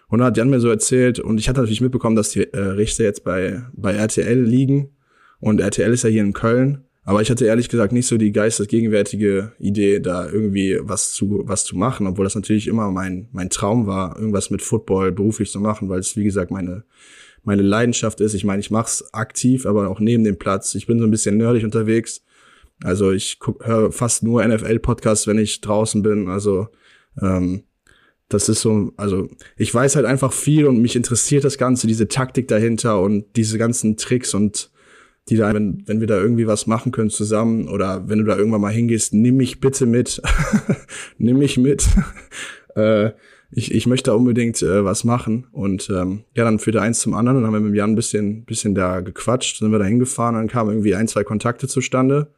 Und 0.07 0.19
da 0.19 0.25
hat 0.25 0.37
Jan 0.37 0.49
mir 0.49 0.59
so 0.59 0.69
erzählt, 0.69 1.19
und 1.19 1.39
ich 1.39 1.47
hatte 1.47 1.61
natürlich 1.61 1.81
mitbekommen, 1.81 2.15
dass 2.15 2.31
die 2.31 2.43
äh, 2.53 2.59
Rechte 2.59 3.03
jetzt 3.03 3.23
bei, 3.23 3.63
bei 3.73 3.93
RTL 3.93 4.41
liegen. 4.41 4.95
Und 5.39 5.61
RTL 5.61 5.91
ist 5.93 6.03
ja 6.03 6.09
hier 6.09 6.21
in 6.21 6.33
Köln. 6.33 6.83
Aber 7.03 7.21
ich 7.21 7.31
hatte 7.31 7.45
ehrlich 7.45 7.67
gesagt 7.67 7.93
nicht 7.93 8.05
so 8.05 8.17
die 8.17 8.31
geistesgegenwärtige 8.31 9.53
Idee, 9.57 9.99
da 9.99 10.29
irgendwie 10.29 10.77
was 10.81 11.13
zu, 11.13 11.41
was 11.45 11.65
zu 11.65 11.75
machen, 11.75 12.05
obwohl 12.05 12.25
das 12.25 12.35
natürlich 12.35 12.67
immer 12.67 12.91
mein, 12.91 13.27
mein 13.31 13.49
Traum 13.49 13.87
war, 13.87 14.15
irgendwas 14.17 14.51
mit 14.51 14.61
Football 14.61 15.11
beruflich 15.11 15.49
zu 15.49 15.59
machen, 15.59 15.89
weil 15.89 15.99
es, 15.99 16.15
wie 16.15 16.23
gesagt, 16.23 16.51
meine, 16.51 16.83
meine 17.43 17.63
Leidenschaft 17.63 18.21
ist. 18.21 18.35
Ich 18.35 18.43
meine, 18.43 18.59
ich 18.59 18.69
mache 18.69 18.87
es 18.87 19.13
aktiv, 19.13 19.65
aber 19.65 19.89
auch 19.89 19.99
neben 19.99 20.23
dem 20.23 20.37
Platz. 20.37 20.75
Ich 20.75 20.85
bin 20.85 20.99
so 20.99 21.05
ein 21.05 21.11
bisschen 21.11 21.37
nerdig 21.37 21.63
unterwegs. 21.63 22.23
Also 22.83 23.11
ich 23.11 23.39
höre 23.61 23.91
fast 23.91 24.21
nur 24.21 24.45
NFL-Podcasts, 24.45 25.25
wenn 25.25 25.39
ich 25.39 25.61
draußen 25.61 26.03
bin. 26.03 26.29
Also 26.29 26.67
ähm, 27.19 27.63
das 28.29 28.47
ist 28.47 28.61
so, 28.61 28.93
also 28.95 29.27
ich 29.57 29.73
weiß 29.73 29.95
halt 29.95 30.05
einfach 30.05 30.33
viel 30.33 30.65
und 30.67 30.81
mich 30.81 30.95
interessiert 30.95 31.43
das 31.43 31.57
Ganze, 31.57 31.87
diese 31.87 32.07
Taktik 32.07 32.47
dahinter 32.47 33.01
und 33.01 33.25
diese 33.35 33.57
ganzen 33.57 33.97
Tricks 33.97 34.33
und 34.33 34.71
die 35.29 35.37
da, 35.37 35.53
wenn, 35.53 35.83
wenn 35.85 35.99
wir 35.99 36.07
da 36.07 36.17
irgendwie 36.17 36.47
was 36.47 36.67
machen 36.67 36.91
können 36.91 37.09
zusammen 37.09 37.67
oder 37.67 38.07
wenn 38.09 38.19
du 38.19 38.25
da 38.25 38.37
irgendwann 38.37 38.61
mal 38.61 38.73
hingehst, 38.73 39.13
nimm 39.13 39.37
mich 39.37 39.59
bitte 39.59 39.85
mit. 39.85 40.21
nimm 41.17 41.37
mich 41.37 41.57
mit. 41.57 41.87
äh, 42.75 43.11
ich, 43.51 43.73
ich 43.73 43.85
möchte 43.85 44.11
da 44.11 44.15
unbedingt 44.15 44.61
äh, 44.61 44.83
was 44.83 45.03
machen. 45.03 45.47
Und 45.51 45.89
ähm, 45.89 46.23
ja, 46.35 46.43
dann 46.43 46.59
führte 46.59 46.81
eins 46.81 46.99
zum 46.99 47.13
anderen 47.13 47.37
und 47.37 47.43
dann 47.43 47.53
haben 47.53 47.63
wir 47.63 47.69
mit 47.69 47.77
Jan 47.77 47.91
ein 47.91 47.95
bisschen, 47.95 48.45
bisschen 48.45 48.75
da 48.75 49.01
gequatscht, 49.01 49.59
sind 49.59 49.71
wir 49.71 49.79
da 49.79 49.85
hingefahren, 49.85 50.35
dann 50.35 50.47
kamen 50.47 50.71
irgendwie 50.71 50.95
ein, 50.95 51.07
zwei 51.07 51.23
Kontakte 51.23 51.67
zustande. 51.67 52.33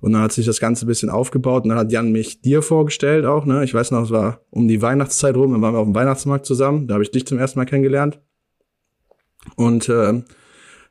Und 0.00 0.12
dann 0.12 0.22
hat 0.22 0.32
sich 0.32 0.46
das 0.46 0.60
Ganze 0.60 0.86
ein 0.86 0.88
bisschen 0.88 1.10
aufgebaut 1.10 1.64
und 1.64 1.70
dann 1.70 1.78
hat 1.78 1.90
Jan 1.90 2.12
mich 2.12 2.40
dir 2.40 2.62
vorgestellt 2.62 3.24
auch, 3.24 3.44
ne? 3.44 3.64
Ich 3.64 3.74
weiß 3.74 3.90
noch, 3.90 4.04
es 4.04 4.10
war 4.10 4.42
um 4.50 4.68
die 4.68 4.80
Weihnachtszeit 4.80 5.34
rum, 5.34 5.52
dann 5.52 5.60
waren 5.60 5.74
wir 5.74 5.80
auf 5.80 5.88
dem 5.88 5.94
Weihnachtsmarkt 5.94 6.46
zusammen, 6.46 6.86
da 6.86 6.94
habe 6.94 7.02
ich 7.02 7.10
dich 7.10 7.26
zum 7.26 7.38
ersten 7.38 7.58
Mal 7.58 7.64
kennengelernt. 7.64 8.20
Und 9.56 9.88
äh, 9.88 10.22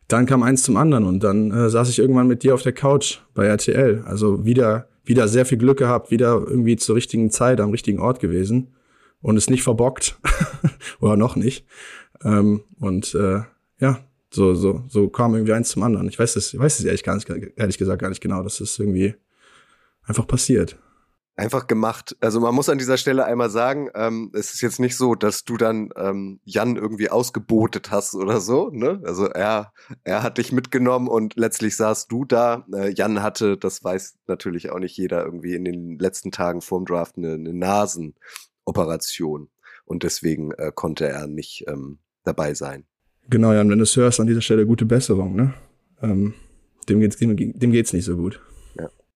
dann 0.08 0.26
kam 0.26 0.44
eins 0.44 0.64
zum 0.64 0.78
anderen 0.78 1.04
und 1.04 1.24
dann 1.24 1.52
äh, 1.52 1.70
saß 1.70 1.90
ich 1.90 2.00
irgendwann 2.00 2.28
mit 2.28 2.44
dir 2.44 2.54
auf 2.54 2.62
der 2.62 2.74
Couch 2.74 3.20
bei 3.34 3.46
RTL. 3.46 4.04
Also 4.06 4.46
wieder, 4.46 4.88
wieder 5.04 5.28
sehr 5.28 5.46
viel 5.46 5.58
Glück 5.58 5.78
gehabt, 5.78 6.12
wieder 6.12 6.44
irgendwie 6.48 6.78
zur 6.78 6.96
richtigen 6.96 7.30
Zeit 7.30 7.60
am 7.60 7.72
richtigen 7.72 8.00
Ort 8.00 8.20
gewesen 8.20 8.74
und 9.22 9.38
es 9.38 9.50
nicht 9.50 9.64
verbockt 9.64 10.20
oder 11.00 11.18
noch 11.18 11.36
nicht. 11.36 11.66
Ähm, 12.24 12.64
und 12.80 13.14
äh, 13.16 13.42
ja, 13.80 14.00
so, 14.30 14.56
so, 14.56 14.84
so 14.88 15.10
kam 15.10 15.34
irgendwie 15.34 15.54
eins 15.54 15.70
zum 15.70 15.84
anderen. 15.84 16.08
Ich 16.08 16.20
weiß 16.20 16.36
es, 16.36 16.54
ich 16.54 16.60
weiß 16.60 16.80
es 16.80 16.86
ehrlich, 16.86 17.04
ehrlich 17.56 17.78
gesagt 17.78 18.02
gar 18.02 18.10
nicht 18.10 18.22
genau. 18.22 18.44
Das 18.44 18.62
ist 18.62 18.80
irgendwie 18.80 19.16
einfach 20.04 20.28
passiert. 20.28 20.78
Einfach 21.40 21.68
gemacht. 21.68 22.18
Also 22.20 22.40
man 22.40 22.56
muss 22.56 22.68
an 22.68 22.80
dieser 22.80 22.98
Stelle 22.98 23.24
einmal 23.26 23.52
sagen, 23.52 23.90
ähm, 23.94 24.32
es 24.34 24.56
ist 24.56 24.62
jetzt 24.62 24.80
nicht 24.80 24.98
so, 24.98 25.14
dass 25.14 25.44
du 25.44 25.56
dann 25.56 25.92
ähm, 25.96 26.40
Jan 26.46 26.76
irgendwie 26.78 27.12
ausgebotet 27.12 27.92
hast 27.92 28.16
oder 28.16 28.42
so. 28.42 28.72
Ne? 28.72 29.00
Also 29.06 29.28
er, 29.28 29.72
er 30.04 30.24
hat 30.24 30.40
dich 30.40 30.52
mitgenommen 30.52 31.08
und 31.08 31.36
letztlich 31.36 31.78
saßt 31.78 32.12
du 32.12 32.26
da. 32.26 32.66
Äh, 32.74 32.92
Jan 32.92 33.22
hatte, 33.22 33.56
das 33.56 33.84
weiß 33.84 34.18
natürlich 34.26 34.72
auch 34.72 34.80
nicht 34.80 34.98
jeder, 34.98 35.24
irgendwie 35.24 35.54
in 35.54 35.64
den 35.64 36.00
letzten 36.00 36.32
Tagen 36.32 36.62
vorm 36.62 36.86
Draft 36.86 37.18
eine, 37.18 37.34
eine 37.34 37.54
Nasenoperation 37.54 39.50
und 39.86 40.02
deswegen 40.02 40.54
äh, 40.54 40.72
konnte 40.74 41.08
er 41.08 41.28
nicht 41.28 41.66
ähm, 41.68 42.00
dabei 42.24 42.56
sein. 42.56 42.86
Genau, 43.30 43.54
Jan, 43.54 43.70
wenn 43.70 43.78
du 43.78 43.84
es 43.84 43.96
hörst, 43.96 44.20
an 44.20 44.26
dieser 44.26 44.42
Stelle 44.42 44.66
gute 44.66 44.86
Besserung, 44.86 45.36
ne? 45.36 45.54
Ähm, 46.02 46.34
dem 46.90 47.00
geht's, 47.00 47.18
dem, 47.18 47.36
dem 47.36 47.72
geht's 47.72 47.94
nicht 47.94 48.06
so 48.06 48.18
gut. 48.18 48.42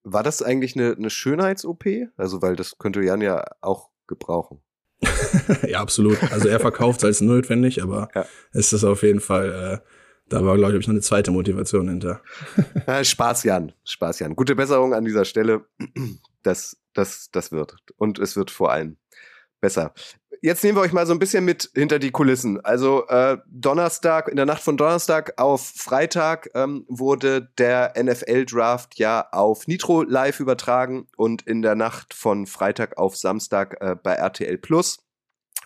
War 0.03 0.23
das 0.23 0.41
eigentlich 0.41 0.75
eine, 0.75 0.95
eine 0.97 1.09
Schönheits-OP? 1.09 1.85
Also, 2.17 2.41
weil 2.41 2.55
das 2.55 2.77
könnte 2.77 3.01
Jan 3.01 3.21
ja 3.21 3.43
auch 3.61 3.89
gebrauchen. 4.07 4.61
ja, 5.67 5.79
absolut. 5.79 6.21
Also 6.31 6.47
er 6.47 6.59
verkauft 6.59 6.99
es 6.99 7.05
als 7.05 7.21
notwendig, 7.21 7.81
aber 7.81 8.09
ja. 8.13 8.25
ist 8.53 8.73
das 8.73 8.83
auf 8.83 9.03
jeden 9.03 9.19
Fall, 9.19 9.81
äh, 9.81 9.87
da 10.29 10.45
war, 10.45 10.57
glaube 10.57 10.77
ich, 10.77 10.87
noch 10.87 10.93
eine 10.93 11.01
zweite 11.01 11.31
Motivation 11.31 11.89
hinter. 11.89 12.21
Spaß, 13.03 13.43
Jan. 13.43 13.73
Spaß, 13.83 14.19
Jan. 14.19 14.35
Gute 14.35 14.55
Besserung 14.55 14.93
an 14.93 15.05
dieser 15.05 15.25
Stelle. 15.25 15.65
Das, 16.43 16.75
das, 16.95 17.29
das 17.31 17.51
wird. 17.51 17.75
Und 17.97 18.17
es 18.17 18.35
wird 18.35 18.49
vor 18.49 18.71
allem 18.71 18.97
besser 19.59 19.93
jetzt 20.41 20.63
nehmen 20.63 20.77
wir 20.77 20.81
euch 20.81 20.91
mal 20.91 21.05
so 21.05 21.13
ein 21.13 21.19
bisschen 21.19 21.45
mit 21.45 21.71
hinter 21.75 21.99
die 21.99 22.11
Kulissen. 22.11 22.59
Also 22.65 23.07
äh, 23.07 23.37
Donnerstag, 23.47 24.27
in 24.27 24.35
der 24.35 24.45
Nacht 24.45 24.63
von 24.63 24.75
Donnerstag 24.75 25.39
auf 25.39 25.65
Freitag 25.75 26.49
ähm, 26.55 26.85
wurde 26.87 27.49
der 27.57 27.93
NFL-Draft 27.95 28.97
ja 28.97 29.27
auf 29.31 29.67
Nitro 29.67 30.01
live 30.03 30.39
übertragen 30.39 31.07
und 31.15 31.43
in 31.43 31.61
der 31.61 31.75
Nacht 31.75 32.13
von 32.13 32.47
Freitag 32.47 32.97
auf 32.97 33.15
Samstag 33.15 33.77
äh, 33.79 33.95
bei 33.95 34.13
RTL 34.13 34.57
Plus 34.57 35.05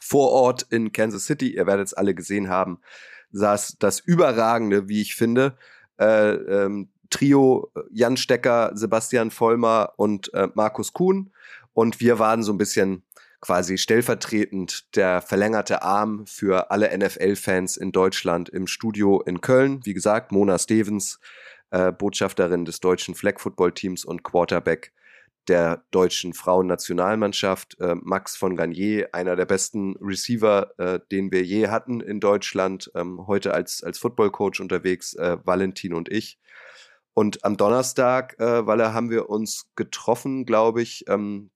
vor 0.01 0.31
Ort 0.31 0.63
in 0.69 0.91
Kansas 0.91 1.25
City. 1.25 1.55
Ihr 1.55 1.65
werdet 1.65 1.87
es 1.87 1.93
alle 1.93 2.13
gesehen 2.13 2.49
haben, 2.49 2.79
saß 3.31 3.77
das 3.79 4.01
überragende, 4.01 4.87
wie 4.87 5.01
ich 5.01 5.15
finde, 5.15 5.57
äh, 5.99 6.33
ähm, 6.33 6.89
Trio 7.09 7.71
äh, 7.75 7.81
Jan 7.91 8.17
Stecker, 8.17 8.71
Sebastian 8.73 9.31
Vollmer 9.31 9.93
und 9.95 10.33
äh, 10.33 10.49
Markus 10.53 10.91
Kuhn. 10.91 11.31
Und 11.73 11.99
wir 11.99 12.19
waren 12.19 12.43
so 12.43 12.53
ein 12.53 12.57
bisschen 12.57 13.03
quasi 13.41 13.77
stellvertretend 13.77 14.95
der 14.95 15.21
verlängerte 15.21 15.81
Arm 15.81 16.25
für 16.25 16.71
alle 16.71 16.95
NFL-Fans 16.97 17.77
in 17.77 17.91
Deutschland 17.91 18.49
im 18.49 18.67
Studio 18.67 19.21
in 19.21 19.41
Köln. 19.41 19.81
Wie 19.85 19.93
gesagt, 19.93 20.31
Mona 20.31 20.57
Stevens, 20.57 21.19
äh, 21.71 21.91
Botschafterin 21.91 22.65
des 22.65 22.79
deutschen 22.79 23.15
Flag 23.15 23.39
Football 23.39 23.73
Teams 23.73 24.05
und 24.05 24.23
Quarterback 24.23 24.93
der 25.47 25.83
deutschen 25.91 26.33
Frauennationalmannschaft, 26.33 27.79
äh, 27.79 27.95
Max 28.01 28.35
von 28.35 28.55
Garnier, 28.55 29.09
einer 29.13 29.35
der 29.35 29.45
besten 29.45 29.95
Receiver, 30.01 30.71
äh, 30.77 30.99
den 31.11 31.31
wir 31.31 31.43
je 31.43 31.67
hatten 31.67 32.01
in 32.01 32.19
Deutschland, 32.19 32.91
ähm, 32.95 33.27
heute 33.27 33.53
als, 33.53 33.83
als 33.83 33.99
Football-Coach 33.99 34.59
unterwegs, 34.59 35.13
äh, 35.13 35.37
Valentin 35.43 35.93
und 35.93 36.11
ich. 36.11 36.39
Und 37.13 37.45
am 37.45 37.57
Donnerstag, 37.57 38.37
äh, 38.39 38.65
weil 38.65 38.93
haben 38.93 39.09
wir 39.09 39.29
uns 39.29 39.69
getroffen, 39.75 40.45
glaube 40.45 40.81
ich, 40.81 41.05
ähm, 41.07 41.49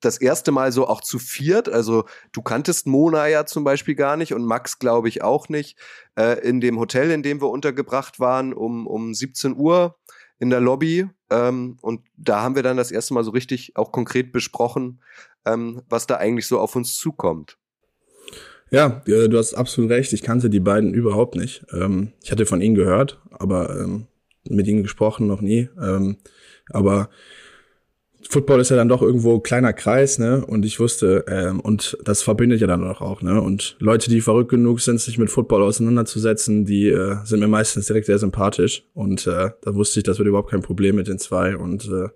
das 0.00 0.20
erste 0.20 0.52
Mal 0.52 0.72
so 0.72 0.86
auch 0.86 1.00
zu 1.00 1.18
viert. 1.18 1.68
Also 1.68 2.04
du 2.32 2.42
kanntest 2.42 2.86
Mona 2.86 3.26
ja 3.28 3.46
zum 3.46 3.64
Beispiel 3.64 3.94
gar 3.94 4.16
nicht 4.16 4.32
und 4.32 4.44
Max 4.44 4.78
glaube 4.78 5.08
ich 5.08 5.22
auch 5.22 5.48
nicht. 5.48 5.76
Äh, 6.16 6.40
in 6.46 6.60
dem 6.60 6.78
Hotel, 6.78 7.10
in 7.10 7.22
dem 7.22 7.40
wir 7.40 7.50
untergebracht 7.50 8.20
waren, 8.20 8.52
um, 8.52 8.86
um 8.86 9.14
17 9.14 9.56
Uhr 9.56 9.96
in 10.38 10.50
der 10.50 10.60
Lobby. 10.60 11.08
Ähm, 11.30 11.76
und 11.80 12.02
da 12.16 12.42
haben 12.42 12.54
wir 12.54 12.62
dann 12.62 12.76
das 12.76 12.90
erste 12.90 13.14
Mal 13.14 13.24
so 13.24 13.32
richtig 13.32 13.76
auch 13.76 13.92
konkret 13.92 14.32
besprochen, 14.32 15.00
ähm, 15.44 15.82
was 15.88 16.06
da 16.06 16.16
eigentlich 16.16 16.46
so 16.46 16.58
auf 16.60 16.76
uns 16.76 16.96
zukommt. 16.96 17.58
Ja, 18.70 19.02
du 19.06 19.38
hast 19.38 19.54
absolut 19.54 19.90
recht. 19.90 20.12
Ich 20.12 20.22
kannte 20.22 20.50
die 20.50 20.60
beiden 20.60 20.92
überhaupt 20.92 21.36
nicht. 21.36 21.64
Ähm, 21.72 22.12
ich 22.22 22.30
hatte 22.30 22.44
von 22.44 22.60
ihnen 22.60 22.74
gehört, 22.74 23.20
aber 23.30 23.80
ähm, 23.80 24.06
mit 24.48 24.66
ihnen 24.66 24.82
gesprochen 24.82 25.26
noch 25.26 25.40
nie. 25.40 25.70
Ähm, 25.80 26.18
aber 26.70 27.08
Football 28.28 28.60
ist 28.60 28.70
ja 28.70 28.76
dann 28.76 28.88
doch 28.88 29.00
irgendwo 29.00 29.38
kleiner 29.38 29.72
Kreis, 29.72 30.18
ne? 30.18 30.44
Und 30.44 30.64
ich 30.64 30.80
wusste, 30.80 31.24
ähm, 31.28 31.60
und 31.60 31.96
das 32.04 32.22
verbindet 32.22 32.60
ja 32.60 32.66
dann 32.66 32.84
auch, 32.84 33.22
ne? 33.22 33.40
Und 33.40 33.76
Leute, 33.78 34.10
die 34.10 34.20
verrückt 34.20 34.50
genug 34.50 34.80
sind, 34.80 35.00
sich 35.00 35.18
mit 35.18 35.30
Football 35.30 35.62
auseinanderzusetzen, 35.62 36.64
die 36.64 36.88
äh, 36.88 37.16
sind 37.24 37.40
mir 37.40 37.48
meistens 37.48 37.86
direkt 37.86 38.06
sehr 38.06 38.18
sympathisch. 38.18 38.84
Und 38.92 39.26
äh, 39.26 39.50
da 39.62 39.74
wusste 39.74 40.00
ich, 40.00 40.04
das 40.04 40.18
wird 40.18 40.28
überhaupt 40.28 40.50
kein 40.50 40.62
Problem 40.62 40.96
mit 40.96 41.06
den 41.06 41.18
zwei. 41.18 41.56
Und 41.56 41.86
äh, 41.86 42.08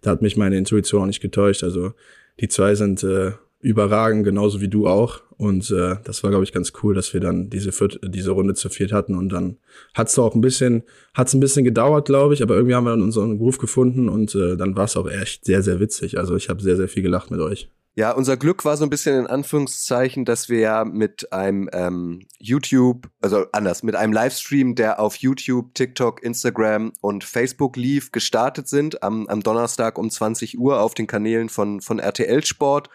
da 0.00 0.10
hat 0.10 0.22
mich 0.22 0.36
meine 0.36 0.56
Intuition 0.56 1.02
auch 1.02 1.06
nicht 1.06 1.20
getäuscht. 1.20 1.62
Also 1.62 1.92
die 2.40 2.48
zwei 2.48 2.74
sind 2.74 3.02
äh, 3.02 3.32
überragend, 3.60 4.24
genauso 4.24 4.60
wie 4.60 4.68
du 4.68 4.86
auch. 4.86 5.22
Und 5.36 5.70
äh, 5.70 5.96
das 6.04 6.22
war, 6.22 6.30
glaube 6.30 6.44
ich, 6.44 6.52
ganz 6.52 6.72
cool, 6.82 6.94
dass 6.94 7.12
wir 7.12 7.20
dann 7.20 7.50
diese, 7.50 7.72
Viert 7.72 7.98
diese 8.04 8.30
Runde 8.30 8.54
zu 8.54 8.68
viert 8.68 8.92
hatten. 8.92 9.16
Und 9.16 9.30
dann 9.30 9.58
hat 9.94 10.08
es 10.08 10.18
auch 10.18 10.34
ein 10.34 10.40
bisschen, 10.40 10.82
hat 11.12 11.32
ein 11.34 11.40
bisschen 11.40 11.64
gedauert, 11.64 12.06
glaube 12.06 12.34
ich, 12.34 12.42
aber 12.42 12.54
irgendwie 12.54 12.74
haben 12.74 12.84
wir 12.84 12.92
unseren 12.92 13.38
Groove 13.38 13.58
gefunden 13.58 14.08
und 14.08 14.34
äh, 14.34 14.56
dann 14.56 14.76
war 14.76 14.84
es 14.84 14.96
auch 14.96 15.10
echt 15.10 15.44
sehr, 15.44 15.62
sehr 15.62 15.80
witzig. 15.80 16.18
Also 16.18 16.36
ich 16.36 16.48
habe 16.48 16.62
sehr, 16.62 16.76
sehr 16.76 16.88
viel 16.88 17.02
gelacht 17.02 17.30
mit 17.30 17.40
euch. 17.40 17.68
Ja, 17.96 18.10
unser 18.10 18.36
Glück 18.36 18.64
war 18.64 18.76
so 18.76 18.82
ein 18.82 18.90
bisschen 18.90 19.20
in 19.20 19.26
Anführungszeichen, 19.28 20.24
dass 20.24 20.48
wir 20.48 20.58
ja 20.58 20.84
mit 20.84 21.32
einem 21.32 21.70
ähm, 21.72 22.26
YouTube, 22.40 23.08
also 23.20 23.46
anders, 23.52 23.84
mit 23.84 23.94
einem 23.94 24.12
Livestream, 24.12 24.74
der 24.74 24.98
auf 24.98 25.14
YouTube, 25.16 25.74
TikTok, 25.74 26.20
Instagram 26.24 26.92
und 27.00 27.22
Facebook 27.22 27.76
lief, 27.76 28.10
gestartet 28.10 28.66
sind 28.66 29.04
am, 29.04 29.28
am 29.28 29.44
Donnerstag 29.44 29.96
um 29.96 30.10
20 30.10 30.58
Uhr 30.58 30.80
auf 30.80 30.94
den 30.94 31.06
Kanälen 31.06 31.48
von, 31.48 31.80
von 31.80 32.00
RTL 32.00 32.44
Sport. 32.44 32.90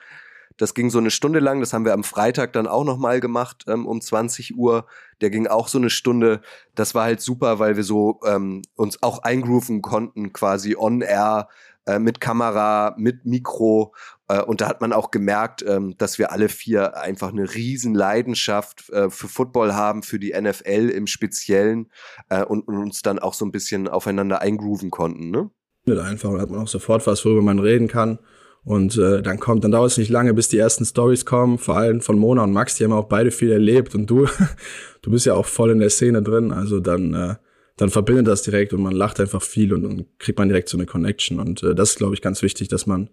Das 0.60 0.74
ging 0.74 0.90
so 0.90 1.00
eine 1.00 1.10
Stunde 1.10 1.40
lang. 1.40 1.62
Das 1.62 1.72
haben 1.72 1.86
wir 1.86 1.94
am 1.94 2.04
Freitag 2.04 2.52
dann 2.54 2.68
auch 2.68 2.84
nochmal 2.84 3.22
gemacht 3.22 3.64
ähm, 3.68 3.88
um 3.88 4.02
20 4.02 4.58
Uhr. 4.58 4.86
Der 5.22 5.30
ging 5.30 5.48
auch 5.48 5.70
so 5.70 5.78
eine 5.78 5.90
Stunde. 5.90 6.42
Das 6.76 6.94
war 6.94 7.06
halt 7.06 7.22
super, 7.22 7.60
weil 7.60 7.78
wir 7.78 7.86
so 7.86 8.20
ähm, 8.26 8.62
uns 8.76 9.02
auch 9.02 9.20
eingrooven 9.24 9.82
konnten, 9.82 10.34
quasi 10.34 10.76
on 10.76 11.00
air 11.02 11.48
äh, 11.86 11.98
mit 11.98 12.20
Kamera, 12.20 12.94
mit 12.98 13.26
Mikro. 13.26 13.96
Äh, 14.28 14.42
und 14.42 14.60
da 14.60 14.68
hat 14.68 14.82
man 14.82 14.92
auch 14.92 15.12
gemerkt, 15.12 15.64
ähm, 15.66 15.96
dass 15.98 16.20
wir 16.20 16.34
alle 16.34 16.50
vier 16.50 16.98
einfach 16.98 17.30
eine 17.30 17.54
riesen 17.54 17.96
Leidenschaft 17.96 18.90
äh, 18.90 19.10
für 19.10 19.30
Football 19.30 19.74
haben, 19.76 20.04
für 20.04 20.20
die 20.20 20.34
NFL 20.38 20.90
im 20.90 21.08
Speziellen 21.08 21.90
äh, 22.28 22.44
und, 22.44 22.68
und 22.68 22.78
uns 22.78 23.02
dann 23.02 23.18
auch 23.18 23.34
so 23.34 23.46
ein 23.46 23.52
bisschen 23.54 23.88
aufeinander 23.88 24.42
eingrooven 24.42 24.92
konnten. 24.92 25.32
Ne? 25.32 25.50
Einfach, 25.88 26.34
da 26.34 26.42
hat 26.42 26.50
man 26.50 26.60
auch 26.60 26.68
sofort 26.68 27.08
was, 27.08 27.24
worüber 27.24 27.42
man 27.42 27.60
reden 27.60 27.88
kann. 27.88 28.20
Und 28.64 28.98
äh, 28.98 29.22
dann 29.22 29.40
kommt, 29.40 29.64
dann 29.64 29.72
dauert 29.72 29.92
es 29.92 29.98
nicht 29.98 30.10
lange, 30.10 30.34
bis 30.34 30.50
die 30.50 30.58
ersten 30.58 30.86
Stories 30.86 31.26
kommen, 31.26 31.58
vor 31.58 31.78
allem 31.78 32.02
von 32.02 32.20
Mona 32.20 32.44
und 32.44 32.52
Max, 32.52 32.76
die 32.76 32.84
haben 32.84 32.92
auch 32.92 33.08
beide 33.08 33.32
viel 33.32 33.52
erlebt 33.52 33.96
und 33.96 34.08
du, 34.08 34.28
du 35.02 35.12
bist 35.12 35.26
ja 35.26 35.34
auch 35.34 35.46
voll 35.46 35.72
in 35.72 35.80
der 35.80 35.90
Szene 35.90 36.22
drin. 36.22 36.52
Also 36.52 36.80
dann, 36.80 37.14
äh, 37.14 37.36
dann 37.78 37.90
verbindet 37.90 38.28
das 38.28 38.44
direkt 38.44 38.74
und 38.74 38.82
man 38.82 38.94
lacht 38.94 39.20
einfach 39.20 39.42
viel 39.42 39.74
und 39.74 39.84
dann 39.84 40.06
kriegt 40.20 40.38
man 40.38 40.50
direkt 40.50 40.70
so 40.70 40.78
eine 40.78 40.86
Connection. 40.86 41.40
Und 41.40 41.64
äh, 41.64 41.74
das 41.74 41.92
ist, 41.92 41.98
glaube 41.98 42.14
ich, 42.14 42.22
ganz 42.22 42.42
wichtig, 42.42 42.68
dass 42.68 42.86
man 42.86 43.10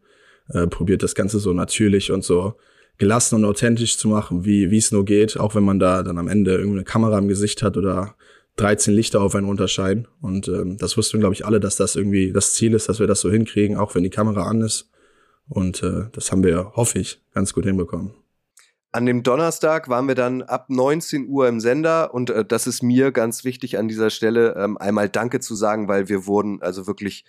äh, 0.48 0.66
probiert, 0.66 1.02
das 1.02 1.14
Ganze 1.14 1.38
so 1.38 1.52
natürlich 1.52 2.10
und 2.10 2.24
so 2.24 2.54
gelassen 2.98 3.36
und 3.36 3.44
authentisch 3.44 3.98
zu 3.98 4.08
machen, 4.08 4.44
wie 4.44 4.70
wie 4.70 4.78
es 4.78 4.90
nur 4.90 5.04
geht, 5.04 5.38
auch 5.38 5.54
wenn 5.54 5.64
man 5.64 5.78
da 5.78 6.02
dann 6.02 6.18
am 6.18 6.28
Ende 6.28 6.52
irgendeine 6.52 6.84
Kamera 6.84 7.18
im 7.18 7.28
Gesicht 7.28 7.62
hat 7.62 7.76
oder 7.76 8.16
13 8.56 8.94
Lichter 8.94 9.20
auf 9.20 9.34
einen 9.34 9.46
runterscheinen. 9.46 10.08
Und 10.20 10.48
ähm, 10.48 10.76
das 10.78 10.96
wussten, 10.96 11.20
glaube 11.20 11.34
ich, 11.34 11.44
alle, 11.44 11.60
dass 11.60 11.76
das 11.76 11.94
irgendwie 11.94 12.32
das 12.32 12.54
Ziel 12.54 12.74
ist, 12.74 12.88
dass 12.88 13.00
wir 13.00 13.06
das 13.06 13.20
so 13.20 13.30
hinkriegen, 13.30 13.76
auch 13.76 13.94
wenn 13.94 14.02
die 14.02 14.10
Kamera 14.10 14.44
an 14.44 14.62
ist. 14.62 14.90
Und 15.48 15.82
äh, 15.82 16.08
das 16.12 16.32
haben 16.32 16.42
wir, 16.42 16.72
hoffe 16.74 16.98
ich, 16.98 17.22
ganz 17.32 17.52
gut 17.52 17.64
hinbekommen. 17.64 18.12
An 18.92 19.06
dem 19.06 19.22
Donnerstag 19.22 19.88
waren 19.88 20.08
wir 20.08 20.14
dann 20.14 20.42
ab 20.42 20.70
19 20.70 21.28
Uhr 21.28 21.48
im 21.48 21.60
Sender 21.60 22.14
und 22.14 22.30
äh, 22.30 22.44
das 22.44 22.66
ist 22.66 22.82
mir 22.82 23.12
ganz 23.12 23.44
wichtig 23.44 23.78
an 23.78 23.88
dieser 23.88 24.10
Stelle, 24.10 24.54
ähm, 24.56 24.78
einmal 24.78 25.08
Danke 25.08 25.40
zu 25.40 25.54
sagen, 25.54 25.86
weil 25.86 26.08
wir 26.08 26.26
wurden 26.26 26.62
also 26.62 26.86
wirklich 26.86 27.24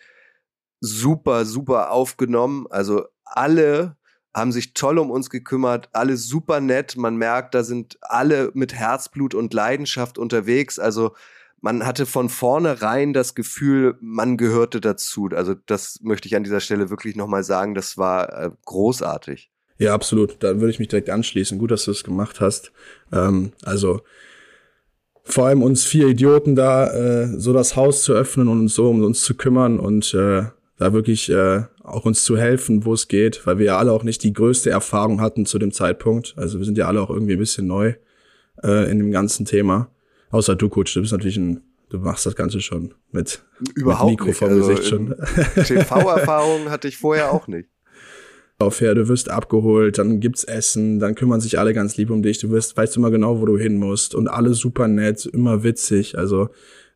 super, 0.80 1.46
super 1.46 1.92
aufgenommen. 1.92 2.68
Also 2.70 3.06
alle 3.26 3.98
haben 4.34 4.52
sich 4.52 4.74
toll 4.74 5.00
um 5.00 5.12
uns 5.12 5.30
gekümmert, 5.30 5.90
alle 5.94 6.16
super 6.16 6.62
nett. 6.62 6.96
Man 6.96 7.18
merkt, 7.18 7.56
da 7.56 7.64
sind 7.64 7.98
alle 8.02 8.52
mit 8.54 8.74
Herzblut 8.74 9.34
und 9.34 9.54
Leidenschaft 9.54 10.18
unterwegs. 10.18 10.80
Also 10.80 11.16
man 11.62 11.86
hatte 11.86 12.06
von 12.06 12.30
vornherein 12.30 13.13
das 13.13 13.36
Gefühl, 13.36 13.96
man 14.00 14.38
gehörte 14.38 14.80
dazu. 14.80 15.30
Also 15.34 15.56
das 15.65 16.00
möchte 16.02 16.28
ich 16.28 16.36
an 16.36 16.43
dieser 16.43 16.60
Stelle 16.60 16.89
wirklich 16.89 17.15
nochmal 17.15 17.43
sagen. 17.43 17.74
Das 17.74 17.98
war 17.98 18.32
äh, 18.34 18.52
großartig. 18.65 19.52
Ja, 19.80 19.93
absolut. 19.93 20.38
Da 20.39 20.60
würde 20.60 20.70
ich 20.70 20.80
mich 20.80 20.88
direkt 20.88 21.10
anschließen. 21.10 21.58
Gut, 21.58 21.72
dass 21.72 21.86
du 21.86 21.91
es 21.91 22.04
gemacht 22.04 22.41
hast. 22.41 22.72
Ähm, 23.12 23.54
also 23.63 24.02
vor 25.24 25.48
allem 25.48 25.62
uns 25.62 25.86
vier 25.86 26.08
Idioten 26.08 26.56
da 26.56 26.88
äh, 26.88 27.39
so 27.39 27.54
das 27.54 27.76
Haus 27.76 28.04
zu 28.04 28.13
öffnen 28.13 28.48
und 28.48 28.70
so 28.70 28.89
um 28.89 29.04
uns 29.04 29.22
zu 29.22 29.36
kümmern 29.36 29.80
und 29.80 30.13
äh, 30.13 30.43
da 30.78 30.93
wirklich 30.93 31.30
äh, 31.30 31.63
auch 31.84 32.06
uns 32.06 32.24
zu 32.24 32.38
helfen, 32.38 32.86
wo 32.86 32.93
es 32.93 33.08
geht, 33.08 33.46
weil 33.46 33.58
wir 33.58 33.65
ja 33.65 33.78
alle 33.78 33.91
auch 33.91 34.04
nicht 34.04 34.24
die 34.24 34.34
größte 34.34 34.70
Erfahrung 34.70 35.22
hatten 35.22 35.46
zu 35.46 35.60
dem 35.60 35.72
Zeitpunkt. 35.72 36.34
Also 36.38 36.60
wir 36.60 36.65
sind 36.65 36.78
ja 36.78 36.88
alle 36.88 37.02
auch 37.02 37.10
irgendwie 37.10 37.34
ein 37.34 37.39
bisschen 37.39 37.67
neu 37.67 37.96
äh, 38.63 38.89
in 38.89 39.00
dem 39.00 39.12
ganzen 39.12 39.46
Thema. 39.46 39.89
Außer 40.32 40.56
du, 40.56 40.70
Coach, 40.70 40.94
du 40.94 41.02
bist 41.02 41.13
natürlich 41.13 41.38
ein, 41.38 41.62
du 41.90 42.00
machst 42.00 42.26
das 42.26 42.36
Ganze 42.36 42.60
schon 42.62 42.94
mit, 43.12 43.44
Überhaupt 43.76 44.12
mit 44.12 44.20
Mikro 44.20 44.28
nicht. 44.28 44.38
vom 44.38 44.50
Also, 44.50 44.68
Gesicht 44.68 44.88
schon. 44.90 45.16
TV-Erfahrung 45.56 46.70
hatte 46.70 46.88
ich 46.88 46.98
vorher 46.98 47.32
auch 47.32 47.48
nicht. 47.48 47.70
auf 48.60 48.82
her, 48.82 48.96
du 48.96 49.08
wirst 49.08 49.30
abgeholt, 49.30 49.98
dann 49.98 50.20
gibt's 50.20 50.44
Essen, 50.44 51.00
dann 51.00 51.16
kümmern 51.16 51.40
sich 51.42 51.60
alle 51.60 51.74
ganz 51.74 51.96
lieb 51.98 52.10
um 52.10 52.24
dich, 52.24 52.40
du 52.40 52.50
wirst, 52.50 52.76
weißt 52.76 52.98
immer 52.98 53.12
genau, 53.12 53.40
wo 53.40 53.46
du 53.46 53.58
hin 53.58 53.78
musst 53.78 54.16
und 54.16 54.28
alle 54.28 54.54
super 54.54 54.88
nett, 54.88 55.26
immer 55.28 55.63
witzig, 55.63 56.18
also 56.18 56.50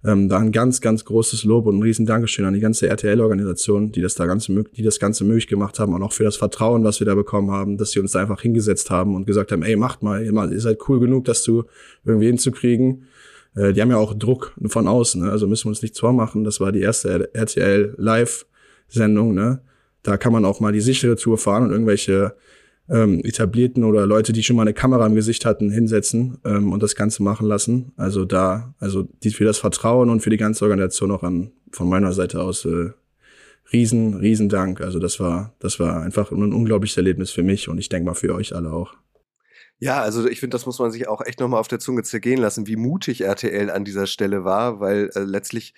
ähm, 0.04 0.28
da 0.28 0.40
ein 0.40 0.52
ganz, 0.52 0.82
ganz 0.82 1.06
großes 1.06 1.44
Lob 1.44 1.68
und 1.68 1.78
ein 1.78 1.84
riesen 1.84 2.08
Dankeschön 2.08 2.46
an 2.46 2.56
die 2.56 2.60
ganze 2.60 2.88
RTL-Organisation, 2.88 3.92
die 3.92 4.02
das 4.02 4.16
da 4.16 4.26
ganze, 4.26 4.52
die 4.76 4.82
das 4.82 5.00
Ganze 5.00 5.24
möglich 5.24 5.46
gemacht 5.46 5.78
haben 5.80 5.94
und 5.94 6.02
auch 6.02 6.14
für 6.14 6.24
das 6.24 6.38
Vertrauen, 6.38 6.84
was 6.84 7.00
wir 7.00 7.06
da 7.06 7.14
bekommen 7.14 7.52
haben, 7.52 7.78
dass 7.78 7.92
sie 7.92 8.00
uns 8.00 8.14
da 8.14 8.20
einfach 8.22 8.42
hingesetzt 8.42 8.90
haben 8.90 9.14
und 9.16 9.28
gesagt 9.28 9.52
haben, 9.52 9.62
ey, 9.62 9.76
macht 9.76 10.02
mal, 10.02 10.26
ihr, 10.26 10.34
mal, 10.34 10.52
ihr 10.52 10.60
seid 10.60 10.80
cool 10.90 11.00
genug, 11.00 11.26
das 11.26 11.44
zu 11.44 11.66
irgendwie 12.04 12.26
hinzukriegen. 12.28 13.04
Äh, 13.56 13.74
die 13.74 13.82
haben 13.82 13.92
ja 13.92 13.98
auch 13.98 14.14
Druck 14.14 14.56
von 14.68 14.88
außen, 14.88 15.24
ne? 15.24 15.32
also 15.32 15.48
müssen 15.48 15.66
wir 15.66 15.70
uns 15.70 15.82
nichts 15.82 16.00
vormachen, 16.00 16.44
das 16.44 16.60
war 16.60 16.72
die 16.72 16.82
erste 16.82 17.34
RTL 17.34 17.96
Live-Sendung, 17.98 19.34
ne? 19.34 19.62
Da 20.04 20.18
kann 20.18 20.34
man 20.34 20.46
auch 20.46 20.60
mal 20.60 20.72
die 20.72 20.82
sichere 20.82 21.16
Tour 21.16 21.38
fahren 21.38 21.64
und 21.64 21.72
irgendwelche 21.72 22.34
ähm, 22.90 23.22
etablierten 23.24 23.84
oder 23.84 24.06
Leute, 24.06 24.34
die 24.34 24.44
schon 24.44 24.56
mal 24.56 24.64
eine 24.64 24.74
Kamera 24.74 25.06
im 25.06 25.16
Gesicht 25.16 25.46
hatten, 25.46 25.70
hinsetzen 25.70 26.40
ähm, 26.44 26.72
und 26.72 26.82
das 26.82 26.96
Ganze 26.96 27.22
machen 27.24 27.48
lassen. 27.48 27.94
Also 27.96 28.26
da, 28.26 28.74
also 28.80 29.08
die, 29.24 29.30
für 29.30 29.46
das 29.46 29.60
Vertrauen 29.60 30.10
und 30.10 30.22
für 30.22 30.30
die 30.30 30.38
ganze 30.38 30.66
Organisation 30.66 31.12
auch 31.12 31.24
an 31.24 31.52
von 31.72 31.88
meiner 31.88 32.14
Seite 32.14 32.42
aus 32.42 32.66
äh, 32.66 32.92
riesen, 33.72 34.16
riesen 34.16 34.50
Dank. 34.50 34.82
Also 34.82 35.00
das 35.00 35.20
war, 35.20 35.54
das 35.60 35.80
war 35.80 36.02
einfach 36.02 36.32
ein 36.32 36.54
unglaubliches 36.54 36.98
Erlebnis 36.98 37.32
für 37.32 37.44
mich 37.44 37.70
und 37.70 37.78
ich 37.78 37.90
denke 37.90 38.08
mal 38.08 38.16
für 38.16 38.34
euch 38.34 38.56
alle 38.56 38.72
auch. 38.72 38.96
Ja, 39.84 40.00
also 40.00 40.28
ich 40.30 40.40
finde, 40.40 40.54
das 40.54 40.68
muss 40.68 40.78
man 40.78 40.92
sich 40.92 41.08
auch 41.08 41.26
echt 41.26 41.40
nochmal 41.40 41.60
auf 41.60 41.68
der 41.68 41.80
Zunge 41.80 42.04
zergehen 42.04 42.40
lassen, 42.40 42.68
wie 42.68 42.76
mutig 42.76 43.22
RTL 43.22 43.72
an 43.72 43.84
dieser 43.84 44.06
Stelle 44.06 44.46
war, 44.46 44.80
weil 44.80 45.10
äh, 45.16 45.22
letztlich 45.22 45.74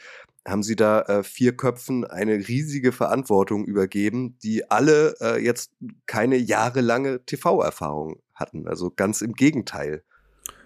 haben 0.45 0.61
sie 0.61 0.75
da 0.75 1.03
äh, 1.03 1.23
vier 1.23 1.55
Köpfen 1.55 2.03
eine 2.03 2.33
riesige 2.33 2.91
Verantwortung 2.91 3.63
übergeben, 3.63 4.37
die 4.43 4.69
alle 4.69 5.15
äh, 5.21 5.41
jetzt 5.41 5.71
keine 6.05 6.35
jahrelange 6.35 7.23
TV-Erfahrung 7.25 8.19
hatten. 8.35 8.67
Also 8.67 8.91
ganz 8.93 9.21
im 9.21 9.35
Gegenteil. 9.35 10.03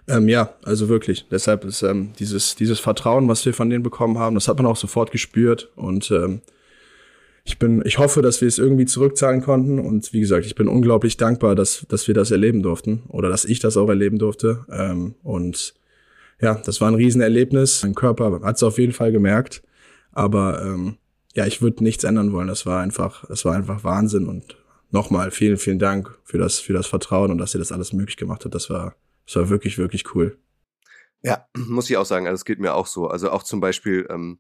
Ähm, 0.08 0.28
ja, 0.30 0.56
also 0.64 0.90
wirklich. 0.90 1.28
Deshalb 1.30 1.64
ist 1.64 1.84
ähm, 1.84 2.14
dieses, 2.18 2.56
dieses 2.56 2.80
Vertrauen, 2.80 3.28
was 3.28 3.46
wir 3.46 3.54
von 3.54 3.70
denen 3.70 3.84
bekommen 3.84 4.18
haben, 4.18 4.34
das 4.34 4.48
hat 4.48 4.58
man 4.58 4.66
auch 4.66 4.78
sofort 4.78 5.12
gespürt. 5.12 5.72
Und 5.76 6.10
ähm, 6.10 6.42
ich 7.48 7.60
bin, 7.60 7.82
ich 7.86 7.98
hoffe, 7.98 8.22
dass 8.22 8.42
wir 8.42 8.48
es 8.50 8.58
irgendwie 8.58 8.86
zurückzahlen 8.86 9.42
konnten. 9.42 9.80
Und 9.80 10.12
wie 10.12 10.20
gesagt, 10.20 10.46
ich 10.46 10.54
bin 10.54 10.68
unglaublich 10.68 11.16
dankbar, 11.16 11.56
dass, 11.56 11.86
dass 11.88 12.06
wir 12.08 12.14
das 12.14 12.30
erleben 12.30 12.62
durften 12.62 13.04
oder 13.08 13.30
dass 13.30 13.46
ich 13.46 13.60
das 13.60 13.78
auch 13.78 13.88
erleben 13.88 14.20
durfte. 14.20 14.66
Ähm, 14.70 15.16
und 15.24 15.74
ja, 16.42 16.56
das 16.56 16.82
war 16.82 16.90
ein 16.90 16.96
Riesenerlebnis. 16.96 17.84
Mein 17.84 17.96
Körper 17.96 18.42
hat 18.44 18.58
es 18.58 18.64
auf 18.64 18.78
jeden 18.78 18.92
Fall 18.92 19.14
gemerkt. 19.14 19.64
Aber 20.12 20.62
ähm, 20.62 20.98
ja, 21.36 21.46
ich 21.46 21.62
würde 21.62 21.86
nichts 21.86 22.04
ändern 22.04 22.34
wollen. 22.34 22.50
Das 22.50 22.66
war 22.66 22.82
einfach, 22.82 23.24
das 23.30 23.46
war 23.46 23.56
einfach 23.56 23.86
Wahnsinn. 23.86 24.28
Und 24.28 24.58
nochmal 24.92 25.32
vielen, 25.32 25.58
vielen 25.58 25.80
Dank 25.80 26.20
für 26.26 26.38
das, 26.38 26.60
für 26.60 26.74
das 26.74 26.88
Vertrauen 26.88 27.32
und 27.32 27.38
dass 27.38 27.56
ihr 27.56 27.60
das 27.60 27.72
alles 27.72 27.94
möglich 27.94 28.18
gemacht 28.18 28.44
habt. 28.44 28.56
Das 28.56 28.70
war, 28.70 28.96
das 29.26 29.38
war 29.38 29.48
wirklich, 29.48 29.78
wirklich 29.78 30.14
cool. 30.16 30.38
Ja, 31.24 31.48
muss 31.56 31.90
ich 31.90 31.96
auch 31.96 32.06
sagen. 32.06 32.28
Also 32.28 32.36
es 32.36 32.46
geht 32.46 32.60
mir 32.60 32.74
auch 32.74 32.88
so. 32.88 33.08
Also 33.08 33.32
auch 33.32 33.44
zum 33.44 33.62
Beispiel, 33.62 34.06
ähm, 34.10 34.40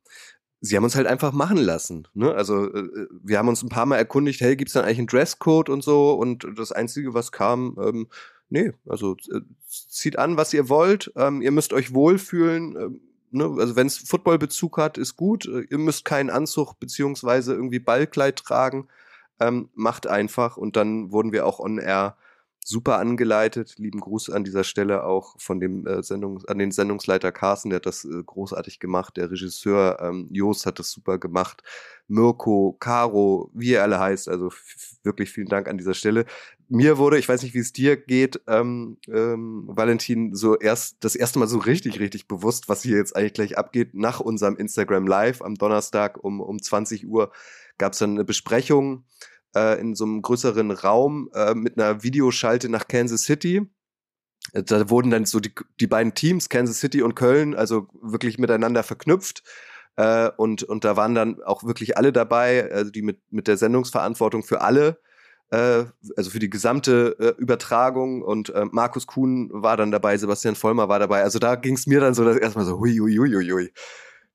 sie 0.62 0.76
haben 0.76 0.84
uns 0.84 0.96
halt 0.96 1.08
einfach 1.08 1.32
machen 1.32 1.58
lassen. 1.58 2.08
Ne? 2.14 2.34
Also 2.34 2.74
äh, 2.74 3.08
wir 3.24 3.38
haben 3.38 3.48
uns 3.48 3.64
ein 3.64 3.70
paar 3.70 3.86
Mal 3.86 3.98
erkundigt, 3.98 4.42
hey, 4.42 4.56
gibt's 4.56 4.74
dann 4.74 4.86
eigentlich 4.86 5.00
einen 5.00 5.08
Dresscode 5.08 5.70
und 5.70 5.84
so? 5.84 6.14
Und 6.14 6.48
das 6.56 6.72
Einzige, 6.72 7.14
was 7.14 7.32
kam, 7.32 7.78
ähm, 7.82 8.08
nee, 8.50 8.74
also 8.88 9.16
äh, 9.32 9.42
zieht 9.68 10.18
an, 10.18 10.38
was 10.38 10.54
ihr 10.54 10.70
wollt. 10.70 11.12
Ähm, 11.16 11.42
ihr 11.42 11.52
müsst 11.52 11.74
euch 11.74 11.94
wohlfühlen. 11.94 12.76
Ähm, 12.76 13.02
ne? 13.32 13.56
Also 13.60 13.76
wenn 13.76 13.88
es 13.88 13.98
Footballbezug 13.98 14.78
hat, 14.78 14.98
ist 14.98 15.16
gut. 15.16 15.46
Äh, 15.46 15.68
Ihr 15.70 15.78
müsst 15.78 16.06
keinen 16.06 16.30
Anzug 16.30 16.80
beziehungsweise 16.80 17.54
irgendwie 17.54 17.80
Ballkleid 17.80 18.38
tragen. 18.38 18.88
Ähm, 19.40 19.70
macht 19.76 20.08
einfach. 20.08 20.58
Und 20.58 20.76
dann 20.76 21.12
wurden 21.12 21.32
wir 21.32 21.46
auch 21.46 21.60
on 21.60 21.78
air 21.78 22.18
super 22.68 23.00
angeleitet. 23.00 23.76
Lieben 23.78 24.02
Gruß 24.02 24.30
an 24.30 24.44
dieser 24.44 24.66
Stelle 24.66 25.06
auch 25.06 25.36
von 25.40 25.62
dem 25.62 25.88
äh, 25.88 26.04
Sendung, 26.04 26.44
an 26.48 26.60
den 26.60 26.72
Sendungsleiter 26.72 27.32
Carsten, 27.32 27.70
der 27.70 27.78
hat 27.78 27.86
das 27.86 28.04
äh, 28.04 28.24
großartig 28.26 28.80
gemacht. 28.80 29.16
Der 29.16 29.32
Regisseur 29.32 30.00
ähm, 30.02 30.28
Jos 30.32 30.66
hat 30.66 30.78
das 30.78 30.92
super 30.92 31.18
gemacht. 31.18 31.64
Mirko, 32.10 32.76
Caro, 32.78 33.50
wie 33.54 33.72
ihr 33.72 33.84
alle 33.84 34.00
heißt, 34.00 34.28
also 34.28 34.52
wirklich 35.04 35.30
vielen 35.30 35.48
Dank 35.48 35.70
an 35.70 35.78
dieser 35.78 35.94
Stelle. 35.94 36.26
Mir 36.68 36.98
wurde, 36.98 37.18
ich 37.18 37.30
weiß 37.30 37.44
nicht, 37.44 37.54
wie 37.54 37.60
es 37.60 37.72
dir 37.72 37.96
geht, 37.96 38.42
ähm, 38.48 38.98
ähm, 39.08 39.64
Valentin, 39.68 40.36
so 40.36 40.58
erst 40.58 40.98
das 41.06 41.16
erste 41.16 41.40
Mal 41.40 41.48
so 41.48 41.60
richtig, 41.60 42.02
richtig 42.02 42.28
bewusst, 42.28 42.68
was 42.68 42.82
hier 42.82 42.98
jetzt 42.98 43.16
eigentlich 43.16 43.34
gleich 43.34 43.58
abgeht. 43.58 43.94
Nach 43.94 44.20
unserem 44.20 44.58
Instagram 44.58 45.08
Live 45.08 45.42
am 45.42 45.56
Donnerstag 45.56 46.22
um, 46.22 46.42
um 46.42 46.62
20 46.62 47.08
Uhr 47.08 47.32
gab 47.78 47.94
es 47.94 48.00
dann 48.00 48.12
eine 48.12 48.26
Besprechung 48.26 49.06
äh, 49.56 49.80
in 49.80 49.96
so 49.96 50.06
einem 50.06 50.22
größeren 50.22 50.72
Raum 50.72 51.30
äh, 51.34 51.54
mit 51.56 51.78
einer 51.80 52.04
Videoschalte 52.04 52.70
nach 52.70 52.88
Kansas 52.88 53.24
City. 53.24 53.62
Äh, 54.54 54.64
Da 54.64 54.90
wurden 54.90 55.12
dann 55.12 55.26
so 55.26 55.40
die, 55.40 55.54
die 55.80 55.88
beiden 55.88 56.14
Teams, 56.14 56.50
Kansas 56.50 56.80
City 56.80 57.02
und 57.02 57.16
Köln, 57.16 57.56
also 57.56 57.88
wirklich 58.02 58.38
miteinander 58.38 58.84
verknüpft. 58.84 59.44
Äh, 59.96 60.30
und, 60.38 60.64
und 60.64 60.84
da 60.84 60.96
waren 60.96 61.16
dann 61.16 61.42
auch 61.44 61.64
wirklich 61.64 61.98
alle 61.98 62.12
dabei, 62.14 62.72
also 62.72 62.92
die 62.92 63.02
mit, 63.02 63.20
mit 63.32 63.48
der 63.48 63.58
Sendungsverantwortung 63.58 64.44
für 64.44 64.62
alle, 64.62 65.00
äh, 65.50 65.86
also 66.16 66.30
für 66.30 66.40
die 66.40 66.52
gesamte 66.52 67.16
äh, 67.20 67.42
Übertragung. 67.42 68.22
Und 68.22 68.50
äh, 68.50 68.66
Markus 68.72 69.08
Kuhn 69.08 69.50
war 69.52 69.76
dann 69.76 69.92
dabei, 69.92 70.18
Sebastian 70.18 70.56
Vollmer 70.56 70.88
war 70.88 71.00
dabei. 71.00 71.24
Also 71.24 71.40
da 71.40 71.56
ging 71.56 71.74
es 71.74 71.88
mir 71.88 72.00
dann 72.00 72.14
so 72.14 72.24
das 72.24 72.38
erstmal 72.38 72.66
so, 72.66 72.80
hui, 72.80 72.96
hui, 72.98 73.18
hui, 73.18 73.50
hui. 73.50 73.74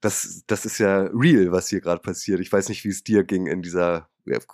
Das, 0.00 0.42
das 0.48 0.66
ist 0.66 0.78
ja 0.78 1.02
real, 1.14 1.52
was 1.52 1.68
hier 1.68 1.80
gerade 1.80 2.02
passiert. 2.02 2.40
Ich 2.40 2.50
weiß 2.50 2.68
nicht, 2.68 2.82
wie 2.82 2.88
es 2.88 3.04
dir 3.04 3.22
ging 3.22 3.46
in 3.46 3.62
dieser, 3.62 4.08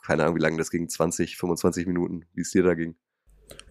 keine 0.07 0.24
Ahnung, 0.24 0.37
wie 0.37 0.40
lange 0.40 0.59
das 0.59 0.70
ging, 0.70 0.88
20, 0.88 1.37
25 1.37 1.87
Minuten, 1.87 2.24
wie 2.35 2.42
es 2.42 2.50
dir 2.50 2.62
da 2.62 2.74
ging. 2.74 2.94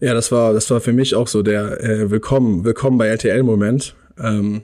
Ja, 0.00 0.14
das 0.14 0.32
war, 0.32 0.52
das 0.52 0.70
war 0.70 0.80
für 0.80 0.92
mich 0.92 1.14
auch 1.14 1.28
so 1.28 1.42
der 1.42 1.82
äh, 1.82 2.10
Willkommen, 2.10 2.64
Willkommen 2.64 2.98
bei 2.98 3.08
RTL-Moment. 3.08 3.94
Ähm, 4.18 4.62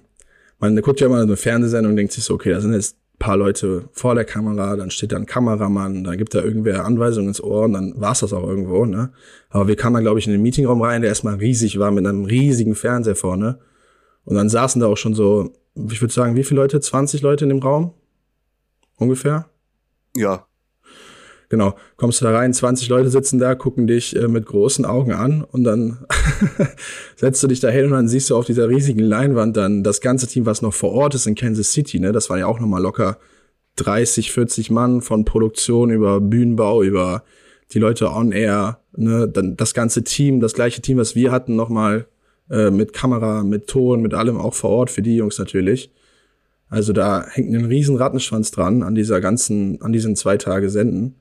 man 0.58 0.80
guckt 0.80 1.00
ja 1.00 1.08
mal 1.08 1.22
eine 1.22 1.36
Fernsehsendung 1.36 1.92
und 1.92 1.96
denkt 1.96 2.12
sich 2.12 2.24
so, 2.24 2.34
okay, 2.34 2.50
da 2.50 2.60
sind 2.60 2.72
jetzt 2.72 2.96
ein 2.96 3.18
paar 3.18 3.36
Leute 3.36 3.88
vor 3.92 4.14
der 4.14 4.24
Kamera, 4.24 4.76
dann 4.76 4.90
steht 4.90 5.12
da 5.12 5.16
ein 5.16 5.26
Kameramann, 5.26 6.04
dann 6.04 6.18
gibt 6.18 6.34
da 6.34 6.42
irgendwer 6.42 6.84
Anweisungen 6.84 7.28
ins 7.28 7.42
Ohr 7.42 7.64
und 7.64 7.74
dann 7.74 7.94
war's 8.00 8.20
das 8.20 8.32
auch 8.32 8.48
irgendwo, 8.48 8.86
ne? 8.86 9.12
Aber 9.50 9.68
wir 9.68 9.76
kamen 9.76 9.94
da, 9.94 10.00
glaube 10.00 10.18
ich, 10.18 10.26
in 10.26 10.32
den 10.32 10.42
Meetingraum 10.42 10.82
rein, 10.82 11.02
der 11.02 11.10
erstmal 11.10 11.34
riesig 11.34 11.78
war, 11.78 11.90
mit 11.90 12.06
einem 12.06 12.24
riesigen 12.24 12.74
Fernseher 12.74 13.16
vorne. 13.16 13.58
Und 14.24 14.36
dann 14.36 14.48
saßen 14.48 14.80
da 14.80 14.86
auch 14.86 14.96
schon 14.96 15.14
so, 15.14 15.52
ich 15.74 16.00
würde 16.00 16.14
sagen, 16.14 16.34
wie 16.36 16.44
viele 16.44 16.60
Leute? 16.60 16.80
20 16.80 17.22
Leute 17.22 17.44
in 17.44 17.50
dem 17.50 17.58
Raum? 17.58 17.92
Ungefähr? 18.96 19.50
Ja, 20.16 20.46
genau, 21.48 21.74
kommst 21.96 22.20
du 22.20 22.24
da 22.24 22.32
rein, 22.32 22.52
20 22.52 22.88
Leute 22.88 23.10
sitzen 23.10 23.38
da, 23.38 23.54
gucken 23.54 23.86
dich 23.86 24.16
äh, 24.16 24.28
mit 24.28 24.46
großen 24.46 24.84
Augen 24.84 25.12
an 25.12 25.42
und 25.42 25.64
dann 25.64 26.04
setzt 27.16 27.42
du 27.42 27.46
dich 27.46 27.60
da 27.60 27.68
hin 27.68 27.86
und 27.86 27.92
dann 27.92 28.08
siehst 28.08 28.30
du 28.30 28.36
auf 28.36 28.46
dieser 28.46 28.68
riesigen 28.68 29.00
Leinwand 29.00 29.56
dann 29.56 29.82
das 29.82 30.00
ganze 30.00 30.26
Team, 30.26 30.46
was 30.46 30.62
noch 30.62 30.74
vor 30.74 30.92
Ort 30.92 31.14
ist 31.14 31.26
in 31.26 31.34
Kansas 31.34 31.72
City, 31.72 32.00
ne? 32.00 32.12
Das 32.12 32.30
war 32.30 32.38
ja 32.38 32.46
auch 32.46 32.60
nochmal 32.60 32.82
locker 32.82 33.18
30, 33.76 34.32
40 34.32 34.70
Mann 34.70 35.00
von 35.00 35.24
Produktion 35.24 35.90
über 35.90 36.20
Bühnenbau, 36.20 36.82
über 36.82 37.24
die 37.72 37.78
Leute 37.78 38.10
on 38.10 38.32
air, 38.32 38.80
ne? 38.96 39.28
Dann 39.28 39.56
das 39.56 39.74
ganze 39.74 40.04
Team, 40.04 40.40
das 40.40 40.54
gleiche 40.54 40.82
Team, 40.82 40.98
was 40.98 41.14
wir 41.14 41.32
hatten, 41.32 41.56
nochmal 41.56 42.06
äh, 42.50 42.70
mit 42.70 42.92
Kamera, 42.92 43.42
mit 43.42 43.66
Ton, 43.66 44.02
mit 44.02 44.14
allem 44.14 44.36
auch 44.36 44.54
vor 44.54 44.70
Ort 44.70 44.90
für 44.90 45.02
die 45.02 45.16
Jungs 45.16 45.38
natürlich. 45.38 45.90
Also 46.68 46.92
da 46.92 47.26
hängt 47.30 47.54
ein 47.54 47.66
riesen 47.66 47.96
Rattenschwanz 47.96 48.50
dran 48.50 48.82
an 48.82 48.94
dieser 48.94 49.20
ganzen, 49.20 49.80
an 49.82 49.92
diesen 49.92 50.16
zwei 50.16 50.36
Tage 50.36 50.70
Senden. 50.70 51.14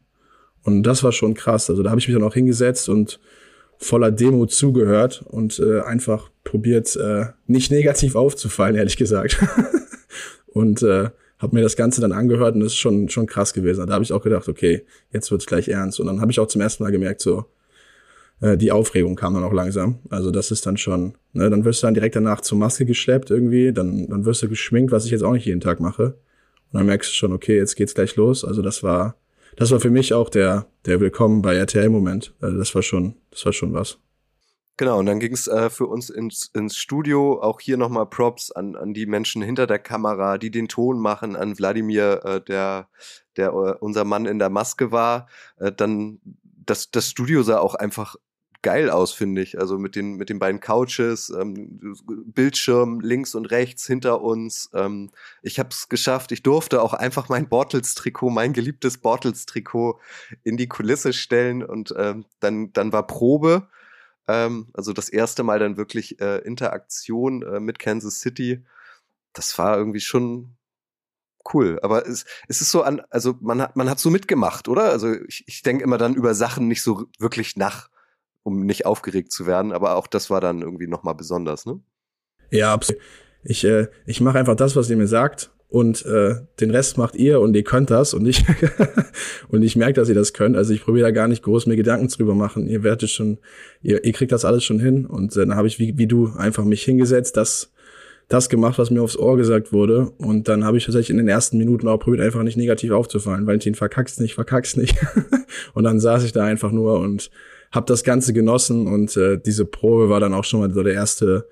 Und 0.64 0.84
das 0.84 1.04
war 1.04 1.12
schon 1.12 1.34
krass. 1.34 1.70
Also 1.70 1.84
da 1.84 1.90
habe 1.90 2.00
ich 2.00 2.08
mich 2.08 2.16
dann 2.16 2.26
auch 2.26 2.34
hingesetzt 2.34 2.90
und 2.90 3.20
voller 3.78 4.12
Demo 4.12 4.46
zugehört 4.46 5.24
und 5.28 5.60
äh, 5.60 5.82
einfach 5.82 6.30
probiert, 6.44 6.96
äh, 6.96 7.26
nicht 7.48 7.72
negativ 7.72 8.16
aufzufallen, 8.16 8.76
ehrlich 8.76 8.98
gesagt. 8.98 9.38
und 10.48 10.82
äh, 10.84 11.10
habe 11.40 11.56
mir 11.56 11.62
das 11.62 11.76
Ganze 11.76 12.00
dann 12.00 12.14
angehört 12.14 12.56
und 12.56 12.62
das 12.62 12.72
ist 12.74 12.78
schon, 12.78 13.10
schon 13.10 13.28
krass 13.28 13.54
gewesen. 13.54 13.86
Da 13.86 13.94
habe 13.94 14.04
ich 14.04 14.14
auch 14.14 14.24
gedacht, 14.24 14.48
okay, 14.48 14.86
jetzt 15.12 15.30
wird's 15.30 15.46
gleich 15.46 15.68
ernst. 15.68 16.00
Und 16.00 16.08
dann 16.08 16.22
habe 16.22 16.32
ich 16.32 16.40
auch 16.40 16.48
zum 16.48 16.62
ersten 16.62 16.84
Mal 16.84 16.92
gemerkt, 16.92 17.20
so, 17.20 17.46
äh, 18.40 18.58
die 18.58 18.72
Aufregung 18.72 19.16
kam 19.16 19.34
dann 19.34 19.44
auch 19.44 19.54
langsam. 19.54 20.00
Also 20.10 20.32
das 20.32 20.52
ist 20.52 20.66
dann 20.66 20.78
schon, 20.78 21.16
ne, 21.34 21.50
dann 21.50 21.66
wirst 21.66 21.84
du 21.84 21.88
dann 21.88 21.94
direkt 21.94 22.16
danach 22.16 22.42
zur 22.42 22.58
Maske 22.58 22.86
geschleppt 22.86 23.30
irgendwie, 23.30 23.74
dann, 23.74 24.08
dann 24.08 24.26
wirst 24.26 24.42
du 24.42 24.48
geschminkt, 24.48 24.92
was 24.92 25.06
ich 25.06 25.12
jetzt 25.12 25.24
auch 25.24 25.34
nicht 25.34 25.46
jeden 25.46 25.62
Tag 25.62 25.82
mache. 25.82 26.16
Und 26.72 26.80
dann 26.80 26.86
merkst 26.86 27.12
du 27.12 27.14
schon, 27.14 27.34
okay, 27.34 27.58
jetzt 27.58 27.76
geht's 27.76 27.94
gleich 27.94 28.16
los. 28.16 28.46
Also 28.46 28.62
das 28.62 28.82
war, 28.82 29.18
das 29.56 29.72
war 29.72 29.80
für 29.80 29.90
mich 29.90 30.14
auch 30.14 30.30
der, 30.30 30.68
der 30.86 31.00
Willkommen 31.00 31.42
bei 31.42 31.56
RTL-Moment. 31.56 32.34
Also 32.42 32.58
das 32.58 32.74
war 32.76 32.82
schon, 32.82 33.16
das 33.32 33.46
war 33.46 33.54
schon 33.54 33.74
was. 33.74 34.00
Genau, 34.78 34.98
und 34.98 35.06
dann 35.06 35.20
ging 35.20 35.34
es 35.34 35.48
äh, 35.48 35.70
für 35.70 35.86
uns 35.86 36.10
ins, 36.10 36.50
ins 36.54 36.76
Studio. 36.76 37.40
Auch 37.42 37.60
hier 37.60 37.78
nochmal 37.78 38.08
Props 38.08 38.52
an, 38.52 38.76
an 38.76 38.94
die 38.96 39.06
Menschen 39.06 39.44
hinter 39.44 39.68
der 39.68 39.78
Kamera, 39.78 40.40
die 40.40 40.50
den 40.50 40.68
Ton 40.68 41.00
machen, 41.00 41.36
an 41.36 41.58
Wladimir, 41.58 42.26
äh, 42.26 42.42
der, 42.42 42.90
der 43.38 43.50
äh, 43.50 43.76
unser 43.80 44.04
Mann 44.04 44.26
in 44.26 44.40
der 44.40 44.50
Maske 44.50 44.92
war. 44.92 45.28
Äh, 45.58 45.72
dann 45.72 46.20
das, 46.66 46.90
das 46.90 47.10
Studio 47.10 47.44
sah 47.44 47.60
auch 47.60 47.76
einfach 47.76 48.16
geil 48.64 48.90
aus, 48.90 49.14
finde 49.14 49.44
ich. 49.44 49.60
Also 49.60 49.78
mit 49.78 49.96
den, 49.96 50.16
mit 50.16 50.30
den 50.30 50.40
beiden 50.40 50.60
Couches, 50.60 51.30
ähm, 51.30 51.80
Bildschirm 52.08 53.02
links 53.02 53.36
und 53.36 53.46
rechts 53.46 53.86
hinter 53.86 54.22
uns. 54.22 54.72
Ähm, 54.74 55.12
ich 55.44 55.60
habe 55.60 55.70
es 55.70 55.90
geschafft. 55.90 56.32
Ich 56.32 56.42
durfte 56.42 56.82
auch 56.82 56.94
einfach 56.94 57.30
mein 57.30 57.48
Bortles-Trikot, 57.48 58.32
mein 58.32 58.54
geliebtes 58.54 58.98
Bortles-Trikot 58.98 60.00
in 60.44 60.58
die 60.58 60.68
Kulisse 60.68 61.14
stellen 61.14 61.64
und 61.64 61.94
ähm, 61.98 62.26
dann, 62.40 62.74
dann 62.74 62.92
war 62.92 63.06
Probe. 63.06 63.68
Ähm, 64.28 64.70
also 64.74 64.94
das 64.94 65.10
erste 65.10 65.44
Mal 65.44 65.60
dann 65.60 65.78
wirklich 65.78 66.20
äh, 66.20 66.38
Interaktion 66.40 67.44
äh, 67.44 67.60
mit 67.60 67.78
Kansas 67.78 68.22
City. 68.22 68.66
Das 69.34 69.58
war 69.60 69.78
irgendwie 69.78 70.02
schon 70.02 70.56
cool. 71.54 71.80
Aber 71.84 72.08
es, 72.08 72.26
es 72.48 72.62
ist 72.62 72.72
so 72.72 72.84
an, 72.84 73.02
also 73.10 73.36
man 73.42 73.62
hat, 73.62 73.76
man 73.76 73.90
hat 73.90 74.00
so 74.00 74.10
mitgemacht, 74.10 74.68
oder? 74.68 74.86
Also 74.86 75.14
ich, 75.28 75.44
ich 75.48 75.62
denke 75.62 75.84
immer 75.84 75.98
dann 75.98 76.16
über 76.16 76.34
Sachen 76.34 76.68
nicht 76.68 76.82
so 76.82 77.08
wirklich 77.20 77.58
nach 77.58 77.90
um 78.44 78.66
nicht 78.66 78.86
aufgeregt 78.86 79.32
zu 79.32 79.46
werden. 79.46 79.72
Aber 79.72 79.96
auch 79.96 80.08
das 80.08 80.30
war 80.30 80.42
dann 80.42 80.62
irgendwie 80.62 80.88
nochmal 80.88 81.16
besonders, 81.16 81.66
ne? 81.66 81.80
Ja, 82.52 82.74
absolut. 82.74 83.02
Ich, 83.44 83.64
äh, 83.64 83.88
ich 84.06 84.22
mache 84.22 84.40
einfach 84.40 84.56
das, 84.56 84.76
was 84.76 84.90
ihr 84.90 84.98
mir 84.98 85.08
sagt. 85.08 85.52
Und 85.68 86.06
äh, 86.06 86.36
den 86.60 86.70
Rest 86.70 87.00
macht 87.00 87.16
ihr 87.16 87.40
und 87.40 87.56
ihr 87.56 87.64
könnt 87.64 87.90
das 87.90 88.14
und 88.14 88.28
ich 88.28 88.46
und 89.48 89.64
ich 89.64 89.76
merke, 89.76 89.94
dass 89.94 90.08
ihr 90.08 90.14
das 90.14 90.34
könnt. 90.34 90.56
Also 90.56 90.72
ich 90.72 90.84
probiere 90.84 91.08
da 91.08 91.12
gar 91.12 91.28
nicht 91.28 91.42
groß 91.42 91.66
mir 91.66 91.76
Gedanken 91.76 92.10
drüber 92.10 92.36
machen. 92.36 92.68
Ihr 92.68 92.84
werdet 92.84 93.10
schon, 93.10 93.40
ihr, 93.82 94.06
ihr 94.06 94.14
kriegt 94.14 94.32
das 94.32 94.46
alles 94.46 94.64
schon 94.64 94.80
hin. 94.80 95.08
Und 95.08 95.36
äh, 95.36 95.40
dann 95.40 95.56
habe 95.56 95.68
ich 95.68 95.80
wie, 95.80 95.98
wie 95.98 96.06
du 96.06 96.32
einfach 96.38 96.64
mich 96.64 96.84
hingesetzt, 96.84 97.38
das 97.38 97.74
das 98.28 98.50
gemacht, 98.50 98.78
was 98.78 98.90
mir 98.90 99.02
aufs 99.02 99.18
Ohr 99.18 99.38
gesagt 99.38 99.74
wurde. 99.74 100.12
Und 100.18 100.48
dann 100.48 100.64
habe 100.64 100.78
ich 100.78 100.86
tatsächlich 100.86 101.10
in 101.10 101.18
den 101.18 101.28
ersten 101.28 101.58
Minuten 101.58 101.88
auch 101.88 101.98
probiert, 101.98 102.24
einfach 102.24 102.44
nicht 102.44 102.58
negativ 102.58 102.92
aufzufallen. 102.92 103.48
Valentin, 103.48 103.76
verkackst 103.76 104.20
nicht, 104.22 104.36
verkackst 104.36 104.78
nicht. 104.78 104.96
und 105.74 105.84
dann 105.84 106.00
saß 106.00 106.24
ich 106.24 106.32
da 106.32 106.44
einfach 106.44 106.72
nur 106.72 107.00
und 107.00 107.32
habe 107.74 107.88
das 107.88 108.04
Ganze 108.04 108.34
genossen 108.34 108.88
und 108.88 109.18
äh, 109.18 109.38
diese 109.38 109.66
Probe 109.66 110.10
war 110.10 110.20
dann 110.20 110.34
auch 110.34 110.46
schon 110.46 110.62
mal 110.62 110.72
so 110.72 110.84
der 110.84 110.94
erste, 110.94 111.50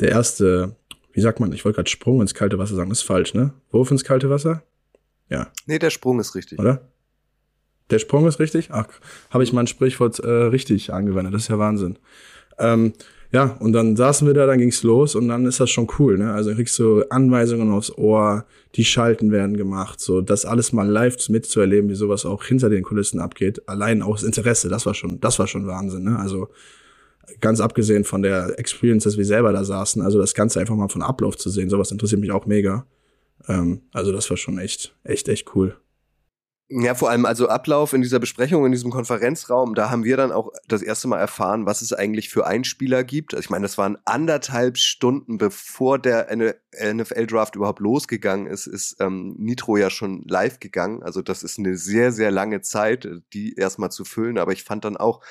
der 0.00 0.10
erste, 0.10 0.76
wie 1.12 1.20
sagt 1.20 1.40
man, 1.40 1.52
ich 1.52 1.64
wollte 1.64 1.76
gerade 1.76 1.90
Sprung 1.90 2.20
ins 2.20 2.34
kalte 2.34 2.58
Wasser 2.58 2.76
sagen, 2.76 2.90
ist 2.90 3.02
falsch, 3.02 3.34
ne? 3.34 3.54
Wurf 3.70 3.90
ins 3.90 4.04
kalte 4.04 4.30
Wasser? 4.30 4.62
Ja. 5.28 5.50
Nee, 5.64 5.78
der 5.78 5.90
Sprung 5.90 6.20
ist 6.20 6.34
richtig. 6.34 6.58
Oder? 6.58 6.88
Der 7.90 7.98
Sprung 7.98 8.26
ist 8.26 8.38
richtig? 8.38 8.70
Ach, 8.70 8.86
habe 9.30 9.44
ich 9.44 9.52
mein 9.52 9.66
Sprichwort 9.66 10.18
äh, 10.18 10.28
richtig 10.28 10.92
angewendet, 10.92 11.34
das 11.34 11.42
ist 11.42 11.48
ja 11.48 11.58
Wahnsinn. 11.58 11.98
Ähm, 12.58 12.92
ja, 13.32 13.56
und 13.60 13.72
dann 13.72 13.96
saßen 13.96 14.26
wir 14.26 14.34
da, 14.34 14.46
dann 14.46 14.58
ging's 14.58 14.82
los 14.82 15.14
und 15.14 15.28
dann 15.28 15.46
ist 15.46 15.60
das 15.60 15.70
schon 15.70 15.88
cool, 15.98 16.18
ne? 16.18 16.32
Also 16.32 16.54
kriegst 16.54 16.78
du 16.78 17.02
Anweisungen 17.10 17.70
aufs 17.72 17.90
Ohr, 17.96 18.46
die 18.74 18.84
Schalten 18.84 19.32
werden 19.32 19.56
gemacht, 19.56 20.00
so 20.00 20.20
das 20.20 20.44
alles 20.44 20.72
mal 20.72 20.88
live 20.88 21.28
mitzuerleben, 21.28 21.90
wie 21.90 21.94
sowas 21.94 22.24
auch 22.24 22.44
hinter 22.44 22.70
den 22.70 22.82
Kulissen 22.82 23.20
abgeht, 23.20 23.68
allein 23.68 24.02
aus 24.02 24.22
Interesse, 24.22 24.68
das 24.68 24.86
war 24.86 24.94
schon, 24.94 25.20
das 25.20 25.38
war 25.38 25.46
schon 25.46 25.66
Wahnsinn, 25.66 26.04
ne? 26.04 26.18
Also 26.18 26.48
ganz 27.40 27.60
abgesehen 27.60 28.04
von 28.04 28.22
der 28.22 28.58
Experience, 28.58 29.04
dass 29.04 29.16
wir 29.16 29.24
selber 29.24 29.52
da 29.52 29.64
saßen, 29.64 30.02
also 30.02 30.18
das 30.18 30.34
Ganze 30.34 30.60
einfach 30.60 30.76
mal 30.76 30.88
von 30.88 31.02
Ablauf 31.02 31.36
zu 31.36 31.50
sehen, 31.50 31.68
sowas 31.68 31.90
interessiert 31.90 32.20
mich 32.20 32.30
auch 32.30 32.46
mega. 32.46 32.86
Ähm, 33.48 33.82
also 33.92 34.12
das 34.12 34.30
war 34.30 34.36
schon 34.36 34.58
echt, 34.58 34.94
echt, 35.04 35.28
echt 35.28 35.54
cool. 35.54 35.76
Ja, 36.68 36.96
vor 36.96 37.10
allem 37.10 37.26
also 37.26 37.48
Ablauf 37.48 37.92
in 37.92 38.02
dieser 38.02 38.18
Besprechung, 38.18 38.66
in 38.66 38.72
diesem 38.72 38.90
Konferenzraum, 38.90 39.76
da 39.76 39.88
haben 39.88 40.02
wir 40.02 40.16
dann 40.16 40.32
auch 40.32 40.50
das 40.66 40.82
erste 40.82 41.06
Mal 41.06 41.20
erfahren, 41.20 41.64
was 41.64 41.80
es 41.80 41.92
eigentlich 41.92 42.28
für 42.28 42.44
Einspieler 42.44 43.04
gibt. 43.04 43.34
Also 43.34 43.44
ich 43.44 43.50
meine, 43.50 43.62
das 43.62 43.78
waren 43.78 43.98
anderthalb 44.04 44.76
Stunden, 44.76 45.38
bevor 45.38 46.00
der 46.00 46.26
NFL-Draft 46.34 47.54
überhaupt 47.54 47.78
losgegangen 47.78 48.48
ist, 48.48 48.66
ist 48.66 48.96
ähm, 48.98 49.36
Nitro 49.38 49.76
ja 49.76 49.90
schon 49.90 50.24
live 50.26 50.58
gegangen. 50.58 51.04
Also 51.04 51.22
das 51.22 51.44
ist 51.44 51.56
eine 51.56 51.76
sehr, 51.76 52.10
sehr 52.10 52.32
lange 52.32 52.62
Zeit, 52.62 53.08
die 53.32 53.54
erstmal 53.54 53.92
zu 53.92 54.04
füllen. 54.04 54.36
Aber 54.36 54.52
ich 54.52 54.64
fand 54.64 54.84
dann 54.84 54.96
auch, 54.96 55.22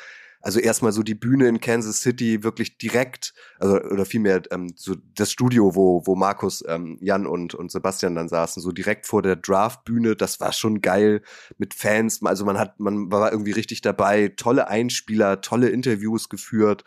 also 0.45 0.59
erstmal 0.59 0.91
so 0.91 1.01
die 1.01 1.15
Bühne 1.15 1.47
in 1.47 1.59
Kansas 1.59 2.01
City 2.01 2.43
wirklich 2.43 2.77
direkt, 2.77 3.33
also 3.57 3.81
oder 3.81 4.05
vielmehr 4.05 4.43
ähm, 4.51 4.71
so 4.75 4.93
das 5.15 5.31
Studio, 5.31 5.75
wo 5.75 6.05
wo 6.05 6.15
Markus, 6.15 6.63
ähm, 6.67 6.99
Jan 7.01 7.25
und 7.25 7.55
und 7.55 7.71
Sebastian 7.71 8.13
dann 8.13 8.29
saßen, 8.29 8.61
so 8.61 8.71
direkt 8.71 9.07
vor 9.07 9.23
der 9.23 9.37
Draft-Bühne, 9.37 10.15
das 10.15 10.39
war 10.39 10.53
schon 10.53 10.81
geil 10.81 11.23
mit 11.57 11.73
Fans. 11.73 12.21
Also 12.23 12.45
man 12.45 12.59
hat, 12.59 12.79
man 12.79 13.11
war 13.11 13.31
irgendwie 13.31 13.53
richtig 13.53 13.81
dabei, 13.81 14.27
tolle 14.37 14.67
Einspieler, 14.67 15.41
tolle 15.41 15.69
Interviews 15.69 16.29
geführt. 16.29 16.83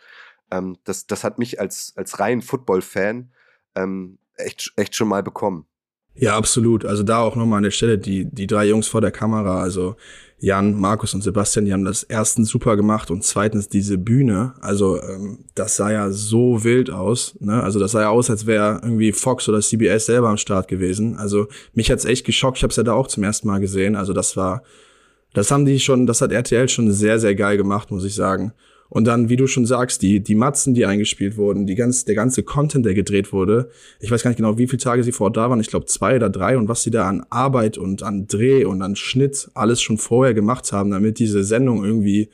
Ähm, 0.51 0.77
das 0.85 1.05
das 1.07 1.25
hat 1.25 1.37
mich 1.37 1.59
als 1.59 1.91
als 1.97 2.17
rein 2.21 2.41
Football-Fan 2.41 3.33
ähm, 3.75 4.19
echt 4.37 4.71
echt 4.77 4.95
schon 4.95 5.09
mal 5.09 5.21
bekommen. 5.21 5.68
Ja, 6.19 6.35
absolut. 6.35 6.85
Also 6.85 7.03
da 7.03 7.19
auch 7.19 7.37
nochmal 7.37 7.57
an 7.57 7.63
der 7.63 7.71
Stelle 7.71 7.97
die, 7.97 8.25
die 8.25 8.45
drei 8.45 8.67
Jungs 8.67 8.87
vor 8.87 8.99
der 8.99 9.11
Kamera, 9.11 9.61
also 9.61 9.95
Jan, 10.41 10.77
Markus 10.79 11.13
und 11.13 11.21
Sebastian, 11.21 11.65
die 11.65 11.73
haben 11.73 11.85
das 11.85 12.03
erstens 12.03 12.49
super 12.49 12.75
gemacht 12.75 13.09
und 13.09 13.23
zweitens 13.23 13.69
diese 13.69 13.97
Bühne, 13.97 14.53
also 14.61 15.01
ähm, 15.01 15.39
das 15.55 15.75
sah 15.77 15.91
ja 15.91 16.11
so 16.11 16.63
wild 16.63 16.89
aus, 16.89 17.35
ne? 17.39 17.61
Also 17.61 17.79
das 17.79 17.91
sah 17.91 18.01
ja 18.01 18.09
aus, 18.09 18.29
als 18.29 18.45
wäre 18.45 18.79
irgendwie 18.83 19.11
Fox 19.11 19.47
oder 19.49 19.59
CBS 19.59 20.05
selber 20.07 20.29
am 20.29 20.37
Start 20.37 20.67
gewesen. 20.67 21.15
Also 21.17 21.47
mich 21.73 21.91
hat's 21.91 22.05
echt 22.05 22.25
geschockt. 22.25 22.57
Ich 22.57 22.63
habe 22.63 22.71
es 22.71 22.77
ja 22.77 22.83
da 22.83 22.93
auch 22.93 23.07
zum 23.07 23.23
ersten 23.23 23.47
Mal 23.47 23.59
gesehen. 23.59 23.95
Also 23.95 24.13
das 24.13 24.37
war, 24.37 24.63
das 25.33 25.51
haben 25.51 25.65
die 25.65 25.79
schon, 25.79 26.05
das 26.05 26.21
hat 26.21 26.31
RTL 26.31 26.67
schon 26.69 26.91
sehr 26.91 27.19
sehr 27.19 27.35
geil 27.35 27.57
gemacht, 27.57 27.91
muss 27.91 28.05
ich 28.05 28.15
sagen. 28.15 28.53
Und 28.89 29.05
dann, 29.05 29.29
wie 29.29 29.35
du 29.35 29.45
schon 29.45 29.67
sagst, 29.67 30.01
die, 30.01 30.19
die 30.19 30.33
Matzen, 30.33 30.73
die 30.73 30.85
eingespielt 30.85 31.37
wurden, 31.37 31.67
die 31.67 31.75
ganz, 31.75 32.05
der 32.05 32.15
ganze 32.15 32.41
Content, 32.41 32.85
der 32.85 32.95
gedreht 32.95 33.31
wurde. 33.31 33.69
Ich 33.99 34.09
weiß 34.09 34.23
gar 34.23 34.31
nicht 34.31 34.37
genau, 34.37 34.57
wie 34.57 34.67
viele 34.67 34.81
Tage 34.81 35.03
sie 35.03 35.11
vor 35.11 35.27
Ort 35.27 35.37
da 35.37 35.49
waren. 35.49 35.59
Ich 35.59 35.67
glaube 35.67 35.85
zwei 35.85 36.15
oder 36.15 36.29
drei. 36.29 36.57
Und 36.57 36.67
was 36.67 36.81
sie 36.81 36.89
da 36.89 37.07
an 37.07 37.23
Arbeit 37.29 37.77
und 37.77 38.01
an 38.01 38.25
Dreh 38.27 38.65
und 38.65 38.81
an 38.81 38.95
Schnitt 38.95 39.49
alles 39.53 39.79
schon 39.81 39.99
vorher 39.99 40.33
gemacht 40.33 40.71
haben, 40.71 40.89
damit 40.89 41.19
diese 41.19 41.43
Sendung 41.43 41.85
irgendwie 41.85 42.29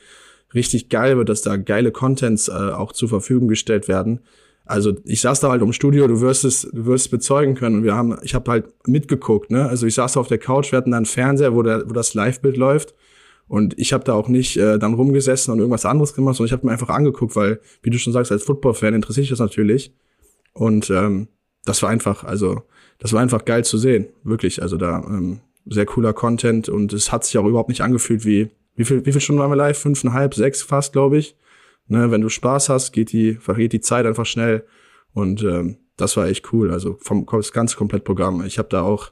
richtig 0.54 0.88
geil 0.88 1.18
wird, 1.18 1.28
dass 1.28 1.42
da 1.42 1.58
geile 1.58 1.92
Contents 1.92 2.48
äh, 2.48 2.54
auch 2.54 2.94
zur 2.94 3.10
Verfügung 3.10 3.50
gestellt 3.50 3.90
werden. 3.90 4.22
Also 4.66 4.94
ich 5.04 5.22
saß 5.22 5.42
da 5.42 5.50
halt 5.50 5.62
im 5.62 5.74
Studio, 5.74 6.08
du 6.08 6.22
wirst 6.22 6.46
es, 6.46 6.62
du 6.62 6.86
wirst 6.86 7.06
es 7.06 7.12
bezeugen 7.12 7.56
können. 7.56 7.78
Und 7.78 7.84
wir 7.84 7.96
haben, 7.96 8.18
ich 8.24 8.34
habe 8.34 8.50
halt 8.50 8.66
mitgeguckt, 8.88 9.52
ne? 9.52 9.68
Also 9.68 9.86
ich 9.86 9.94
saß 9.94 10.14
da 10.14 10.22
auf 10.22 10.30
der 10.30 10.38
Couch, 10.38 10.72
wir 10.72 10.78
hatten 10.78 10.92
da 10.92 10.98
einen 10.98 11.06
Fernseher, 11.06 11.54
wo, 11.54 11.62
der, 11.62 11.88
wo 11.88 11.94
das 11.94 12.14
Live-Bild 12.14 12.58
läuft. 12.58 12.96
Und 13.48 13.78
ich 13.78 13.94
habe 13.94 14.04
da 14.04 14.14
auch 14.14 14.28
nicht 14.28 14.58
äh, 14.58 14.80
dann 14.80 14.96
rumgesessen 14.96 15.54
und 15.54 15.60
irgendwas 15.60 15.86
anderes 15.86 16.14
gemacht, 16.14 16.36
sondern 16.36 16.48
ich 16.48 16.54
habe 16.54 16.66
mir 16.66 16.72
einfach 16.72 16.90
angeguckt, 16.90 17.36
weil, 17.36 17.60
wie 17.84 17.92
du 17.92 18.00
schon 18.00 18.14
sagst, 18.14 18.32
als 18.32 18.44
Football-Fan 18.44 18.94
interessiert 18.94 19.26
sich 19.26 19.30
das 19.30 19.40
natürlich. 19.40 19.94
Und 20.54 20.90
ähm, 20.90 21.28
das 21.64 21.84
war 21.84 21.90
einfach, 21.90 22.24
also 22.24 22.64
das 23.00 23.14
war 23.14 23.22
einfach 23.22 23.46
geil 23.46 23.64
zu 23.64 23.78
sehen, 23.78 24.08
wirklich. 24.24 24.62
Also 24.62 24.78
da 24.78 25.00
ähm, 25.08 25.42
sehr 25.66 25.86
cooler 25.86 26.14
Content 26.14 26.70
und 26.70 26.94
es 26.94 27.12
hat 27.12 27.26
sich 27.26 27.38
auch 27.38 27.46
überhaupt 27.46 27.70
nicht 27.70 27.82
angefühlt 27.82 28.26
wie 28.26 28.50
wie 28.76 28.86
viel 28.86 29.06
wie 29.06 29.12
viel 29.12 29.22
Stunden 29.22 29.42
waren 29.42 29.52
wir 29.52 29.56
live? 29.56 29.78
Fünfeinhalb, 29.78 30.36
sechs 30.36 30.62
fast, 30.62 30.94
glaube 30.94 31.18
ich. 31.18 31.36
Ne, 31.88 32.10
wenn 32.12 32.22
du 32.22 32.30
Spaß 32.30 32.70
hast, 32.70 32.92
geht 32.94 33.12
die 33.12 33.36
vergeht 33.36 33.74
die 33.74 33.80
Zeit 33.80 34.06
einfach 34.06 34.26
schnell 34.26 34.66
und 35.14 35.44
ähm, 35.44 35.78
das 35.98 36.18
war 36.18 36.28
echt 36.28 36.52
cool. 36.54 36.72
Also 36.72 36.98
vom 37.00 37.26
das 37.26 37.52
ganze 37.52 37.78
Komplettprogramm. 37.78 38.44
Ich 38.46 38.58
habe 38.58 38.70
da 38.70 38.82
auch 38.82 39.12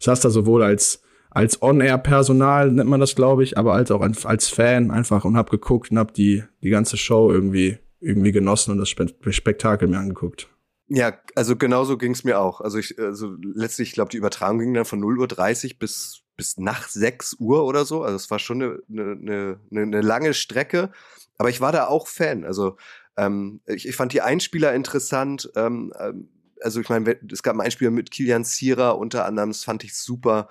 saß 0.00 0.20
da 0.20 0.30
sowohl 0.30 0.62
als 0.62 1.02
als 1.30 1.62
On-Air-Personal 1.62 2.72
nennt 2.72 2.90
man 2.90 3.00
das, 3.00 3.14
glaube 3.14 3.44
ich, 3.44 3.56
aber 3.56 3.74
als 3.74 3.90
auch 3.90 4.00
als 4.00 4.48
Fan 4.48 4.90
einfach 4.90 5.24
und 5.24 5.36
hab 5.36 5.50
geguckt 5.50 5.90
und 5.90 5.98
hab 5.98 6.12
die, 6.12 6.44
die 6.62 6.70
ganze 6.70 6.96
Show 6.96 7.30
irgendwie, 7.30 7.78
irgendwie 8.00 8.32
genossen 8.32 8.72
und 8.72 8.78
das 8.78 8.88
Spe 8.88 9.06
Spektakel 9.30 9.88
mir 9.88 9.98
angeguckt. 9.98 10.48
Ja, 10.88 11.12
also 11.36 11.54
genauso 11.54 11.96
ging's 11.96 12.24
mir 12.24 12.40
auch. 12.40 12.60
Also 12.60 12.78
ich, 12.78 12.98
also 12.98 13.36
letztlich, 13.40 13.90
ich 13.90 13.94
glaube, 13.94 14.10
die 14.10 14.16
Übertragung 14.16 14.58
ging 14.58 14.74
dann 14.74 14.84
von 14.84 15.00
0.30 15.00 15.72
Uhr 15.74 15.78
bis, 15.78 16.22
bis 16.36 16.58
nach 16.58 16.88
6 16.88 17.36
Uhr 17.38 17.64
oder 17.64 17.84
so. 17.84 18.02
Also 18.02 18.16
es 18.16 18.28
war 18.28 18.40
schon 18.40 18.60
eine, 18.60 18.82
eine, 18.90 19.60
eine, 19.70 19.82
eine 19.82 20.00
lange 20.00 20.34
Strecke. 20.34 20.90
Aber 21.38 21.48
ich 21.48 21.60
war 21.60 21.70
da 21.70 21.86
auch 21.86 22.08
Fan. 22.08 22.44
Also 22.44 22.76
ähm, 23.16 23.60
ich, 23.66 23.86
ich 23.86 23.94
fand 23.94 24.12
die 24.12 24.20
Einspieler 24.20 24.74
interessant. 24.74 25.50
Ähm, 25.54 25.92
ähm 26.00 26.28
also 26.62 26.80
ich 26.80 26.88
meine, 26.88 27.16
es 27.32 27.42
gab 27.42 27.52
einen 27.54 27.62
Einspieler 27.62 27.90
mit 27.90 28.10
Kilian 28.10 28.44
Zierer 28.44 28.98
unter 28.98 29.24
anderem, 29.24 29.50
das 29.50 29.64
fand 29.64 29.84
ich 29.84 29.96
super. 29.96 30.48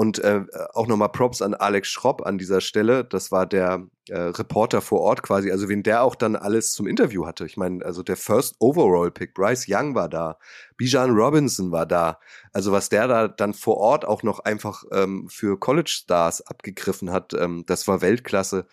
Und 0.00 0.18
äh, 0.20 0.46
auch 0.72 0.86
nochmal 0.86 1.10
Props 1.10 1.42
an 1.42 1.52
Alex 1.52 1.88
Schropp 1.88 2.24
an 2.24 2.38
dieser 2.38 2.62
Stelle. 2.62 3.04
Das 3.04 3.30
war 3.30 3.44
der 3.44 3.86
äh, 4.08 4.18
Reporter 4.18 4.80
vor 4.80 5.02
Ort 5.02 5.22
quasi, 5.22 5.50
also 5.50 5.68
wen 5.68 5.82
der 5.82 6.04
auch 6.04 6.14
dann 6.14 6.36
alles 6.36 6.72
zum 6.72 6.86
Interview 6.86 7.26
hatte. 7.26 7.44
Ich 7.44 7.58
meine, 7.58 7.84
also 7.84 8.02
der 8.02 8.16
First 8.16 8.56
Overall 8.60 9.10
Pick, 9.10 9.34
Bryce 9.34 9.66
Young 9.68 9.94
war 9.94 10.08
da, 10.08 10.38
Bijan 10.78 11.10
Robinson 11.10 11.70
war 11.70 11.84
da. 11.84 12.18
Also 12.54 12.72
was 12.72 12.88
der 12.88 13.08
da 13.08 13.28
dann 13.28 13.52
vor 13.52 13.76
Ort 13.76 14.06
auch 14.06 14.22
noch 14.22 14.38
einfach 14.38 14.84
ähm, 14.90 15.28
für 15.28 15.60
College 15.60 15.90
Stars 15.90 16.46
abgegriffen 16.46 17.12
hat, 17.12 17.34
ähm, 17.34 17.64
das 17.66 17.86
war 17.86 18.00
Weltklasse. 18.00 18.66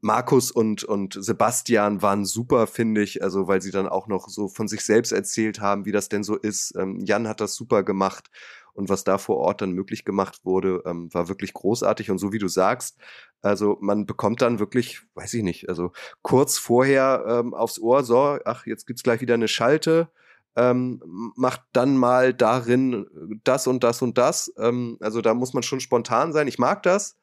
Markus 0.00 0.50
und, 0.50 0.82
und 0.82 1.16
Sebastian 1.20 2.02
waren 2.02 2.24
super, 2.24 2.66
finde 2.66 3.02
ich, 3.02 3.22
also 3.22 3.46
weil 3.46 3.62
sie 3.62 3.70
dann 3.70 3.86
auch 3.86 4.08
noch 4.08 4.28
so 4.28 4.48
von 4.48 4.66
sich 4.66 4.84
selbst 4.84 5.12
erzählt 5.12 5.60
haben, 5.60 5.84
wie 5.84 5.92
das 5.92 6.08
denn 6.08 6.24
so 6.24 6.34
ist. 6.34 6.74
Ähm, 6.76 6.98
Jan 7.04 7.28
hat 7.28 7.40
das 7.40 7.54
super 7.54 7.84
gemacht 7.84 8.28
und 8.74 8.88
was 8.88 9.04
da 9.04 9.18
vor 9.18 9.36
Ort 9.38 9.60
dann 9.62 9.72
möglich 9.72 10.04
gemacht 10.04 10.40
wurde, 10.44 10.82
ähm, 10.84 11.12
war 11.14 11.28
wirklich 11.28 11.52
großartig. 11.54 12.10
Und 12.10 12.18
so 12.18 12.32
wie 12.32 12.38
du 12.38 12.48
sagst, 12.48 12.98
also 13.40 13.78
man 13.80 14.04
bekommt 14.06 14.42
dann 14.42 14.58
wirklich, 14.58 15.02
weiß 15.14 15.34
ich 15.34 15.42
nicht, 15.42 15.68
also 15.68 15.92
kurz 16.22 16.58
vorher 16.58 17.24
ähm, 17.28 17.54
aufs 17.54 17.78
Ohr, 17.78 18.04
so, 18.04 18.38
ach, 18.44 18.66
jetzt 18.66 18.86
gibt's 18.86 19.02
gleich 19.02 19.20
wieder 19.20 19.34
eine 19.34 19.48
Schalte. 19.48 20.08
Ähm, 20.56 21.02
macht 21.36 21.62
dann 21.72 21.96
mal 21.96 22.32
darin 22.32 23.06
das 23.42 23.66
und 23.66 23.82
das 23.82 24.02
und 24.02 24.18
das. 24.18 24.52
Ähm, 24.56 24.98
also 25.00 25.20
da 25.20 25.34
muss 25.34 25.52
man 25.52 25.62
schon 25.64 25.80
spontan 25.80 26.32
sein. 26.32 26.46
Ich 26.46 26.58
mag 26.58 26.82
das. 26.84 27.16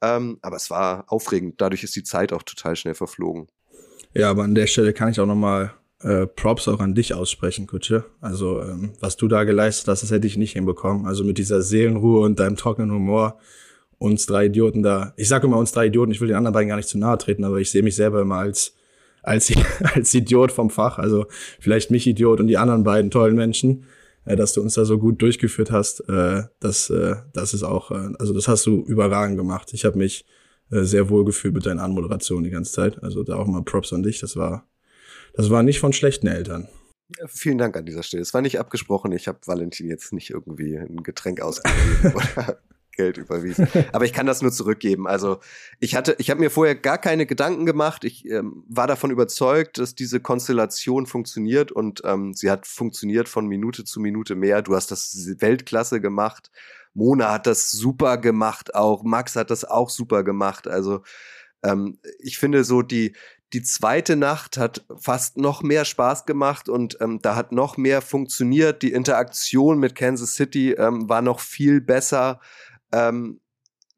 Ähm, 0.00 0.38
aber 0.42 0.56
es 0.56 0.70
war 0.70 1.04
aufregend. 1.08 1.60
Dadurch 1.60 1.82
ist 1.82 1.96
die 1.96 2.04
Zeit 2.04 2.32
auch 2.32 2.42
total 2.42 2.76
schnell 2.76 2.94
verflogen. 2.94 3.48
Ja, 4.14 4.30
aber 4.30 4.44
an 4.44 4.54
der 4.54 4.66
Stelle 4.66 4.92
kann 4.92 5.10
ich 5.10 5.20
auch 5.20 5.26
noch 5.26 5.34
mal 5.34 5.74
äh, 6.00 6.26
Props 6.26 6.68
auch 6.68 6.80
an 6.80 6.94
dich 6.94 7.14
aussprechen, 7.14 7.66
Kutsche. 7.66 8.04
Also 8.20 8.60
ähm, 8.62 8.92
was 9.00 9.16
du 9.16 9.28
da 9.28 9.44
geleistet 9.44 9.88
hast, 9.88 10.02
das 10.02 10.10
hätte 10.10 10.26
ich 10.26 10.36
nicht 10.36 10.52
hinbekommen. 10.52 11.06
Also 11.06 11.24
mit 11.24 11.38
dieser 11.38 11.62
Seelenruhe 11.62 12.20
und 12.20 12.38
deinem 12.38 12.56
trockenen 12.56 12.92
Humor 12.92 13.38
uns 13.98 14.26
drei 14.26 14.46
Idioten 14.46 14.82
da. 14.82 15.14
Ich 15.16 15.28
sage 15.28 15.46
immer 15.46 15.58
uns 15.58 15.72
drei 15.72 15.86
Idioten. 15.86 16.12
Ich 16.12 16.20
will 16.20 16.28
den 16.28 16.36
anderen 16.36 16.54
beiden 16.54 16.68
gar 16.68 16.76
nicht 16.76 16.88
zu 16.88 16.98
nahe 16.98 17.18
treten, 17.18 17.44
aber 17.44 17.58
ich 17.58 17.70
sehe 17.70 17.82
mich 17.82 17.96
selber 17.96 18.20
immer 18.22 18.36
als 18.36 18.74
als 19.22 19.52
als 19.94 20.14
Idiot 20.14 20.52
vom 20.52 20.70
Fach. 20.70 20.98
Also 20.98 21.26
vielleicht 21.60 21.90
mich 21.90 22.06
Idiot 22.06 22.40
und 22.40 22.46
die 22.46 22.58
anderen 22.58 22.84
beiden 22.84 23.10
tollen 23.10 23.34
Menschen 23.34 23.84
äh, 24.26 24.36
dass 24.36 24.52
du 24.52 24.60
uns 24.60 24.74
da 24.74 24.84
so 24.84 24.98
gut 24.98 25.22
durchgeführt 25.22 25.70
hast. 25.70 26.00
Äh, 26.08 26.42
das, 26.60 26.90
äh, 26.90 27.16
das 27.32 27.54
ist 27.54 27.62
auch, 27.62 27.90
äh, 27.90 28.10
also 28.18 28.34
das 28.34 28.48
hast 28.48 28.66
du 28.66 28.82
überragend 28.82 29.38
gemacht. 29.38 29.72
Ich 29.72 29.84
habe 29.86 29.96
mich 29.96 30.26
äh, 30.70 30.82
sehr 30.82 31.08
wohl 31.08 31.24
gefühlt 31.24 31.54
mit 31.54 31.64
deiner 31.64 31.82
Anmoderation 31.82 32.44
die 32.44 32.50
ganze 32.50 32.72
Zeit. 32.72 33.02
Also 33.02 33.22
da 33.22 33.36
auch 33.36 33.46
mal 33.46 33.62
Props 33.62 33.92
an 33.92 34.02
dich. 34.02 34.20
Das 34.20 34.36
war, 34.36 34.66
das 35.36 35.50
war 35.50 35.62
nicht 35.62 35.80
von 35.80 35.92
schlechten 35.92 36.26
Eltern. 36.26 36.68
Vielen 37.28 37.58
Dank 37.58 37.76
an 37.76 37.86
dieser 37.86 38.02
Stelle. 38.02 38.22
Es 38.22 38.34
war 38.34 38.42
nicht 38.42 38.58
abgesprochen. 38.58 39.12
Ich 39.12 39.28
habe 39.28 39.38
Valentin 39.46 39.88
jetzt 39.88 40.12
nicht 40.12 40.30
irgendwie 40.30 40.76
ein 40.76 41.02
Getränk 41.02 41.40
ausgegeben 41.40 42.14
oder 42.14 42.58
Geld 42.96 43.18
überwiesen. 43.18 43.68
Aber 43.92 44.04
ich 44.06 44.12
kann 44.12 44.26
das 44.26 44.42
nur 44.42 44.50
zurückgeben. 44.50 45.06
Also 45.06 45.38
ich 45.78 45.94
hatte, 45.94 46.16
ich 46.18 46.30
habe 46.30 46.40
mir 46.40 46.50
vorher 46.50 46.74
gar 46.74 46.98
keine 46.98 47.26
Gedanken 47.26 47.66
gemacht. 47.66 48.04
Ich 48.04 48.28
ähm, 48.28 48.64
war 48.68 48.86
davon 48.86 49.10
überzeugt, 49.10 49.78
dass 49.78 49.94
diese 49.94 50.18
Konstellation 50.18 51.06
funktioniert 51.06 51.70
und 51.70 52.02
ähm, 52.04 52.32
sie 52.32 52.50
hat 52.50 52.66
funktioniert 52.66 53.28
von 53.28 53.46
Minute 53.46 53.84
zu 53.84 54.00
Minute 54.00 54.34
mehr. 54.34 54.62
Du 54.62 54.74
hast 54.74 54.90
das 54.90 55.14
Weltklasse 55.38 56.00
gemacht. 56.00 56.50
Mona 56.94 57.30
hat 57.30 57.46
das 57.46 57.70
super 57.70 58.16
gemacht 58.16 58.74
auch. 58.74 59.04
Max 59.04 59.36
hat 59.36 59.50
das 59.50 59.64
auch 59.64 59.90
super 59.90 60.24
gemacht. 60.24 60.66
Also 60.66 61.02
ähm, 61.62 61.98
ich 62.18 62.38
finde 62.38 62.64
so 62.64 62.82
die 62.82 63.14
die 63.52 63.62
zweite 63.62 64.16
Nacht 64.16 64.58
hat 64.58 64.84
fast 64.98 65.36
noch 65.36 65.62
mehr 65.62 65.84
Spaß 65.84 66.26
gemacht 66.26 66.68
und 66.68 66.98
ähm, 67.00 67.20
da 67.22 67.36
hat 67.36 67.52
noch 67.52 67.76
mehr 67.76 68.02
funktioniert. 68.02 68.82
Die 68.82 68.92
Interaktion 68.92 69.78
mit 69.78 69.94
Kansas 69.94 70.34
City 70.34 70.72
ähm, 70.72 71.08
war 71.08 71.22
noch 71.22 71.40
viel 71.40 71.80
besser. 71.80 72.40
Ähm, 72.92 73.40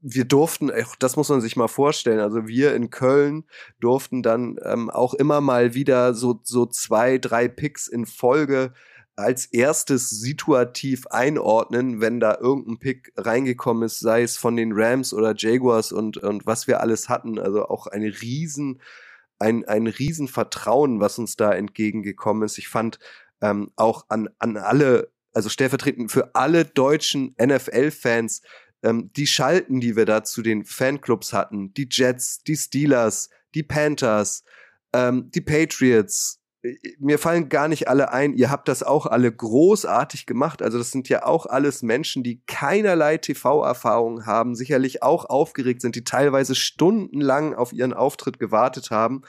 wir 0.00 0.26
durften, 0.26 0.70
das 1.00 1.16
muss 1.16 1.28
man 1.28 1.40
sich 1.40 1.56
mal 1.56 1.68
vorstellen, 1.68 2.20
also 2.20 2.46
wir 2.46 2.74
in 2.74 2.90
Köln 2.90 3.44
durften 3.80 4.22
dann 4.22 4.58
ähm, 4.64 4.90
auch 4.90 5.14
immer 5.14 5.40
mal 5.40 5.74
wieder 5.74 6.14
so, 6.14 6.40
so 6.44 6.66
zwei, 6.66 7.18
drei 7.18 7.48
Picks 7.48 7.88
in 7.88 8.06
Folge 8.06 8.72
als 9.16 9.46
erstes 9.46 10.10
situativ 10.10 11.08
einordnen, 11.08 12.00
wenn 12.00 12.20
da 12.20 12.38
irgendein 12.40 12.78
Pick 12.78 13.12
reingekommen 13.16 13.82
ist, 13.82 13.98
sei 13.98 14.22
es 14.22 14.36
von 14.36 14.54
den 14.54 14.70
Rams 14.72 15.12
oder 15.12 15.34
Jaguars 15.36 15.90
und, 15.90 16.18
und 16.18 16.46
was 16.46 16.68
wir 16.68 16.80
alles 16.80 17.08
hatten. 17.08 17.40
Also 17.40 17.66
auch 17.66 17.88
eine 17.88 18.06
riesen, 18.22 18.80
ein, 19.38 19.64
ein 19.64 19.86
riesen 19.86 20.28
Vertrauen, 20.28 21.00
was 21.00 21.18
uns 21.18 21.36
da 21.36 21.52
entgegengekommen 21.52 22.42
ist. 22.42 22.58
Ich 22.58 22.68
fand 22.68 22.98
ähm, 23.40 23.70
auch 23.76 24.06
an, 24.08 24.28
an 24.38 24.56
alle, 24.56 25.10
also 25.32 25.48
stellvertretend 25.48 26.10
für 26.10 26.34
alle 26.34 26.64
deutschen 26.64 27.34
NFL-Fans, 27.40 28.42
ähm, 28.82 29.10
die 29.14 29.26
Schalten, 29.26 29.80
die 29.80 29.96
wir 29.96 30.04
da 30.04 30.24
zu 30.24 30.42
den 30.42 30.64
Fanclubs 30.64 31.32
hatten, 31.32 31.72
die 31.74 31.88
Jets, 31.90 32.42
die 32.42 32.56
Steelers, 32.56 33.30
die 33.54 33.62
Panthers, 33.62 34.44
ähm, 34.92 35.30
die 35.30 35.40
Patriots, 35.40 36.37
mir 36.98 37.18
fallen 37.18 37.48
gar 37.48 37.68
nicht 37.68 37.88
alle 37.88 38.12
ein. 38.12 38.34
Ihr 38.34 38.50
habt 38.50 38.68
das 38.68 38.82
auch 38.82 39.06
alle 39.06 39.30
großartig 39.30 40.26
gemacht. 40.26 40.60
Also 40.60 40.78
das 40.78 40.90
sind 40.90 41.08
ja 41.08 41.24
auch 41.24 41.46
alles 41.46 41.82
Menschen, 41.82 42.24
die 42.24 42.42
keinerlei 42.46 43.18
TV-Erfahrung 43.18 44.26
haben, 44.26 44.54
sicherlich 44.54 45.02
auch 45.02 45.24
aufgeregt 45.26 45.82
sind, 45.82 45.94
die 45.94 46.04
teilweise 46.04 46.54
stundenlang 46.54 47.54
auf 47.54 47.72
ihren 47.72 47.92
Auftritt 47.92 48.40
gewartet 48.40 48.90
haben, 48.90 49.22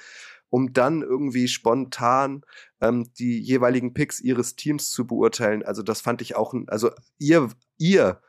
um 0.50 0.74
dann 0.74 1.04
irgendwie 1.04 1.48
spontan 1.48 2.44
ähm, 2.82 3.12
die 3.20 3.40
jeweiligen 3.40 3.94
Picks 3.94 4.20
ihres 4.20 4.56
Teams 4.56 4.90
zu 4.90 5.06
beurteilen. 5.06 5.64
Also 5.64 5.84
das 5.84 6.02
fand 6.02 6.22
ich 6.22 6.36
auch, 6.36 6.56
also 6.68 6.90
ihr, 7.20 7.50
ihr 7.78 8.22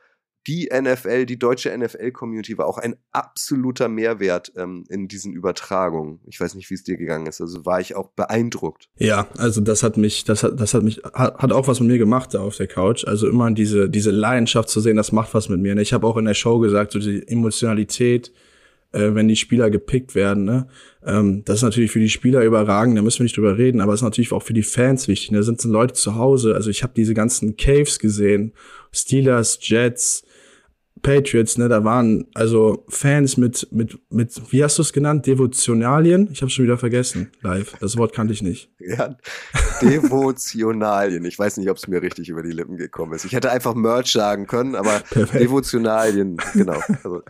die 0.47 0.69
NFL, 0.73 1.25
die 1.25 1.37
deutsche 1.37 1.75
NFL-Community 1.77 2.57
war 2.57 2.65
auch 2.65 2.77
ein 2.77 2.95
absoluter 3.11 3.87
Mehrwert 3.87 4.51
ähm, 4.55 4.85
in 4.89 5.07
diesen 5.07 5.33
Übertragungen. 5.33 6.19
Ich 6.27 6.39
weiß 6.39 6.55
nicht, 6.55 6.69
wie 6.69 6.73
es 6.73 6.83
dir 6.83 6.97
gegangen 6.97 7.27
ist. 7.27 7.41
Also 7.41 7.65
war 7.65 7.79
ich 7.79 7.95
auch 7.95 8.09
beeindruckt. 8.09 8.89
Ja, 8.97 9.27
also 9.37 9.61
das 9.61 9.83
hat 9.83 9.97
mich, 9.97 10.23
das 10.23 10.43
hat, 10.43 10.59
das 10.59 10.73
hat 10.73 10.83
mich, 10.83 11.01
hat, 11.13 11.51
auch 11.51 11.67
was 11.67 11.79
mit 11.79 11.89
mir 11.89 11.99
gemacht 11.99 12.33
da 12.33 12.39
auf 12.39 12.57
der 12.57 12.67
Couch. 12.67 13.05
Also 13.05 13.29
immer 13.29 13.51
diese, 13.51 13.89
diese 13.89 14.11
Leidenschaft 14.11 14.69
zu 14.69 14.79
sehen, 14.79 14.97
das 14.97 15.11
macht 15.11 15.33
was 15.33 15.47
mit 15.49 15.59
mir. 15.59 15.77
Ich 15.77 15.93
habe 15.93 16.07
auch 16.07 16.17
in 16.17 16.25
der 16.25 16.33
Show 16.33 16.59
gesagt, 16.59 16.93
so 16.93 16.99
die 16.99 17.27
Emotionalität, 17.27 18.31
äh, 18.93 19.13
wenn 19.13 19.27
die 19.27 19.35
Spieler 19.35 19.69
gepickt 19.69 20.15
werden, 20.15 20.43
ne? 20.43 20.67
Ähm, 21.05 21.43
das 21.45 21.57
ist 21.57 21.63
natürlich 21.63 21.91
für 21.91 21.99
die 21.99 22.09
Spieler 22.09 22.43
überragend, 22.43 22.97
da 22.97 23.01
müssen 23.01 23.19
wir 23.19 23.23
nicht 23.23 23.37
drüber 23.37 23.57
reden, 23.57 23.81
aber 23.81 23.93
es 23.93 24.01
ist 24.01 24.05
natürlich 24.05 24.31
auch 24.31 24.43
für 24.43 24.53
die 24.53 24.63
Fans 24.63 25.07
wichtig. 25.07 25.29
Da 25.29 25.37
ne? 25.37 25.43
sind 25.43 25.63
Leute 25.63 25.93
zu 25.93 26.15
Hause, 26.15 26.55
also 26.55 26.69
ich 26.69 26.83
habe 26.83 26.93
diese 26.95 27.13
ganzen 27.13 27.57
Caves 27.57 27.99
gesehen, 27.99 28.53
Steelers, 28.91 29.59
Jets, 29.61 30.23
Patriots, 31.01 31.57
ne, 31.57 31.67
da 31.67 31.83
waren 31.83 32.27
also 32.33 32.85
Fans 32.87 33.37
mit, 33.37 33.67
mit, 33.71 33.97
mit, 34.09 34.41
wie 34.51 34.63
hast 34.63 34.77
du 34.77 34.81
es 34.81 34.93
genannt? 34.93 35.25
Devotionalien? 35.25 36.29
Ich 36.31 36.41
habe 36.41 36.49
schon 36.49 36.65
wieder 36.65 36.77
vergessen, 36.77 37.31
live. 37.41 37.73
Das 37.79 37.97
Wort 37.97 38.13
kannte 38.13 38.33
ich 38.33 38.41
nicht. 38.41 38.69
Ja, 38.91 39.15
Devotionalien. 39.81 41.23
Ich 41.23 41.37
weiß 41.39 41.57
nicht, 41.57 41.69
ob 41.69 41.77
es 41.77 41.87
mir 41.87 42.01
richtig 42.01 42.27
über 42.27 42.43
die 42.43 42.51
Lippen 42.51 42.77
gekommen 42.77 43.13
ist. 43.13 43.23
Ich 43.23 43.31
hätte 43.31 43.51
einfach 43.51 43.73
Merch 43.73 44.11
sagen 44.11 44.47
können, 44.47 44.75
aber 44.75 44.99
Perfekt. 45.09 45.41
Devotionalien, 45.41 46.37
genau. 46.53 46.77
Also, 47.03 47.21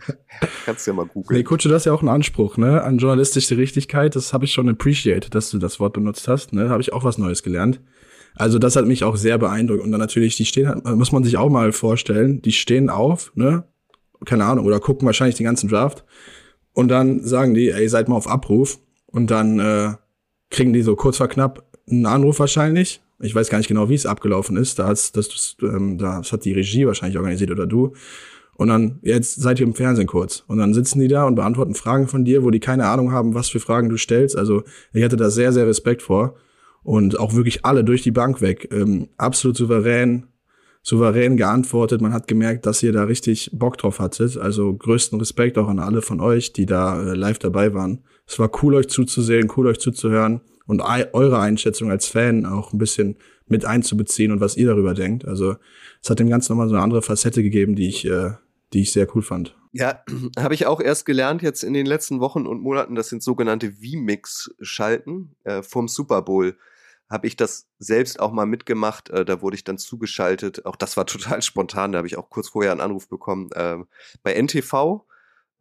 kannst 0.64 0.86
du 0.86 0.90
ja 0.90 0.96
mal 0.96 1.06
googeln. 1.06 1.38
Nee, 1.38 1.44
Kutsche, 1.44 1.68
das 1.68 1.82
ist 1.82 1.86
ja 1.86 1.92
auch 1.92 2.02
ein 2.02 2.08
Anspruch, 2.08 2.56
ne, 2.56 2.82
an 2.82 2.98
journalistische 2.98 3.56
Richtigkeit. 3.58 4.16
Das 4.16 4.32
habe 4.32 4.44
ich 4.46 4.52
schon 4.52 4.68
appreciated, 4.68 5.34
dass 5.34 5.50
du 5.50 5.58
das 5.58 5.78
Wort 5.78 5.92
benutzt 5.92 6.26
hast, 6.26 6.52
ne, 6.52 6.64
da 6.64 6.70
habe 6.70 6.82
ich 6.82 6.92
auch 6.92 7.04
was 7.04 7.18
Neues 7.18 7.42
gelernt. 7.42 7.80
Also 8.34 8.58
das 8.58 8.76
hat 8.76 8.86
mich 8.86 9.04
auch 9.04 9.16
sehr 9.16 9.38
beeindruckt. 9.38 9.82
Und 9.82 9.90
dann 9.90 10.00
natürlich, 10.00 10.36
die 10.36 10.44
stehen, 10.44 10.68
halt, 10.68 10.84
muss 10.84 11.12
man 11.12 11.24
sich 11.24 11.36
auch 11.36 11.50
mal 11.50 11.72
vorstellen, 11.72 12.42
die 12.42 12.52
stehen 12.52 12.90
auf, 12.90 13.32
ne? 13.34 13.64
Keine 14.24 14.44
Ahnung, 14.44 14.66
oder 14.66 14.78
gucken 14.78 15.06
wahrscheinlich 15.06 15.36
den 15.36 15.46
ganzen 15.46 15.68
Draft. 15.68 16.04
Und 16.72 16.88
dann 16.88 17.24
sagen 17.24 17.54
die, 17.54 17.70
ey, 17.70 17.88
seid 17.88 18.08
mal 18.08 18.16
auf 18.16 18.28
Abruf. 18.28 18.78
Und 19.06 19.30
dann 19.30 19.58
äh, 19.58 19.94
kriegen 20.50 20.72
die 20.72 20.82
so 20.82 20.96
kurz 20.96 21.16
vor 21.16 21.28
knapp 21.28 21.64
einen 21.90 22.06
Anruf 22.06 22.38
wahrscheinlich. 22.38 23.02
Ich 23.20 23.34
weiß 23.34 23.50
gar 23.50 23.58
nicht 23.58 23.68
genau, 23.68 23.88
wie 23.88 23.94
es 23.94 24.06
abgelaufen 24.06 24.56
ist. 24.56 24.78
Da, 24.78 24.86
hat's, 24.86 25.12
das, 25.12 25.56
ähm, 25.62 25.98
das 25.98 26.32
hat 26.32 26.44
die 26.44 26.52
Regie 26.52 26.86
wahrscheinlich 26.86 27.18
organisiert 27.18 27.50
oder 27.50 27.66
du. 27.66 27.94
Und 28.54 28.68
dann, 28.68 28.98
jetzt 29.02 29.40
seid 29.40 29.60
ihr 29.60 29.66
im 29.66 29.74
Fernsehen 29.74 30.06
kurz. 30.06 30.44
Und 30.46 30.58
dann 30.58 30.72
sitzen 30.72 31.00
die 31.00 31.08
da 31.08 31.24
und 31.24 31.34
beantworten 31.34 31.74
Fragen 31.74 32.06
von 32.06 32.24
dir, 32.24 32.44
wo 32.44 32.50
die 32.50 32.60
keine 32.60 32.86
Ahnung 32.86 33.12
haben, 33.12 33.34
was 33.34 33.48
für 33.48 33.60
Fragen 33.60 33.88
du 33.88 33.96
stellst. 33.96 34.36
Also 34.36 34.62
ich 34.92 35.02
hatte 35.02 35.16
da 35.16 35.30
sehr, 35.30 35.52
sehr 35.52 35.66
Respekt 35.66 36.02
vor 36.02 36.36
und 36.82 37.18
auch 37.18 37.34
wirklich 37.34 37.64
alle 37.64 37.84
durch 37.84 38.02
die 38.02 38.10
Bank 38.10 38.40
weg. 38.40 38.68
Ähm, 38.72 39.08
absolut 39.16 39.56
souverän, 39.56 40.26
souverän 40.82 41.36
geantwortet. 41.36 42.00
Man 42.00 42.12
hat 42.12 42.26
gemerkt, 42.26 42.66
dass 42.66 42.82
ihr 42.82 42.92
da 42.92 43.04
richtig 43.04 43.50
Bock 43.52 43.78
drauf 43.78 43.98
hattet. 44.00 44.36
Also 44.36 44.74
größten 44.74 45.18
Respekt 45.18 45.58
auch 45.58 45.68
an 45.68 45.78
alle 45.78 46.02
von 46.02 46.20
euch, 46.20 46.52
die 46.52 46.66
da 46.66 47.00
äh, 47.00 47.14
live 47.14 47.38
dabei 47.38 47.74
waren. 47.74 48.02
Es 48.26 48.38
war 48.38 48.50
cool, 48.62 48.74
euch 48.74 48.88
zuzusehen, 48.88 49.50
cool, 49.56 49.66
euch 49.66 49.80
zuzuhören 49.80 50.40
und 50.66 50.80
eure 50.80 51.38
Einschätzung 51.40 51.90
als 51.90 52.06
Fan 52.06 52.46
auch 52.46 52.72
ein 52.72 52.78
bisschen 52.78 53.16
mit 53.46 53.64
einzubeziehen 53.64 54.32
und 54.32 54.40
was 54.40 54.56
ihr 54.56 54.66
darüber 54.66 54.94
denkt. 54.94 55.26
Also 55.26 55.56
es 56.02 56.10
hat 56.10 56.18
dem 56.18 56.28
Ganzen 56.28 56.52
nochmal 56.52 56.68
so 56.68 56.74
eine 56.74 56.82
andere 56.82 57.02
Facette 57.02 57.42
gegeben, 57.42 57.76
die 57.76 57.88
ich, 57.88 58.06
äh, 58.06 58.30
die 58.72 58.82
ich 58.82 58.92
sehr 58.92 59.06
cool 59.14 59.22
fand. 59.22 59.56
Ja, 59.72 60.02
habe 60.38 60.54
ich 60.54 60.66
auch 60.66 60.80
erst 60.80 61.06
gelernt 61.06 61.42
jetzt 61.42 61.62
in 61.62 61.74
den 61.74 61.86
letzten 61.86 62.20
Wochen 62.20 62.46
und 62.46 62.62
Monaten. 62.62 62.94
Das 62.94 63.08
sind 63.08 63.22
sogenannte 63.22 63.72
V-Mix-Schalten 63.72 65.34
äh, 65.44 65.62
vom 65.62 65.88
Super 65.88 66.22
Bowl. 66.22 66.56
Habe 67.12 67.26
ich 67.26 67.36
das 67.36 67.68
selbst 67.78 68.18
auch 68.18 68.32
mal 68.32 68.46
mitgemacht. 68.46 69.10
Äh, 69.10 69.24
da 69.24 69.42
wurde 69.42 69.56
ich 69.56 69.64
dann 69.64 69.78
zugeschaltet. 69.78 70.64
Auch 70.66 70.76
das 70.76 70.96
war 70.96 71.06
total 71.06 71.42
spontan. 71.42 71.92
Da 71.92 71.98
habe 71.98 72.08
ich 72.08 72.16
auch 72.16 72.30
kurz 72.30 72.48
vorher 72.48 72.72
einen 72.72 72.80
Anruf 72.80 73.08
bekommen 73.08 73.50
äh, 73.52 73.78
bei 74.22 74.34
NTV. 74.34 75.04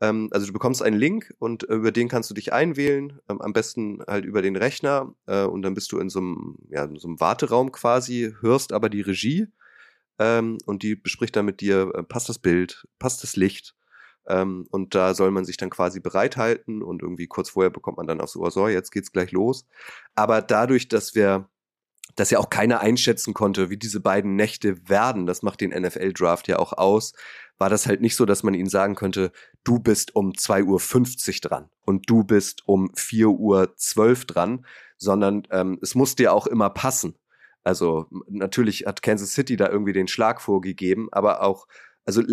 Ähm, 0.02 0.30
also 0.32 0.48
du 0.48 0.54
bekommst 0.54 0.82
einen 0.82 0.98
Link 0.98 1.34
und 1.40 1.70
äh, 1.70 1.76
über 1.76 1.92
den 1.92 2.08
kannst 2.08 2.30
du 2.30 2.34
dich 2.34 2.54
einwählen. 2.54 3.20
Ähm, 3.30 3.42
am 3.42 3.54
besten 3.54 4.02
halt 4.08 4.26
über 4.26 4.42
den 4.42 4.56
Rechner 4.56 5.14
äh, 5.28 5.44
und 5.44 5.62
dann 5.62 5.74
bist 5.74 5.92
du 5.92 6.00
in 6.00 6.10
so 6.10 6.20
einem 6.20 6.58
ja, 6.70 6.86
in 6.86 6.98
so 6.98 7.08
einem 7.08 7.20
Warteraum 7.20 7.72
quasi, 7.72 8.34
hörst 8.42 8.74
aber 8.74 8.90
die 8.90 9.02
Regie 9.02 9.48
ähm, 10.20 10.58
und 10.66 10.84
die 10.84 10.96
bespricht 10.96 11.36
dann 11.36 11.46
mit 11.46 11.62
dir, 11.62 11.92
äh, 11.96 12.04
passt 12.04 12.30
das 12.30 12.40
Bild, 12.40 12.88
passt 13.00 13.24
das 13.24 13.36
Licht. 13.36 13.76
Ähm, 14.32 14.66
und 14.72 14.96
da 14.96 15.14
soll 15.14 15.30
man 15.32 15.44
sich 15.44 15.58
dann 15.58 15.70
quasi 15.70 16.00
bereithalten 16.00 16.82
und 16.82 17.02
irgendwie 17.02 17.28
kurz 17.28 17.50
vorher 17.50 17.70
bekommt 17.70 17.98
man 17.98 18.08
dann 18.08 18.22
aufs 18.22 18.38
Ohr, 18.38 18.50
so, 18.50 18.70
jetzt 18.70 18.92
geht's 18.92 19.12
gleich 19.12 19.32
los. 19.32 19.66
Aber 20.16 20.42
dadurch, 20.42 20.88
dass 20.88 21.16
wir, 21.16 21.50
dass 22.16 22.32
ja 22.32 22.40
auch 22.40 22.50
keiner 22.50 22.80
einschätzen 22.80 23.34
konnte, 23.34 23.70
wie 23.70 23.78
diese 23.78 24.00
beiden 24.00 24.38
Nächte 24.38 24.88
werden, 24.88 25.26
das 25.26 25.44
macht 25.44 25.60
den 25.60 25.72
NFL-Draft 25.72 26.48
ja 26.48 26.60
auch 26.60 26.72
aus, 26.74 27.12
war 27.58 27.70
das 27.70 27.88
halt 27.88 28.00
nicht 28.00 28.16
so, 28.16 28.26
dass 28.26 28.42
man 28.42 28.54
ihnen 28.54 28.70
sagen 28.70 28.96
könnte, 28.96 29.32
du 29.66 29.80
bist 29.80 30.16
um 30.16 30.32
2.50 30.32 30.66
Uhr 30.66 31.50
dran 31.50 31.70
und 31.86 32.10
du 32.10 32.24
bist 32.24 32.64
um 32.68 32.90
4.12 32.92 33.38
Uhr 33.38 34.16
dran, 34.26 34.66
sondern 34.98 35.44
ähm, 35.52 35.78
es 35.82 35.94
musste 35.94 36.24
ja 36.24 36.32
auch 36.32 36.48
immer 36.48 36.70
passen. 36.70 37.16
Also 37.64 38.08
natürlich 38.30 38.86
hat 38.88 39.02
Kansas 39.04 39.34
City 39.34 39.58
da 39.58 39.70
irgendwie 39.70 39.94
den 39.94 40.08
Schlag 40.08 40.42
vorgegeben, 40.42 41.10
aber 41.12 41.44
auch, 41.44 41.68
also 42.06 42.24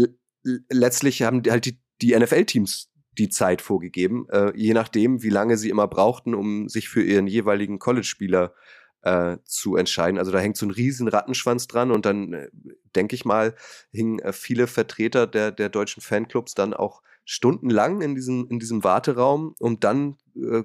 letztlich 0.71 1.23
haben 1.23 1.43
halt 1.49 1.67
die, 1.67 1.81
die 2.03 2.17
NFL-Teams 2.17 2.91
die 3.19 3.29
Zeit 3.29 3.63
vorgegeben, 3.63 4.27
äh, 4.31 4.53
je 4.55 4.75
nachdem, 4.75 5.23
wie 5.23 5.31
lange 5.31 5.57
sie 5.57 5.71
immer 5.71 5.89
brauchten, 5.89 6.35
um 6.35 6.69
sich 6.69 6.89
für 6.89 7.03
ihren 7.03 7.27
jeweiligen 7.27 7.79
College-Spieler 7.79 8.55
äh, 9.03 9.39
zu 9.45 9.77
entscheiden. 9.77 10.19
Also 10.19 10.31
da 10.31 10.39
hängt 10.39 10.57
so 10.57 10.67
ein 10.67 10.71
riesen 10.71 11.09
Rattenschwanz 11.09 11.67
dran 11.67 11.91
und 11.91 12.07
dann, 12.07 12.33
äh, 12.33 12.49
denke 12.95 13.15
ich 13.15 13.25
mal, 13.25 13.55
hingen 13.91 14.19
äh, 14.21 14.33
viele 14.33 14.67
Vertreter 14.67 15.27
der, 15.27 15.51
der 15.51 15.69
deutschen 15.69 16.01
Fanclubs 16.01 16.55
dann 16.55 16.75
auch 16.75 17.03
stundenlang 17.25 18.01
in 18.01 18.15
diesem, 18.15 18.47
in 18.49 18.59
diesem 18.59 18.85
Warteraum, 18.85 19.55
um 19.59 19.81
dann 19.81 20.17
äh, 20.35 20.63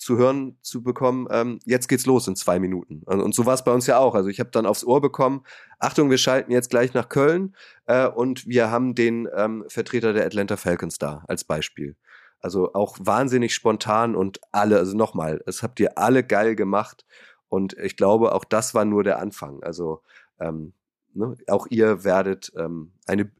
zu 0.00 0.16
hören 0.16 0.56
zu 0.62 0.82
bekommen, 0.82 1.28
ähm, 1.30 1.58
jetzt 1.66 1.86
geht's 1.86 2.06
los 2.06 2.26
in 2.26 2.34
zwei 2.34 2.58
Minuten. 2.58 3.02
Und, 3.04 3.20
und 3.20 3.34
so 3.34 3.44
war 3.44 3.52
es 3.52 3.64
bei 3.64 3.72
uns 3.72 3.86
ja 3.86 3.98
auch. 3.98 4.14
Also 4.14 4.30
ich 4.30 4.40
habe 4.40 4.50
dann 4.50 4.64
aufs 4.64 4.82
Ohr 4.82 5.02
bekommen, 5.02 5.44
Achtung, 5.78 6.08
wir 6.08 6.16
schalten 6.16 6.52
jetzt 6.52 6.70
gleich 6.70 6.94
nach 6.94 7.10
Köln 7.10 7.54
äh, 7.84 8.08
und 8.08 8.46
wir 8.46 8.70
haben 8.70 8.94
den 8.94 9.28
ähm, 9.36 9.62
Vertreter 9.68 10.14
der 10.14 10.24
Atlanta 10.24 10.56
Falcons 10.56 10.96
da 10.96 11.22
als 11.28 11.44
Beispiel. 11.44 11.96
Also 12.40 12.72
auch 12.72 12.96
wahnsinnig 12.98 13.54
spontan 13.54 14.16
und 14.16 14.40
alle, 14.52 14.78
also 14.78 14.96
nochmal, 14.96 15.42
es 15.44 15.62
habt 15.62 15.78
ihr 15.80 15.98
alle 15.98 16.24
geil 16.24 16.56
gemacht. 16.56 17.04
Und 17.48 17.74
ich 17.74 17.96
glaube, 17.96 18.34
auch 18.34 18.46
das 18.46 18.72
war 18.72 18.86
nur 18.86 19.04
der 19.04 19.18
Anfang. 19.18 19.62
Also 19.62 20.00
ähm, 20.40 20.72
ne, 21.12 21.36
auch 21.48 21.66
ihr 21.68 22.04
werdet 22.04 22.52
ähm, 22.56 22.92
eine, 23.06 23.30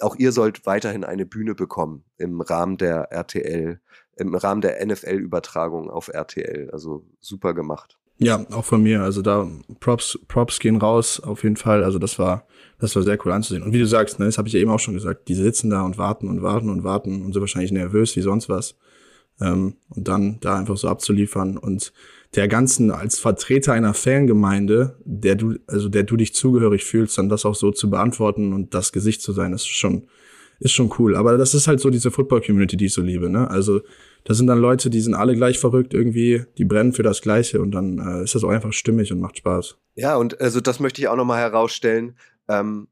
auch 0.00 0.16
ihr 0.16 0.32
sollt 0.32 0.64
weiterhin 0.64 1.04
eine 1.04 1.26
Bühne 1.26 1.54
bekommen 1.54 2.06
im 2.16 2.40
Rahmen 2.40 2.78
der 2.78 3.12
RTL, 3.12 3.82
im 4.16 4.34
Rahmen 4.34 4.60
der 4.60 4.84
NFL-Übertragung 4.84 5.90
auf 5.90 6.08
RTL. 6.08 6.70
Also 6.72 7.04
super 7.20 7.54
gemacht. 7.54 7.98
Ja, 8.18 8.46
auch 8.50 8.64
von 8.64 8.82
mir. 8.82 9.02
Also 9.02 9.20
da 9.20 9.46
Props, 9.80 10.18
Props 10.26 10.58
gehen 10.58 10.76
raus, 10.76 11.20
auf 11.20 11.42
jeden 11.42 11.56
Fall. 11.56 11.84
Also 11.84 11.98
das 11.98 12.18
war, 12.18 12.46
das 12.78 12.96
war 12.96 13.02
sehr 13.02 13.18
cool 13.24 13.32
anzusehen. 13.32 13.62
Und 13.62 13.74
wie 13.74 13.78
du 13.78 13.86
sagst, 13.86 14.18
ne, 14.18 14.24
das 14.24 14.38
habe 14.38 14.48
ich 14.48 14.54
ja 14.54 14.60
eben 14.60 14.70
auch 14.70 14.80
schon 14.80 14.94
gesagt, 14.94 15.28
die 15.28 15.34
sitzen 15.34 15.68
da 15.68 15.82
und 15.82 15.98
warten 15.98 16.28
und 16.28 16.42
warten 16.42 16.70
und 16.70 16.82
warten 16.82 17.22
und 17.22 17.34
sind 17.34 17.40
wahrscheinlich 17.42 17.72
nervös 17.72 18.16
wie 18.16 18.22
sonst 18.22 18.48
was. 18.48 18.76
Ähm, 19.40 19.76
und 19.90 20.08
dann 20.08 20.38
da 20.40 20.56
einfach 20.56 20.78
so 20.78 20.88
abzuliefern 20.88 21.58
und 21.58 21.92
der 22.34 22.48
ganzen 22.48 22.90
als 22.90 23.18
Vertreter 23.18 23.74
einer 23.74 23.92
Fangemeinde, 23.92 24.96
der 25.04 25.34
du, 25.34 25.56
also 25.66 25.90
der 25.90 26.04
du 26.04 26.16
dich 26.16 26.34
zugehörig 26.34 26.84
fühlst, 26.84 27.18
dann 27.18 27.28
das 27.28 27.44
auch 27.44 27.54
so 27.54 27.70
zu 27.70 27.90
beantworten 27.90 28.54
und 28.54 28.72
das 28.72 28.92
Gesicht 28.92 29.20
zu 29.20 29.32
sein, 29.32 29.52
ist 29.52 29.66
schon, 29.66 30.08
ist 30.60 30.72
schon 30.72 30.92
cool. 30.98 31.16
Aber 31.16 31.38
das 31.38 31.54
ist 31.54 31.68
halt 31.68 31.80
so 31.80 31.90
diese 31.90 32.10
Football-Community, 32.10 32.76
die 32.76 32.86
ich 32.86 32.94
so 32.94 33.02
liebe, 33.02 33.28
ne? 33.30 33.50
Also, 33.50 33.80
da 34.24 34.34
sind 34.34 34.48
dann 34.48 34.58
Leute, 34.58 34.90
die 34.90 35.00
sind 35.00 35.14
alle 35.14 35.36
gleich 35.36 35.58
verrückt 35.58 35.94
irgendwie, 35.94 36.44
die 36.58 36.64
brennen 36.64 36.92
für 36.92 37.02
das 37.02 37.22
Gleiche 37.22 37.60
und 37.60 37.70
dann 37.70 37.98
äh, 37.98 38.24
ist 38.24 38.34
das 38.34 38.42
auch 38.42 38.50
einfach 38.50 38.72
stimmig 38.72 39.12
und 39.12 39.20
macht 39.20 39.38
Spaß. 39.38 39.76
Ja, 39.94 40.16
und 40.16 40.40
also 40.40 40.60
das 40.60 40.80
möchte 40.80 41.00
ich 41.00 41.08
auch 41.08 41.16
nochmal 41.16 41.40
herausstellen, 41.40 42.16
ähm, 42.48 42.88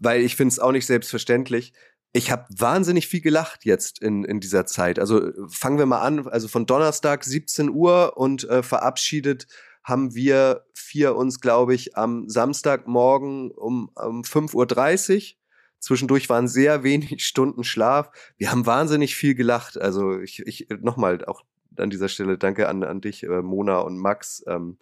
weil 0.00 0.22
ich 0.22 0.34
finde 0.34 0.50
es 0.52 0.58
auch 0.58 0.72
nicht 0.72 0.86
selbstverständlich 0.86 1.72
ich 2.12 2.30
habe 2.30 2.46
wahnsinnig 2.56 3.08
viel 3.08 3.20
gelacht 3.20 3.64
jetzt 3.64 4.00
in, 4.00 4.24
in 4.24 4.40
dieser 4.40 4.66
Zeit. 4.66 4.98
Also 4.98 5.32
fangen 5.48 5.78
wir 5.78 5.86
mal 5.86 6.02
an, 6.02 6.28
also 6.28 6.46
von 6.46 6.66
Donnerstag 6.66 7.24
17 7.24 7.70
Uhr 7.70 8.16
und 8.16 8.44
äh, 8.48 8.62
verabschiedet 8.62 9.46
haben 9.82 10.14
wir 10.14 10.64
vier 10.74 11.16
uns, 11.16 11.40
glaube 11.40 11.74
ich, 11.74 11.96
am 11.96 12.28
Samstagmorgen 12.28 13.50
um, 13.50 13.90
um 13.96 14.22
5.30 14.22 15.14
Uhr. 15.16 15.38
Zwischendurch 15.82 16.30
waren 16.30 16.46
sehr 16.46 16.84
wenig 16.84 17.22
Stunden 17.26 17.64
Schlaf. 17.64 18.10
Wir 18.38 18.52
haben 18.52 18.66
wahnsinnig 18.66 19.16
viel 19.16 19.34
gelacht. 19.34 19.78
Also 19.78 20.20
ich, 20.20 20.38
ich 20.46 20.68
nochmal 20.80 21.24
auch 21.24 21.42
an 21.76 21.90
dieser 21.90 22.08
Stelle 22.08 22.38
danke 22.38 22.68
an, 22.68 22.84
an 22.84 23.00
dich, 23.00 23.24
äh, 23.24 23.42
Mona 23.42 23.80
und 23.80 23.98
Max. 23.98 24.44
Ähm, 24.46 24.78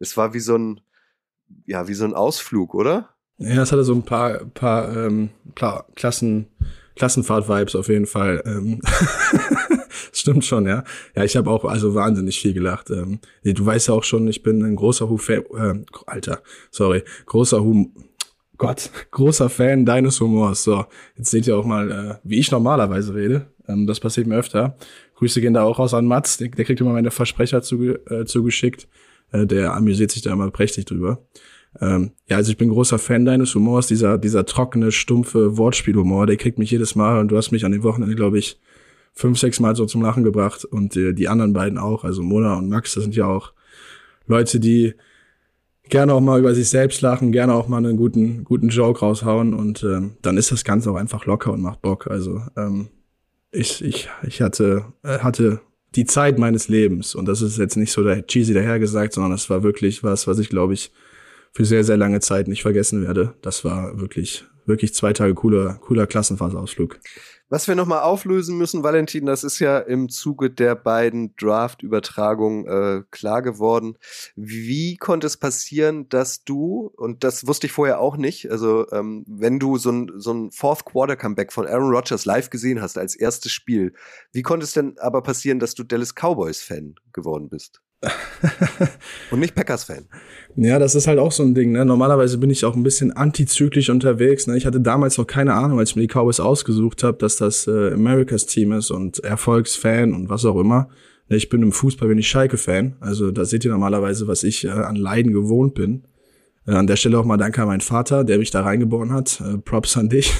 es 0.00 0.16
war 0.16 0.34
wie 0.34 0.40
so 0.40 0.56
ein, 0.56 0.80
ja, 1.66 1.86
wie 1.86 1.94
so 1.94 2.04
ein 2.04 2.14
Ausflug, 2.14 2.74
oder? 2.74 3.10
Ja, 3.38 3.62
es 3.62 3.70
hatte 3.70 3.84
so 3.84 3.94
ein 3.94 4.02
paar, 4.02 4.44
paar, 4.46 4.94
ähm, 4.96 5.30
paar 5.54 5.86
Klassen, 5.94 6.48
Klassenfahrt-Vibes 6.96 7.76
auf 7.76 7.88
jeden 7.88 8.06
Fall. 8.06 8.42
Ähm 8.44 8.80
Stimmt 10.12 10.44
schon, 10.44 10.66
ja. 10.66 10.82
Ja, 11.14 11.24
ich 11.24 11.36
habe 11.36 11.48
auch 11.48 11.64
also 11.64 11.94
wahnsinnig 11.94 12.40
viel 12.40 12.54
gelacht. 12.54 12.90
Ähm, 12.90 13.20
du 13.44 13.64
weißt 13.64 13.88
ja 13.88 13.94
auch 13.94 14.04
schon, 14.04 14.26
ich 14.26 14.42
bin 14.42 14.64
ein 14.64 14.76
großer 14.76 15.08
Hu 15.08 15.16
Fan, 15.16 15.44
äh, 15.54 15.84
Alter, 16.06 16.42
sorry, 16.70 17.04
großer 17.26 17.62
Hu 17.62 17.92
Gott, 18.60 18.90
großer 19.10 19.48
Fan 19.48 19.86
deines 19.86 20.20
Humors. 20.20 20.64
So, 20.64 20.84
jetzt 21.16 21.30
seht 21.30 21.46
ihr 21.46 21.56
auch 21.56 21.64
mal, 21.64 21.90
äh, 21.90 22.14
wie 22.24 22.38
ich 22.38 22.50
normalerweise 22.50 23.14
rede. 23.14 23.46
Ähm, 23.66 23.86
das 23.86 24.00
passiert 24.00 24.26
mir 24.26 24.36
öfter. 24.36 24.76
Grüße 25.14 25.40
gehen 25.40 25.54
da 25.54 25.62
auch 25.62 25.78
raus 25.78 25.94
an 25.94 26.04
Mats, 26.04 26.36
der, 26.36 26.48
der 26.48 26.66
kriegt 26.66 26.78
immer 26.78 26.92
meine 26.92 27.10
Versprecher 27.10 27.62
zuge, 27.62 28.02
äh, 28.10 28.26
zugeschickt. 28.26 28.86
Äh, 29.32 29.46
der 29.46 29.72
amüsiert 29.72 30.10
sich 30.10 30.20
da 30.20 30.34
immer 30.34 30.50
prächtig 30.50 30.84
drüber. 30.84 31.24
Ähm, 31.80 32.10
ja, 32.28 32.36
also 32.36 32.50
ich 32.50 32.58
bin 32.58 32.68
großer 32.68 32.98
Fan 32.98 33.24
deines 33.24 33.54
Humors, 33.54 33.86
dieser, 33.86 34.18
dieser 34.18 34.44
trockene, 34.44 34.92
stumpfe 34.92 35.56
Wortspielhumor, 35.56 36.26
der 36.26 36.36
kriegt 36.36 36.58
mich 36.58 36.70
jedes 36.70 36.94
Mal 36.94 37.18
und 37.18 37.28
du 37.28 37.38
hast 37.38 37.52
mich 37.52 37.64
an 37.64 37.72
den 37.72 37.82
Wochenende, 37.82 38.14
glaube 38.14 38.38
ich, 38.38 38.60
fünf, 39.14 39.38
sechs 39.38 39.58
Mal 39.58 39.74
so 39.74 39.86
zum 39.86 40.02
Lachen 40.02 40.22
gebracht 40.22 40.66
und 40.66 40.96
äh, 40.96 41.14
die 41.14 41.28
anderen 41.28 41.54
beiden 41.54 41.78
auch, 41.78 42.04
also 42.04 42.22
Mona 42.22 42.58
und 42.58 42.68
Max, 42.68 42.92
das 42.92 43.04
sind 43.04 43.16
ja 43.16 43.24
auch 43.24 43.54
Leute, 44.26 44.60
die 44.60 44.96
gerne 45.90 46.14
auch 46.14 46.20
mal 46.20 46.38
über 46.38 46.54
sich 46.54 46.68
selbst 46.68 47.00
lachen, 47.00 47.32
gerne 47.32 47.54
auch 47.54 47.68
mal 47.68 47.78
einen 47.78 47.96
guten, 47.96 48.44
guten 48.44 48.68
Joke 48.68 49.00
raushauen 49.00 49.54
und 49.54 49.82
ähm, 49.82 50.16
dann 50.22 50.36
ist 50.36 50.52
das 50.52 50.64
Ganze 50.64 50.90
auch 50.90 50.96
einfach 50.96 51.26
locker 51.26 51.52
und 51.52 51.60
macht 51.60 51.82
Bock. 51.82 52.06
Also 52.06 52.42
ähm, 52.56 52.88
ich, 53.52 53.84
ich, 53.84 54.08
ich 54.22 54.40
hatte, 54.40 54.84
äh, 55.02 55.18
hatte 55.18 55.60
die 55.94 56.04
Zeit 56.04 56.38
meines 56.38 56.68
Lebens 56.68 57.14
und 57.14 57.26
das 57.26 57.42
ist 57.42 57.58
jetzt 57.58 57.76
nicht 57.76 57.92
so 57.92 58.04
der 58.04 58.26
cheesy 58.26 58.54
dahergesagt, 58.54 59.12
sondern 59.12 59.32
das 59.32 59.50
war 59.50 59.62
wirklich 59.62 60.04
was, 60.04 60.26
was 60.26 60.38
ich 60.38 60.48
glaube 60.48 60.74
ich 60.74 60.92
für 61.52 61.64
sehr, 61.64 61.84
sehr 61.84 61.96
lange 61.96 62.20
Zeit 62.20 62.48
nicht 62.48 62.62
vergessen 62.62 63.02
werde. 63.02 63.34
Das 63.42 63.64
war 63.64 64.00
wirklich, 64.00 64.44
wirklich 64.66 64.94
zwei 64.94 65.12
Tage 65.12 65.34
cooler, 65.34 65.74
cooler 65.80 66.06
Klassenphaseausflug. 66.06 67.00
Was 67.52 67.66
wir 67.66 67.74
nochmal 67.74 68.02
auflösen 68.02 68.56
müssen, 68.56 68.84
Valentin, 68.84 69.26
das 69.26 69.42
ist 69.42 69.58
ja 69.58 69.80
im 69.80 70.08
Zuge 70.08 70.50
der 70.50 70.76
beiden 70.76 71.34
Draft-Übertragungen 71.34 72.66
äh, 72.68 73.02
klar 73.10 73.42
geworden. 73.42 73.96
Wie 74.36 74.96
konnte 74.96 75.26
es 75.26 75.36
passieren, 75.36 76.08
dass 76.08 76.44
du, 76.44 76.92
und 76.96 77.24
das 77.24 77.48
wusste 77.48 77.66
ich 77.66 77.72
vorher 77.72 77.98
auch 77.98 78.16
nicht, 78.16 78.52
also 78.52 78.88
ähm, 78.92 79.24
wenn 79.26 79.58
du 79.58 79.78
so 79.78 79.90
ein, 79.90 80.12
so 80.14 80.32
ein 80.32 80.52
Fourth-Quarter-Comeback 80.52 81.52
von 81.52 81.66
Aaron 81.66 81.92
Rodgers 81.92 82.24
live 82.24 82.50
gesehen 82.50 82.80
hast 82.80 82.96
als 82.96 83.16
erstes 83.16 83.50
Spiel, 83.50 83.94
wie 84.30 84.42
konnte 84.42 84.62
es 84.62 84.72
denn 84.72 84.96
aber 85.00 85.20
passieren, 85.20 85.58
dass 85.58 85.74
du 85.74 85.82
Dallas 85.82 86.14
Cowboys-Fan 86.14 86.94
geworden 87.12 87.48
bist? 87.48 87.82
Und 89.30 89.40
nicht 89.40 89.54
Packers-Fan. 89.54 90.06
Ja, 90.56 90.78
das 90.78 90.94
ist 90.94 91.06
halt 91.06 91.18
auch 91.18 91.32
so 91.32 91.42
ein 91.42 91.54
Ding. 91.54 91.72
Ne? 91.72 91.84
Normalerweise 91.84 92.38
bin 92.38 92.50
ich 92.50 92.64
auch 92.64 92.74
ein 92.74 92.82
bisschen 92.82 93.12
antizyklisch 93.12 93.90
unterwegs. 93.90 94.46
Ne? 94.46 94.56
Ich 94.56 94.66
hatte 94.66 94.80
damals 94.80 95.18
noch 95.18 95.26
keine 95.26 95.54
Ahnung, 95.54 95.78
als 95.78 95.90
ich 95.90 95.96
mir 95.96 96.02
die 96.02 96.12
Cowboys 96.12 96.40
ausgesucht 96.40 97.02
habe, 97.02 97.18
dass 97.18 97.36
das 97.36 97.66
äh, 97.66 97.92
Americas 97.92 98.46
Team 98.46 98.72
ist 98.72 98.90
und 98.90 99.22
Erfolgsfan 99.22 100.14
und 100.14 100.30
was 100.30 100.44
auch 100.44 100.58
immer. 100.58 100.88
Ne, 101.28 101.36
ich 101.36 101.48
bin 101.48 101.62
im 101.62 101.72
Fußball, 101.72 102.18
ich 102.18 102.28
Schalke-Fan. 102.28 102.96
Also 103.00 103.30
da 103.30 103.44
seht 103.44 103.64
ihr 103.64 103.70
normalerweise, 103.70 104.26
was 104.26 104.42
ich 104.42 104.64
äh, 104.64 104.70
an 104.70 104.96
Leiden 104.96 105.32
gewohnt 105.32 105.74
bin. 105.74 106.04
Äh, 106.66 106.72
an 106.72 106.86
der 106.86 106.96
Stelle 106.96 107.18
auch 107.18 107.24
mal 107.24 107.36
danke 107.36 107.60
an 107.62 107.68
meinen 107.68 107.80
Vater, 107.80 108.24
der 108.24 108.38
mich 108.38 108.50
da 108.50 108.62
reingeboren 108.62 109.12
hat. 109.12 109.40
Äh, 109.40 109.58
Props 109.58 109.96
an 109.96 110.08
dich. 110.08 110.32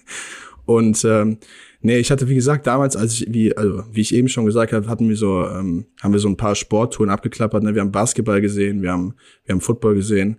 und 0.66 1.04
ähm, 1.04 1.38
nee, 1.82 1.98
ich 1.98 2.10
hatte 2.10 2.28
wie 2.28 2.34
gesagt 2.34 2.66
damals, 2.66 2.96
als 2.96 3.14
ich 3.14 3.32
wie 3.32 3.56
also 3.56 3.84
wie 3.92 4.00
ich 4.00 4.14
eben 4.14 4.28
schon 4.28 4.46
gesagt 4.46 4.72
habe, 4.72 4.88
hatten 4.88 5.08
wir 5.08 5.16
so 5.16 5.46
ähm, 5.46 5.86
haben 6.00 6.12
wir 6.12 6.20
so 6.20 6.28
ein 6.28 6.36
paar 6.36 6.54
Sporttouren 6.54 7.10
abgeklappert. 7.10 7.62
Ne? 7.62 7.74
Wir 7.74 7.82
haben 7.82 7.92
Basketball 7.92 8.40
gesehen, 8.40 8.82
wir 8.82 8.92
haben 8.92 9.14
wir 9.44 9.54
haben 9.54 9.60
Football 9.60 9.94
gesehen 9.94 10.38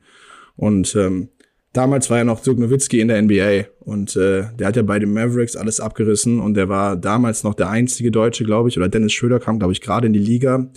und 0.56 0.96
ähm, 0.96 1.30
damals 1.74 2.10
war 2.10 2.20
ja 2.20 2.24
noch 2.24 2.41
Dirk 2.41 2.60
Nowitzki 2.60 3.00
in 3.00 3.08
der 3.08 3.22
NBA 3.22 3.66
und 3.80 4.16
äh, 4.16 4.46
der 4.58 4.68
hat 4.68 4.76
ja 4.76 4.84
bei 4.84 5.00
den 5.00 5.14
Mavericks 5.14 5.56
alles 5.56 5.80
abgerissen 5.80 6.39
und 6.39 6.54
der 6.54 6.70
war 6.70 6.96
damals 6.96 7.44
noch 7.44 7.56
der 7.56 7.70
einzige 7.70 8.12
Deutsche, 8.12 8.46
glaube 8.46 8.70
ich, 8.70 8.78
oder 8.78 8.89
Dennis 8.89 9.14
Schröder 9.14 9.39
kam, 9.39 9.60
glaube 9.60 9.74
ich, 9.74 9.82
gerade 9.82 10.08
in 10.08 10.14
die 10.14 10.20
Liga. 10.20 10.70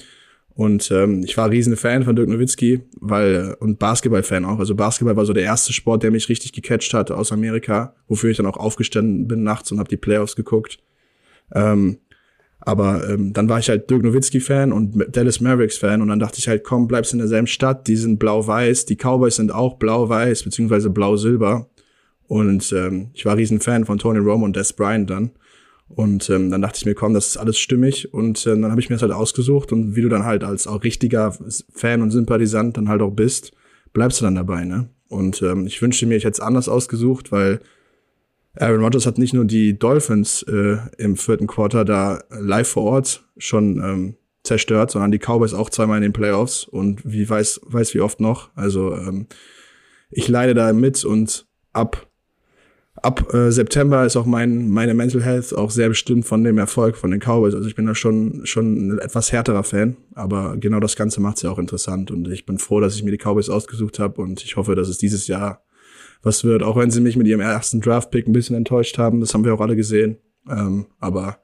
Und 0.56 0.90
ähm, 0.90 1.22
ich 1.22 1.36
war 1.36 1.50
riesen 1.50 1.76
Fan 1.76 2.04
von 2.04 2.16
Dirk 2.16 2.30
Nowitzki, 2.30 2.80
weil 2.98 3.54
und 3.60 3.78
Basketball-Fan 3.78 4.46
auch. 4.46 4.58
Also 4.58 4.74
Basketball 4.74 5.14
war 5.14 5.26
so 5.26 5.34
der 5.34 5.42
erste 5.44 5.74
Sport, 5.74 6.02
der 6.02 6.10
mich 6.10 6.30
richtig 6.30 6.54
gecatcht 6.54 6.94
hat 6.94 7.10
aus 7.10 7.30
Amerika, 7.30 7.94
wofür 8.08 8.30
ich 8.30 8.38
dann 8.38 8.46
auch 8.46 8.56
aufgestanden 8.56 9.28
bin 9.28 9.42
nachts 9.42 9.70
und 9.70 9.78
habe 9.78 9.90
die 9.90 9.98
Playoffs 9.98 10.34
geguckt. 10.34 10.78
Ähm, 11.54 11.98
aber 12.58 13.06
ähm, 13.08 13.34
dann 13.34 13.50
war 13.50 13.58
ich 13.58 13.68
halt 13.68 13.90
Dirk 13.90 14.02
Nowitzki-Fan 14.02 14.72
und 14.72 15.14
Dallas 15.14 15.42
Mavericks-Fan 15.42 16.00
und 16.00 16.08
dann 16.08 16.18
dachte 16.18 16.38
ich 16.38 16.48
halt, 16.48 16.64
komm, 16.64 16.88
bleibst 16.88 17.12
in 17.12 17.18
derselben 17.18 17.46
Stadt, 17.46 17.86
die 17.86 17.96
sind 17.96 18.18
blau-weiß, 18.18 18.86
die 18.86 18.96
Cowboys 18.96 19.36
sind 19.36 19.52
auch 19.52 19.74
blau-weiß, 19.74 20.42
beziehungsweise 20.42 20.88
blau-silber. 20.88 21.68
Und 22.28 22.72
ähm, 22.72 23.10
ich 23.12 23.26
war 23.26 23.36
riesen 23.36 23.60
Fan 23.60 23.84
von 23.84 23.98
Tony 23.98 24.20
Romo 24.20 24.46
und 24.46 24.56
Des 24.56 24.72
Bryant 24.72 25.10
dann. 25.10 25.32
Und 25.88 26.28
ähm, 26.30 26.50
dann 26.50 26.62
dachte 26.62 26.78
ich 26.78 26.86
mir, 26.86 26.94
komm, 26.94 27.14
das 27.14 27.28
ist 27.28 27.36
alles 27.36 27.58
stimmig. 27.58 28.12
Und 28.12 28.46
äh, 28.46 28.50
dann 28.50 28.70
habe 28.70 28.80
ich 28.80 28.90
mir 28.90 28.96
das 28.96 29.02
halt 29.02 29.12
ausgesucht. 29.12 29.72
Und 29.72 29.94
wie 29.94 30.02
du 30.02 30.08
dann 30.08 30.24
halt 30.24 30.42
als 30.44 30.66
auch 30.66 30.82
richtiger 30.82 31.36
Fan 31.72 32.02
und 32.02 32.10
Sympathisant 32.10 32.76
dann 32.76 32.88
halt 32.88 33.02
auch 33.02 33.12
bist, 33.12 33.52
bleibst 33.92 34.20
du 34.20 34.24
dann 34.24 34.34
dabei, 34.34 34.64
ne? 34.64 34.88
Und 35.08 35.40
ähm, 35.42 35.66
ich 35.66 35.80
wünschte 35.80 36.06
mir, 36.06 36.16
ich 36.16 36.24
hätte 36.24 36.34
es 36.34 36.40
anders 36.40 36.68
ausgesucht, 36.68 37.30
weil 37.30 37.60
Aaron 38.58 38.82
Rodgers 38.82 39.06
hat 39.06 39.18
nicht 39.18 39.34
nur 39.34 39.44
die 39.44 39.78
Dolphins 39.78 40.42
äh, 40.42 40.78
im 40.98 41.16
vierten 41.16 41.46
Quarter 41.46 41.84
da 41.84 42.24
live 42.30 42.68
vor 42.68 42.84
Ort 42.84 43.24
schon 43.36 43.80
ähm, 43.82 44.16
zerstört, 44.42 44.90
sondern 44.90 45.10
die 45.10 45.18
Cowboys 45.18 45.54
auch 45.54 45.70
zweimal 45.70 45.98
in 45.98 46.02
den 46.02 46.12
Playoffs 46.12 46.64
und 46.64 47.02
wie 47.04 47.28
weiß, 47.28 47.60
weiß 47.64 47.94
wie 47.94 48.00
oft 48.00 48.20
noch. 48.20 48.50
Also 48.54 48.94
ähm, 48.94 49.26
ich 50.10 50.28
leide 50.28 50.54
da 50.54 50.72
mit 50.72 51.04
und 51.04 51.46
ab 51.72 52.05
ab 53.02 53.32
äh, 53.34 53.50
September 53.50 54.04
ist 54.04 54.16
auch 54.16 54.26
mein 54.26 54.68
meine 54.68 54.94
Mental 54.94 55.22
Health 55.22 55.54
auch 55.54 55.70
sehr 55.70 55.88
bestimmt 55.88 56.26
von 56.26 56.42
dem 56.44 56.58
Erfolg 56.58 56.96
von 56.96 57.10
den 57.10 57.20
Cowboys. 57.20 57.54
Also 57.54 57.68
ich 57.68 57.74
bin 57.74 57.86
da 57.86 57.94
schon 57.94 58.42
schon 58.44 58.88
ein 58.88 58.98
etwas 58.98 59.32
härterer 59.32 59.64
Fan, 59.64 59.96
aber 60.14 60.56
genau 60.56 60.80
das 60.80 60.96
Ganze 60.96 61.20
macht 61.20 61.36
es 61.36 61.42
ja 61.42 61.50
auch 61.50 61.58
interessant 61.58 62.10
und 62.10 62.28
ich 62.28 62.46
bin 62.46 62.58
froh, 62.58 62.80
dass 62.80 62.96
ich 62.96 63.02
mir 63.02 63.10
die 63.10 63.18
Cowboys 63.18 63.48
ausgesucht 63.48 63.98
habe 63.98 64.20
und 64.22 64.42
ich 64.42 64.56
hoffe, 64.56 64.74
dass 64.74 64.88
es 64.88 64.98
dieses 64.98 65.26
Jahr 65.26 65.62
was 66.22 66.44
wird, 66.44 66.62
auch 66.62 66.76
wenn 66.76 66.90
sie 66.90 67.00
mich 67.00 67.16
mit 67.16 67.26
ihrem 67.26 67.40
ersten 67.40 67.80
Draft-Pick 67.80 68.26
ein 68.26 68.32
bisschen 68.32 68.56
enttäuscht 68.56 68.98
haben. 68.98 69.20
Das 69.20 69.32
haben 69.32 69.44
wir 69.44 69.54
auch 69.54 69.60
alle 69.60 69.76
gesehen. 69.76 70.18
Ähm, 70.48 70.86
aber 70.98 71.38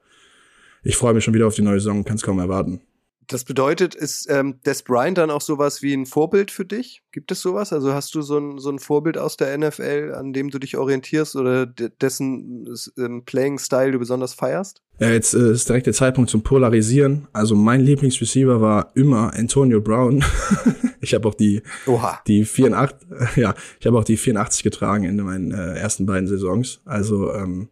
ich 0.83 0.97
freue 0.97 1.15
mich 1.15 1.25
schon 1.25 1.35
wieder 1.35 1.47
auf 1.47 1.55
die 1.55 1.63
neue 1.63 1.79
Saison, 1.81 2.05
kann 2.05 2.17
es 2.17 2.23
kaum 2.23 2.39
erwarten. 2.39 2.81
Das 3.29 3.45
bedeutet, 3.45 3.95
ist 3.95 4.27
ähm, 4.29 4.61
Des 4.67 4.83
Bryant 4.83 5.19
dann 5.19 5.31
auch 5.31 5.41
sowas 5.41 5.83
wie 5.83 5.95
ein 5.95 6.07
Vorbild 6.07 6.51
für 6.51 6.65
dich? 6.65 7.03
Gibt 7.13 7.31
es 7.31 7.41
sowas? 7.41 7.73
Also 7.73 7.93
hast 7.93 8.15
du 8.15 8.23
so 8.23 8.39
ein, 8.39 8.59
so 8.59 8.71
ein 8.71 8.79
Vorbild 8.79 9.19
aus 9.19 9.37
der 9.37 9.57
NFL, 9.57 10.15
an 10.17 10.33
dem 10.33 10.51
du 10.51 10.59
dich 10.59 10.77
orientierst 10.77 11.37
oder 11.37 11.67
dessen 11.67 12.75
ähm, 12.99 13.25
Playing-Style 13.25 13.93
du 13.93 13.99
besonders 13.99 14.35
feierst? 14.35 14.83
Ja, 14.99 15.11
jetzt 15.11 15.35
äh, 15.35 15.53
ist 15.53 15.69
direkt 15.69 15.87
der 15.87 15.95
Zeitpunkt 15.95 16.31
zum 16.31 16.43
Polarisieren. 16.43 17.27
Also 17.33 17.55
mein 17.55 17.81
Lieblingsreceiver 17.81 18.61
war 18.61 18.93
immer 18.95 19.35
Antonio 19.35 19.81
Brown. 19.81 20.25
ich 21.01 21.15
habe 21.15 21.29
auch 21.29 21.35
die 21.35 21.63
Oha. 21.87 22.21
die 22.27 22.45
84, 22.45 23.09
ja, 23.37 23.55
ich 23.81 23.87
habe 23.87 23.99
auch 23.99 24.05
die 24.05 24.17
84 24.17 24.63
getragen 24.63 25.05
in 25.05 25.17
meinen 25.17 25.53
äh, 25.53 25.75
ersten 25.75 26.07
beiden 26.07 26.29
Saisons. 26.29 26.81
Also 26.85 27.33
ähm, 27.33 27.69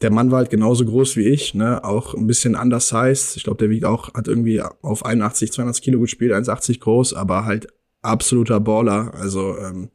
der 0.00 0.12
Mann 0.12 0.30
war 0.30 0.38
halt 0.38 0.50
genauso 0.50 0.84
groß 0.84 1.16
wie 1.16 1.26
ich, 1.26 1.54
ne, 1.54 1.82
auch 1.82 2.14
ein 2.14 2.26
bisschen 2.26 2.54
undersized. 2.54 3.36
Ich 3.36 3.44
glaube, 3.44 3.58
der 3.58 3.70
wiegt 3.70 3.84
auch, 3.84 4.14
hat 4.14 4.28
irgendwie 4.28 4.62
auf 4.62 5.04
81, 5.04 5.52
200 5.52 5.80
Kilo 5.82 6.00
gespielt, 6.00 6.32
1,80 6.32 6.80
groß, 6.80 7.14
aber 7.14 7.44
halt 7.44 7.68
absoluter 8.02 8.60
Baller. 8.60 9.12
Also 9.14 9.56
ähm, 9.58 9.90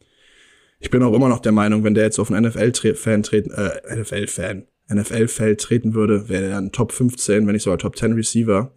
ich 0.80 0.90
bin 0.90 1.02
auch 1.04 1.14
immer 1.14 1.30
noch 1.30 1.40
der 1.40 1.54
Meinung, 1.54 1.86
wenn 1.86 1.94
der 1.94 2.04
jetzt 2.04 2.20
auf 2.20 2.32
einen 2.32 2.46
NFL-Fan 2.46 3.24
treten, 3.24 3.52
äh, 3.52 3.96
NFL-Fan, 3.96 4.68
NFL-Feld 4.94 5.62
treten 5.62 5.94
würde, 5.94 6.28
wäre 6.28 6.48
er 6.48 6.58
ein 6.58 6.74
Top 6.74 6.92
15, 6.92 7.48
wenn 7.48 7.54
nicht 7.54 7.64
sogar 7.64 7.78
Top 7.78 7.96
10 7.96 8.14
Receiver. 8.14 8.74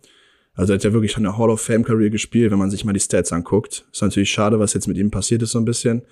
Also 0.54 0.72
er 0.72 0.76
hat 0.76 0.84
ja 0.84 0.92
wirklich 0.92 1.16
eine 1.16 1.36
Hall 1.36 1.50
of 1.50 1.60
Fame 1.60 1.84
Career 1.84 2.10
gespielt, 2.10 2.52
wenn 2.52 2.58
man 2.58 2.70
sich 2.70 2.84
mal 2.84 2.92
die 2.92 3.00
Stats 3.00 3.32
anguckt. 3.32 3.86
Ist 3.92 4.02
natürlich 4.02 4.30
schade, 4.30 4.60
was 4.60 4.74
jetzt 4.74 4.86
mit 4.86 4.96
ihm 4.96 5.10
passiert 5.10 5.42
ist 5.42 5.50
so 5.50 5.58
ein 5.58 5.64
bisschen. 5.64 6.02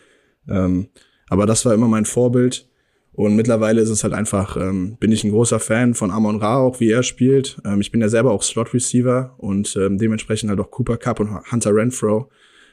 Ähm, 0.49 0.89
aber 1.29 1.47
das 1.47 1.65
war 1.65 1.73
immer 1.73 1.89
mein 1.89 2.05
Vorbild. 2.05 2.69
Und 3.15 3.37
mittlerweile 3.37 3.81
ist 3.81 3.91
es 3.91 4.03
halt 4.03 4.13
einfach, 4.13 4.57
ähm, 4.57 4.97
bin 4.99 5.13
ich 5.13 5.23
ein 5.23 5.31
großer 5.31 5.61
Fan 5.61 5.95
von 5.95 6.11
Amon 6.11 6.37
Ra, 6.37 6.59
auch 6.59 6.81
wie 6.81 6.91
er 6.91 7.05
spielt. 7.05 7.59
Ähm, 7.65 7.81
ich 7.81 7.93
bin 7.93 8.01
ja 8.01 8.09
selber 8.09 8.33
auch 8.33 8.43
Slot 8.43 8.75
Receiver 8.75 9.35
und 9.39 9.77
ähm, 9.77 9.99
dementsprechend 9.99 10.51
halt 10.51 10.59
auch 10.59 10.71
Cooper 10.71 10.97
Cup 10.97 11.21
und 11.21 11.53
Hunter 11.53 11.75
Renfro. 11.75 12.29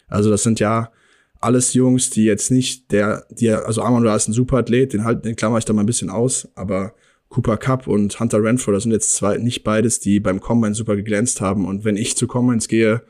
Also 0.08 0.32
das 0.32 0.42
sind 0.42 0.60
ja 0.60 0.92
alles 1.40 1.74
Jungs, 1.74 2.10
die 2.10 2.26
jetzt 2.26 2.50
nicht 2.50 2.92
der, 2.92 3.26
die, 3.30 3.52
also 3.52 3.82
Amon 3.84 4.06
Ra 4.06 4.16
ist 4.16 4.28
ein 4.28 4.34
super 4.34 4.58
Athlet, 4.58 4.94
den 4.94 5.04
halt, 5.04 5.26
den 5.26 5.36
klammer 5.36 5.60
ich 5.60 5.66
da 5.66 5.74
mal 5.74 5.84
ein 5.84 5.88
bisschen 5.88 6.10
aus, 6.10 6.48
aber 6.56 6.94
Cooper 7.30 7.58
Cup 7.58 7.88
und 7.88 8.20
Hunter 8.20 8.44
Renfro, 8.44 8.72
das 8.72 8.84
sind 8.84 8.92
jetzt 8.92 9.16
zwei, 9.16 9.38
nicht 9.38 9.64
beides, 9.64 10.00
die 10.00 10.20
beim 10.20 10.42
Combine 10.42 10.76
super 10.76 10.96
geglänzt 10.96 11.40
haben. 11.40 11.66
Und 11.66 11.86
wenn 11.86 11.98
ich 11.98 12.18
zu 12.18 12.28
Combines 12.28 12.68
gehe, 12.68 13.04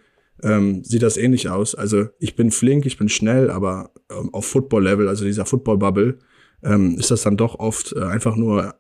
ähm, 0.43 0.83
sieht 0.83 1.01
das 1.01 1.17
ähnlich 1.17 1.49
aus. 1.49 1.75
Also 1.75 2.07
ich 2.19 2.35
bin 2.35 2.51
flink, 2.51 2.85
ich 2.85 2.97
bin 2.97 3.09
schnell, 3.09 3.49
aber 3.49 3.91
ähm, 4.11 4.33
auf 4.33 4.45
Football-Level, 4.45 5.07
also 5.07 5.25
dieser 5.25 5.45
Football-Bubble, 5.45 6.19
ähm, 6.63 6.97
ist 6.97 7.11
das 7.11 7.23
dann 7.23 7.37
doch 7.37 7.59
oft 7.59 7.93
äh, 7.95 8.03
einfach 8.03 8.35
nur 8.35 8.75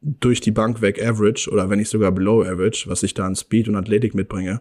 durch 0.00 0.40
die 0.40 0.52
Bank 0.52 0.80
weg 0.80 1.04
Average 1.04 1.50
oder 1.50 1.68
wenn 1.70 1.78
nicht 1.78 1.90
sogar 1.90 2.12
Below 2.12 2.42
Average, 2.42 2.88
was 2.88 3.02
ich 3.02 3.14
da 3.14 3.26
an 3.26 3.36
Speed 3.36 3.68
und 3.68 3.76
Athletik 3.76 4.14
mitbringe. 4.14 4.60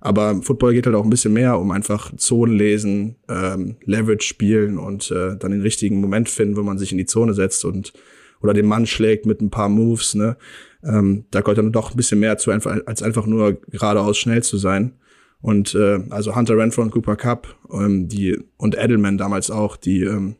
Aber 0.00 0.42
Football 0.42 0.74
geht 0.74 0.86
halt 0.86 0.94
auch 0.94 1.04
ein 1.04 1.10
bisschen 1.10 1.32
mehr 1.32 1.58
um 1.58 1.72
einfach 1.72 2.14
Zonen 2.16 2.56
lesen, 2.56 3.16
ähm, 3.28 3.76
Leverage 3.84 4.24
spielen 4.26 4.78
und 4.78 5.10
äh, 5.10 5.36
dann 5.36 5.50
den 5.50 5.62
richtigen 5.62 6.00
Moment 6.00 6.28
finden, 6.28 6.56
wo 6.56 6.62
man 6.62 6.78
sich 6.78 6.92
in 6.92 6.98
die 6.98 7.06
Zone 7.06 7.34
setzt 7.34 7.64
und 7.64 7.92
oder 8.40 8.54
den 8.54 8.66
Mann 8.66 8.86
schlägt 8.86 9.26
mit 9.26 9.40
ein 9.40 9.50
paar 9.50 9.68
Moves. 9.68 10.14
Ne? 10.14 10.36
Ähm, 10.84 11.24
da 11.32 11.40
gehört 11.40 11.58
dann 11.58 11.72
doch 11.72 11.90
ein 11.90 11.96
bisschen 11.96 12.20
mehr 12.20 12.38
zu, 12.38 12.52
als 12.52 13.02
einfach 13.02 13.26
nur 13.26 13.60
geradeaus 13.68 14.16
schnell 14.16 14.44
zu 14.44 14.58
sein. 14.58 14.94
Und 15.40 15.74
äh, 15.74 16.00
also 16.10 16.36
Hunter 16.36 16.56
Renfro 16.56 16.82
und 16.82 16.90
Cooper 16.90 17.16
Cup 17.16 17.56
ähm, 17.72 18.08
die 18.08 18.38
und 18.56 18.76
Edelman 18.76 19.18
damals 19.18 19.50
auch, 19.50 19.76
die 19.76 20.02
ähm, 20.02 20.36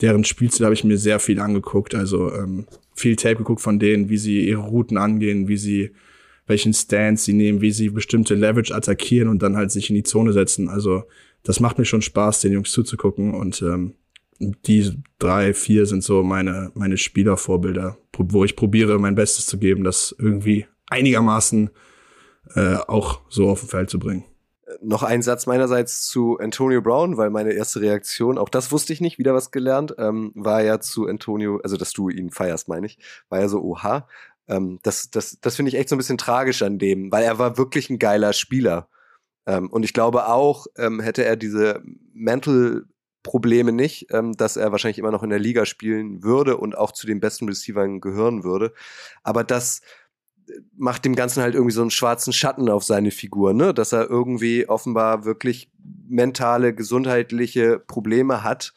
deren 0.00 0.24
Spielstil 0.24 0.64
habe 0.64 0.74
ich 0.74 0.84
mir 0.84 0.98
sehr 0.98 1.20
viel 1.20 1.40
angeguckt. 1.40 1.94
Also 1.94 2.32
ähm, 2.32 2.66
viel 2.94 3.16
Tape 3.16 3.36
geguckt 3.36 3.60
von 3.60 3.78
denen, 3.78 4.08
wie 4.08 4.18
sie 4.18 4.48
ihre 4.48 4.62
Routen 4.62 4.96
angehen, 4.96 5.48
wie 5.48 5.56
sie 5.56 5.92
welchen 6.46 6.72
Stance 6.72 7.24
sie 7.24 7.34
nehmen, 7.34 7.60
wie 7.60 7.72
sie 7.72 7.90
bestimmte 7.90 8.34
Leverage 8.34 8.74
attackieren 8.74 9.28
und 9.28 9.42
dann 9.42 9.56
halt 9.56 9.70
sich 9.70 9.90
in 9.90 9.96
die 9.96 10.02
Zone 10.02 10.32
setzen. 10.32 10.68
Also 10.68 11.04
das 11.42 11.60
macht 11.60 11.78
mir 11.78 11.84
schon 11.84 12.00
Spaß, 12.00 12.40
den 12.40 12.52
Jungs 12.52 12.70
zuzugucken 12.72 13.34
und 13.34 13.60
ähm, 13.60 13.94
die 14.38 14.92
drei, 15.18 15.52
vier 15.52 15.84
sind 15.84 16.02
so 16.02 16.22
meine, 16.22 16.70
meine 16.74 16.96
Spielervorbilder, 16.96 17.98
wo 18.16 18.44
ich 18.44 18.56
probiere, 18.56 18.98
mein 18.98 19.14
Bestes 19.14 19.46
zu 19.46 19.58
geben, 19.58 19.84
das 19.84 20.14
irgendwie 20.18 20.66
einigermaßen 20.86 21.70
äh, 22.54 22.76
auch 22.76 23.20
so 23.28 23.50
auf 23.50 23.60
dem 23.60 23.68
Feld 23.68 23.90
zu 23.90 23.98
bringen 23.98 24.24
noch 24.80 25.02
ein 25.02 25.22
Satz 25.22 25.46
meinerseits 25.46 26.04
zu 26.04 26.38
Antonio 26.38 26.82
Brown, 26.82 27.16
weil 27.16 27.30
meine 27.30 27.52
erste 27.52 27.80
Reaktion, 27.80 28.38
auch 28.38 28.48
das 28.48 28.72
wusste 28.72 28.92
ich 28.92 29.00
nicht, 29.00 29.18
wieder 29.18 29.34
was 29.34 29.50
gelernt, 29.50 29.94
ähm, 29.98 30.32
war 30.34 30.62
ja 30.62 30.80
zu 30.80 31.06
Antonio, 31.06 31.60
also 31.62 31.76
dass 31.76 31.92
du 31.92 32.08
ihn 32.08 32.30
feierst, 32.30 32.68
meine 32.68 32.86
ich, 32.86 32.98
war 33.28 33.40
ja 33.40 33.48
so, 33.48 33.62
oha. 33.62 34.06
Ähm, 34.46 34.78
das 34.82 35.10
das, 35.10 35.38
das 35.40 35.56
finde 35.56 35.70
ich 35.70 35.76
echt 35.76 35.88
so 35.88 35.94
ein 35.96 35.98
bisschen 35.98 36.18
tragisch 36.18 36.62
an 36.62 36.78
dem, 36.78 37.12
weil 37.12 37.24
er 37.24 37.38
war 37.38 37.58
wirklich 37.58 37.90
ein 37.90 37.98
geiler 37.98 38.32
Spieler. 38.32 38.88
Ähm, 39.46 39.70
und 39.70 39.84
ich 39.84 39.92
glaube 39.92 40.28
auch, 40.28 40.66
ähm, 40.76 41.00
hätte 41.00 41.24
er 41.24 41.36
diese 41.36 41.82
Mental 42.12 42.84
Probleme 43.22 43.72
nicht, 43.72 44.06
ähm, 44.10 44.36
dass 44.36 44.56
er 44.56 44.72
wahrscheinlich 44.72 44.98
immer 44.98 45.10
noch 45.10 45.22
in 45.22 45.30
der 45.30 45.38
Liga 45.38 45.66
spielen 45.66 46.22
würde 46.22 46.56
und 46.56 46.76
auch 46.78 46.92
zu 46.92 47.06
den 47.06 47.20
besten 47.20 47.46
Receivern 47.48 48.00
gehören 48.00 48.44
würde. 48.44 48.72
Aber 49.22 49.44
das, 49.44 49.82
macht 50.76 51.04
dem 51.04 51.14
Ganzen 51.14 51.42
halt 51.42 51.54
irgendwie 51.54 51.74
so 51.74 51.80
einen 51.80 51.90
schwarzen 51.90 52.32
Schatten 52.32 52.68
auf 52.68 52.84
seine 52.84 53.10
Figur, 53.10 53.52
ne? 53.54 53.74
Dass 53.74 53.92
er 53.92 54.08
irgendwie 54.08 54.68
offenbar 54.68 55.24
wirklich 55.24 55.70
mentale, 56.08 56.74
gesundheitliche 56.74 57.78
Probleme 57.78 58.42
hat. 58.42 58.72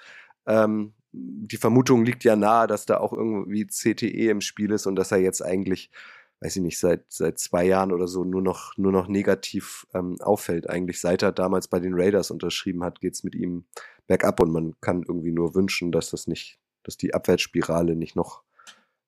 Ähm, 0.45 0.93
die 1.11 1.57
Vermutung 1.57 2.05
liegt 2.05 2.23
ja 2.23 2.35
nahe, 2.35 2.67
dass 2.67 2.85
da 2.85 2.97
auch 2.97 3.13
irgendwie 3.13 3.67
CTE 3.67 4.29
im 4.29 4.41
Spiel 4.41 4.71
ist 4.71 4.85
und 4.87 4.95
dass 4.95 5.11
er 5.11 5.17
jetzt 5.17 5.43
eigentlich, 5.43 5.91
weiß 6.39 6.55
ich 6.55 6.61
nicht, 6.61 6.79
seit 6.79 7.03
seit 7.09 7.37
zwei 7.37 7.65
Jahren 7.65 7.91
oder 7.91 8.07
so 8.07 8.23
nur 8.23 8.41
noch 8.41 8.77
nur 8.77 8.91
noch 8.91 9.07
negativ 9.07 9.85
ähm, 9.93 10.17
auffällt. 10.21 10.69
Eigentlich 10.69 11.01
seit 11.01 11.21
er 11.21 11.31
damals 11.31 11.67
bei 11.67 11.79
den 11.79 11.93
Raiders 11.95 12.31
unterschrieben 12.31 12.83
hat, 12.83 13.01
geht's 13.01 13.23
mit 13.23 13.35
ihm 13.35 13.65
bergab 14.07 14.39
und 14.39 14.51
man 14.51 14.75
kann 14.81 15.03
irgendwie 15.07 15.31
nur 15.31 15.53
wünschen, 15.55 15.91
dass 15.91 16.09
das 16.11 16.27
nicht, 16.27 16.59
dass 16.83 16.97
die 16.97 17.13
Abwärtsspirale 17.13 17.95
nicht 17.95 18.15
noch 18.15 18.43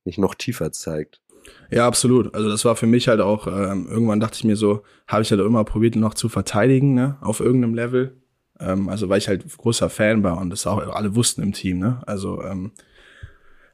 nicht 0.05 0.20
noch 0.20 0.36
tiefer 0.36 0.72
zeigt. 0.72 1.22
Ja, 1.71 1.87
absolut. 1.87 2.33
Also 2.35 2.49
das 2.49 2.65
war 2.65 2.75
für 2.75 2.87
mich 2.87 3.07
halt 3.07 3.21
auch, 3.21 3.47
ähm, 3.47 3.87
irgendwann 3.89 4.19
dachte 4.19 4.37
ich 4.37 4.43
mir 4.43 4.55
so, 4.55 4.83
habe 5.07 5.23
ich 5.23 5.31
halt 5.31 5.41
immer 5.41 5.63
probiert, 5.63 5.95
noch 5.95 6.13
zu 6.13 6.29
verteidigen, 6.29 6.93
ne, 6.93 7.17
auf 7.21 7.39
irgendeinem 7.39 7.73
Level. 7.73 8.17
Ähm, 8.59 8.89
also 8.89 9.09
weil 9.09 9.17
ich 9.17 9.27
halt 9.27 9.45
großer 9.57 9.89
Fan 9.89 10.23
war 10.23 10.39
und 10.39 10.49
das 10.49 10.67
auch 10.67 10.79
alle 10.93 11.15
wussten 11.15 11.41
im 11.41 11.53
Team, 11.53 11.79
ne? 11.79 12.01
Also, 12.05 12.41
ähm, 12.43 12.71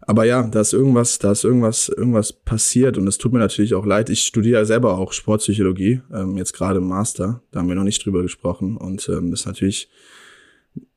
aber 0.02 0.24
ja, 0.26 0.48
da 0.48 0.62
ist 0.62 0.74
irgendwas, 0.74 1.20
da 1.20 1.32
ist 1.34 1.44
irgendwas, 1.44 1.90
irgendwas 1.90 2.34
passiert 2.34 2.98
und 2.98 3.08
es 3.08 3.18
tut 3.18 3.34
mir 3.34 3.40
natürlich 3.40 3.76
auch 3.76 3.86
leid. 3.86 4.10
Ich 4.10 4.22
studiere 4.22 4.66
selber 4.66 4.98
auch 4.98 5.14
Sportpsychologie, 5.14 6.02
ähm, 6.12 6.38
jetzt 6.38 6.54
gerade 6.54 6.80
im 6.80 6.88
Master. 6.88 7.44
Da 7.52 7.60
haben 7.60 7.68
wir 7.68 7.76
noch 7.76 7.84
nicht 7.84 8.04
drüber 8.04 8.24
gesprochen 8.24 8.78
und 8.78 9.08
ähm, 9.10 9.30
das 9.32 9.42
ist 9.42 9.46
natürlich, 9.46 9.90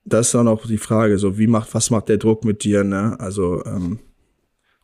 das 0.05 0.29
ist 0.29 0.35
auch 0.35 0.45
noch 0.45 0.67
die 0.67 0.79
Frage, 0.79 1.19
so 1.19 1.37
wie 1.37 1.47
macht, 1.47 1.75
was 1.75 1.91
macht 1.91 2.09
der 2.09 2.19
Druck 2.19 2.45
mit 2.45 2.65
dir, 2.65 2.85
ne? 2.85 3.17
Also 3.19 3.65
ähm, 3.67 3.99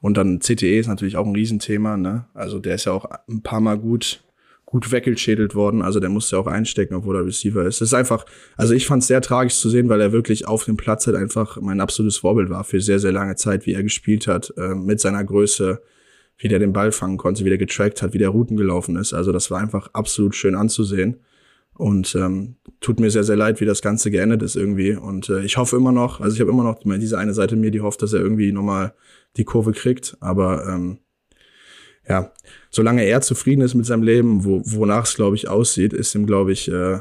und 0.00 0.16
dann 0.16 0.40
CTE 0.40 0.78
ist 0.78 0.86
natürlich 0.86 1.16
auch 1.16 1.26
ein 1.26 1.34
Riesenthema, 1.34 1.96
ne? 1.96 2.26
Also 2.34 2.58
der 2.58 2.76
ist 2.76 2.84
ja 2.84 2.92
auch 2.92 3.06
ein 3.28 3.42
paar 3.42 3.60
Mal 3.60 3.78
gut 3.78 4.22
gut 4.70 4.92
weggeschädelt 4.92 5.54
worden. 5.54 5.80
Also 5.80 5.98
der 5.98 6.10
musste 6.10 6.36
auch 6.36 6.46
einstecken, 6.46 6.94
obwohl 6.94 7.16
er 7.16 7.24
Receiver 7.24 7.64
ist. 7.64 7.76
Es 7.76 7.88
ist 7.88 7.94
einfach, 7.94 8.26
also 8.58 8.74
ich 8.74 8.86
fand 8.86 9.00
es 9.00 9.08
sehr 9.08 9.22
tragisch 9.22 9.56
zu 9.56 9.70
sehen, 9.70 9.88
weil 9.88 9.98
er 10.02 10.12
wirklich 10.12 10.46
auf 10.46 10.66
dem 10.66 10.76
Platz 10.76 11.06
halt 11.06 11.16
einfach 11.16 11.58
mein 11.58 11.80
absolutes 11.80 12.18
Vorbild 12.18 12.50
war 12.50 12.64
für 12.64 12.78
sehr, 12.82 12.98
sehr 12.98 13.12
lange 13.12 13.34
Zeit, 13.36 13.64
wie 13.64 13.72
er 13.72 13.82
gespielt 13.82 14.26
hat, 14.26 14.52
äh, 14.58 14.74
mit 14.74 15.00
seiner 15.00 15.24
Größe, 15.24 15.80
wie 16.36 16.48
der 16.48 16.58
den 16.58 16.74
Ball 16.74 16.92
fangen 16.92 17.16
konnte, 17.16 17.46
wie 17.46 17.48
der 17.48 17.56
getrackt 17.56 18.02
hat, 18.02 18.12
wie 18.12 18.18
der 18.18 18.28
Routen 18.28 18.58
gelaufen 18.58 18.96
ist. 18.96 19.14
Also 19.14 19.32
das 19.32 19.50
war 19.50 19.58
einfach 19.58 19.88
absolut 19.94 20.34
schön 20.34 20.54
anzusehen. 20.54 21.16
Und 21.78 22.16
ähm, 22.16 22.56
tut 22.80 22.98
mir 22.98 23.10
sehr, 23.10 23.22
sehr 23.22 23.36
leid, 23.36 23.60
wie 23.60 23.64
das 23.64 23.82
Ganze 23.82 24.10
geendet 24.10 24.42
ist 24.42 24.56
irgendwie. 24.56 24.94
Und 24.94 25.28
äh, 25.28 25.42
ich 25.42 25.56
hoffe 25.56 25.76
immer 25.76 25.92
noch, 25.92 26.20
also 26.20 26.34
ich 26.34 26.40
habe 26.40 26.50
immer 26.50 26.64
noch 26.64 26.80
diese 26.82 27.16
eine 27.18 27.34
Seite 27.34 27.54
mir, 27.54 27.70
die 27.70 27.80
hofft, 27.80 28.02
dass 28.02 28.12
er 28.12 28.20
irgendwie 28.20 28.50
nochmal 28.50 28.94
die 29.36 29.44
Kurve 29.44 29.70
kriegt. 29.70 30.16
Aber 30.18 30.66
ähm, 30.66 30.98
ja, 32.08 32.32
solange 32.70 33.04
er 33.04 33.20
zufrieden 33.20 33.60
ist 33.60 33.74
mit 33.74 33.86
seinem 33.86 34.02
Leben, 34.02 34.44
wo, 34.44 34.60
wonach 34.64 35.04
es, 35.04 35.14
glaube 35.14 35.36
ich, 35.36 35.48
aussieht, 35.48 35.92
ist 35.92 36.16
ihm, 36.16 36.26
glaube 36.26 36.50
ich, 36.50 36.68
äh, 36.68 36.98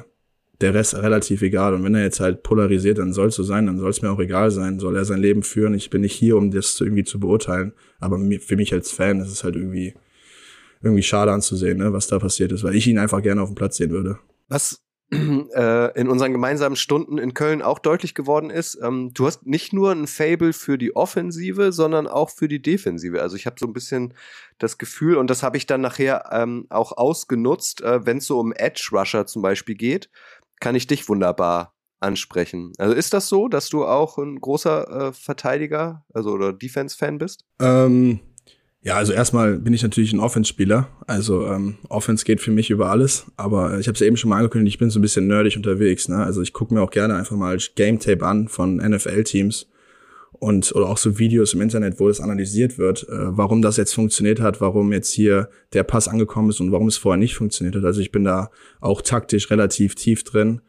der 0.62 0.74
Rest 0.76 0.96
relativ 0.96 1.42
egal. 1.42 1.74
Und 1.74 1.84
wenn 1.84 1.96
er 1.96 2.04
jetzt 2.04 2.20
halt 2.20 2.44
polarisiert, 2.44 3.00
dann 3.00 3.14
soll 3.14 3.30
es 3.30 3.36
so 3.36 3.44
sein, 3.44 3.66
dann 3.66 3.80
soll 3.80 3.90
es 3.90 4.04
mir 4.04 4.12
auch 4.12 4.20
egal 4.20 4.52
sein, 4.52 4.80
soll 4.80 4.96
er 4.96 5.06
sein 5.06 5.20
Leben 5.20 5.42
führen. 5.42 5.74
Ich 5.74 5.90
bin 5.90 6.02
nicht 6.02 6.14
hier, 6.14 6.38
um 6.38 6.52
das 6.52 6.80
irgendwie 6.80 7.04
zu 7.04 7.20
beurteilen. 7.20 7.74
Aber 8.00 8.20
für 8.40 8.56
mich 8.56 8.74
als 8.74 8.92
Fan 8.92 9.22
ist 9.22 9.32
es 9.32 9.44
halt 9.44 9.56
irgendwie, 9.56 9.96
irgendwie 10.84 11.04
schade 11.04 11.32
anzusehen, 11.32 11.80
ne, 11.80 11.94
was 11.94 12.06
da 12.06 12.20
passiert 12.20 12.52
ist, 12.52 12.64
weil 12.64 12.76
ich 12.76 12.86
ihn 12.86 13.00
einfach 13.00 13.24
gerne 13.24 13.42
auf 13.42 13.50
dem 13.50 13.56
Platz 13.56 13.78
sehen 13.78 13.90
würde. 13.90 14.20
Was 14.48 14.84
äh, 15.12 16.00
in 16.00 16.10
unseren 16.10 16.34
gemeinsamen 16.34 16.76
Stunden 16.76 17.18
in 17.18 17.34
Köln 17.34 17.62
auch 17.62 17.80
deutlich 17.80 18.14
geworden 18.14 18.50
ist, 18.50 18.78
ähm, 18.84 19.12
du 19.14 19.26
hast 19.26 19.46
nicht 19.46 19.72
nur 19.72 19.92
ein 19.92 20.06
Fable 20.06 20.52
für 20.52 20.78
die 20.78 20.96
Offensive, 20.96 21.72
sondern 21.72 22.08
auch 22.08 22.30
für 22.30 22.50
die 22.50 22.62
Defensive. 22.62 23.22
Also 23.22 23.38
ich 23.38 23.46
habe 23.46 23.56
so 23.58 23.68
ein 23.68 23.74
bisschen 23.74 24.14
das 24.58 24.78
Gefühl, 24.78 25.16
und 25.16 25.30
das 25.30 25.44
habe 25.44 25.56
ich 25.56 25.66
dann 25.66 25.80
nachher 25.80 26.30
ähm, 26.32 26.66
auch 26.70 26.92
ausgenutzt, 26.92 27.82
äh, 27.82 28.06
wenn 28.06 28.18
es 28.18 28.26
so 28.26 28.38
um 28.38 28.52
Edge 28.52 28.90
Rusher 28.92 29.26
zum 29.26 29.42
Beispiel 29.42 29.76
geht, 29.76 30.10
kann 30.60 30.76
ich 30.76 30.88
dich 30.88 31.08
wunderbar 31.08 31.74
ansprechen. 32.00 32.74
Also 32.78 32.94
ist 32.94 33.14
das 33.14 33.30
so, 33.30 33.48
dass 33.48 33.70
du 33.70 33.86
auch 33.86 34.18
ein 34.18 34.40
großer 34.40 35.08
äh, 35.08 35.14
Verteidiger, 35.14 36.06
also 36.14 36.32
oder 36.32 36.54
Defense-Fan 36.54 37.18
bist? 37.18 37.46
Ähm, 37.60 38.20
ja, 38.88 38.96
also 38.96 39.12
erstmal 39.12 39.58
bin 39.58 39.74
ich 39.74 39.84
natürlich 39.84 40.14
ein 40.14 40.22
Offense-Spieler. 40.22 40.88
Also 41.08 41.46
ähm, 41.46 41.76
Offense 41.90 42.24
geht 42.24 42.40
für 42.40 42.52
mich 42.52 42.70
über 42.70 42.90
alles. 42.90 43.26
Aber 43.36 43.80
ich 43.80 43.88
habe 43.90 43.96
es 43.96 44.02
eben 44.02 44.16
schon 44.16 44.30
mal 44.30 44.38
angekündigt, 44.38 44.76
ich 44.76 44.80
bin 44.80 44.90
so 44.90 45.00
ein 45.00 45.02
bisschen 45.02 45.28
nerdig 45.28 45.58
unterwegs. 45.58 46.08
Ne? 46.08 46.16
Also 46.16 46.42
ich 46.42 46.54
gucke 46.54 46.74
mir 46.74 46.82
auch 46.82 46.90
gerne 46.90 47.16
einfach 47.16 47.36
mal 47.36 47.58
Game 47.76 48.00
Tape 48.00 48.26
an 48.26 48.48
von 48.48 48.78
NFL-Teams 48.78 49.68
und 50.32 50.74
oder 50.74 50.88
auch 50.88 50.98
so 50.98 51.20
Videos 51.20 51.54
im 51.54 51.60
Internet, 51.60 52.00
wo 52.00 52.08
das 52.08 52.22
analysiert 52.22 52.78
wird, 52.78 53.04
äh, 53.10 53.38
warum 53.38 53.62
das 53.62 53.76
jetzt 53.76 53.94
funktioniert 53.94 54.40
hat, 54.40 54.62
warum 54.62 54.94
jetzt 54.94 55.12
hier 55.12 55.50
der 55.74 55.84
Pass 55.84 56.08
angekommen 56.08 56.50
ist 56.50 56.62
und 56.62 56.72
warum 56.72 56.88
es 56.88 56.96
vorher 56.96 57.18
nicht 57.20 57.36
funktioniert 57.36 57.76
hat. 57.76 57.84
Also 57.84 58.00
ich 58.00 58.14
bin 58.14 58.24
da 58.24 58.52
auch 58.80 59.02
taktisch 59.02 59.52
relativ 59.52 59.96
tief 59.96 60.24
drin. 60.24 60.62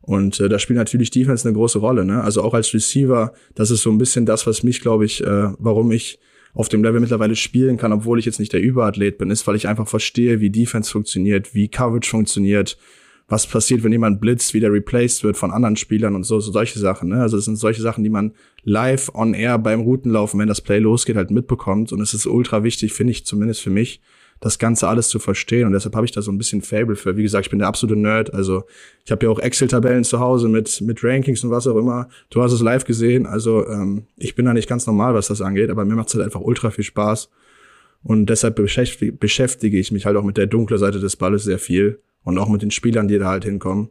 Und 0.00 0.40
äh, 0.40 0.48
da 0.48 0.58
spielt 0.58 0.78
natürlich 0.78 1.10
Defense 1.10 1.46
eine 1.46 1.54
große 1.54 1.80
Rolle. 1.80 2.06
Ne? 2.06 2.24
Also 2.24 2.40
auch 2.40 2.54
als 2.54 2.72
Receiver, 2.72 3.34
das 3.54 3.70
ist 3.70 3.82
so 3.82 3.90
ein 3.90 3.98
bisschen 3.98 4.24
das, 4.24 4.46
was 4.46 4.62
mich, 4.62 4.80
glaube 4.80 5.04
ich, 5.04 5.22
äh, 5.22 5.50
warum 5.58 5.92
ich 5.92 6.18
auf 6.54 6.68
dem 6.68 6.82
Level 6.82 7.00
mittlerweile 7.00 7.36
spielen 7.36 7.76
kann, 7.76 7.92
obwohl 7.92 8.18
ich 8.18 8.24
jetzt 8.24 8.40
nicht 8.40 8.52
der 8.52 8.62
Überathlet 8.62 9.18
bin, 9.18 9.30
ist, 9.30 9.46
weil 9.46 9.56
ich 9.56 9.68
einfach 9.68 9.88
verstehe, 9.88 10.40
wie 10.40 10.50
Defense 10.50 10.90
funktioniert, 10.90 11.54
wie 11.54 11.68
Coverage 11.68 12.10
funktioniert, 12.10 12.78
was 13.28 13.46
passiert, 13.46 13.84
wenn 13.84 13.92
jemand 13.92 14.20
blitzt, 14.20 14.54
wie 14.54 14.60
der 14.60 14.72
replaced 14.72 15.22
wird 15.22 15.36
von 15.36 15.50
anderen 15.50 15.76
Spielern 15.76 16.14
und 16.14 16.24
so, 16.24 16.40
so 16.40 16.50
solche 16.50 16.78
Sachen. 16.78 17.10
Ne? 17.10 17.20
Also 17.20 17.36
es 17.36 17.44
sind 17.44 17.56
solche 17.56 17.82
Sachen, 17.82 18.02
die 18.02 18.10
man 18.10 18.32
live 18.64 19.10
on 19.14 19.34
air 19.34 19.58
beim 19.58 19.80
Routenlaufen, 19.80 20.40
wenn 20.40 20.48
das 20.48 20.62
Play 20.62 20.78
losgeht, 20.78 21.16
halt 21.16 21.30
mitbekommt. 21.30 21.92
Und 21.92 22.00
es 22.00 22.14
ist 22.14 22.26
ultra 22.26 22.64
wichtig, 22.64 22.94
finde 22.94 23.10
ich, 23.10 23.26
zumindest 23.26 23.60
für 23.60 23.70
mich, 23.70 24.00
das 24.40 24.58
Ganze 24.58 24.88
alles 24.88 25.08
zu 25.08 25.18
verstehen. 25.18 25.66
Und 25.66 25.72
deshalb 25.72 25.94
habe 25.96 26.06
ich 26.06 26.12
da 26.12 26.22
so 26.22 26.30
ein 26.30 26.38
bisschen 26.38 26.62
Fable 26.62 26.96
für. 26.96 27.16
Wie 27.16 27.22
gesagt, 27.22 27.46
ich 27.46 27.50
bin 27.50 27.58
der 27.58 27.68
absolute 27.68 27.98
Nerd. 27.98 28.32
Also 28.32 28.64
ich 29.04 29.10
habe 29.10 29.26
ja 29.26 29.30
auch 29.30 29.38
Excel-Tabellen 29.38 30.04
zu 30.04 30.20
Hause 30.20 30.48
mit, 30.48 30.80
mit 30.80 31.02
Rankings 31.02 31.42
und 31.44 31.50
was 31.50 31.66
auch 31.66 31.76
immer. 31.76 32.08
Du 32.30 32.42
hast 32.42 32.52
es 32.52 32.60
live 32.60 32.84
gesehen. 32.84 33.26
Also 33.26 33.66
ähm, 33.66 34.06
ich 34.16 34.34
bin 34.34 34.46
da 34.46 34.54
nicht 34.54 34.68
ganz 34.68 34.86
normal, 34.86 35.14
was 35.14 35.28
das 35.28 35.40
angeht, 35.40 35.70
aber 35.70 35.84
mir 35.84 35.94
macht 35.94 36.08
es 36.08 36.14
halt 36.14 36.24
einfach 36.24 36.40
ultra 36.40 36.70
viel 36.70 36.84
Spaß. 36.84 37.30
Und 38.02 38.26
deshalb 38.26 38.56
beschäftige, 38.56 39.12
beschäftige 39.12 39.78
ich 39.78 39.90
mich 39.90 40.06
halt 40.06 40.16
auch 40.16 40.22
mit 40.22 40.36
der 40.36 40.46
dunklen 40.46 40.78
Seite 40.78 41.00
des 41.00 41.16
Balles 41.16 41.44
sehr 41.44 41.58
viel 41.58 42.00
und 42.22 42.38
auch 42.38 42.48
mit 42.48 42.62
den 42.62 42.70
Spielern, 42.70 43.08
die 43.08 43.18
da 43.18 43.28
halt 43.28 43.44
hinkommen. 43.44 43.90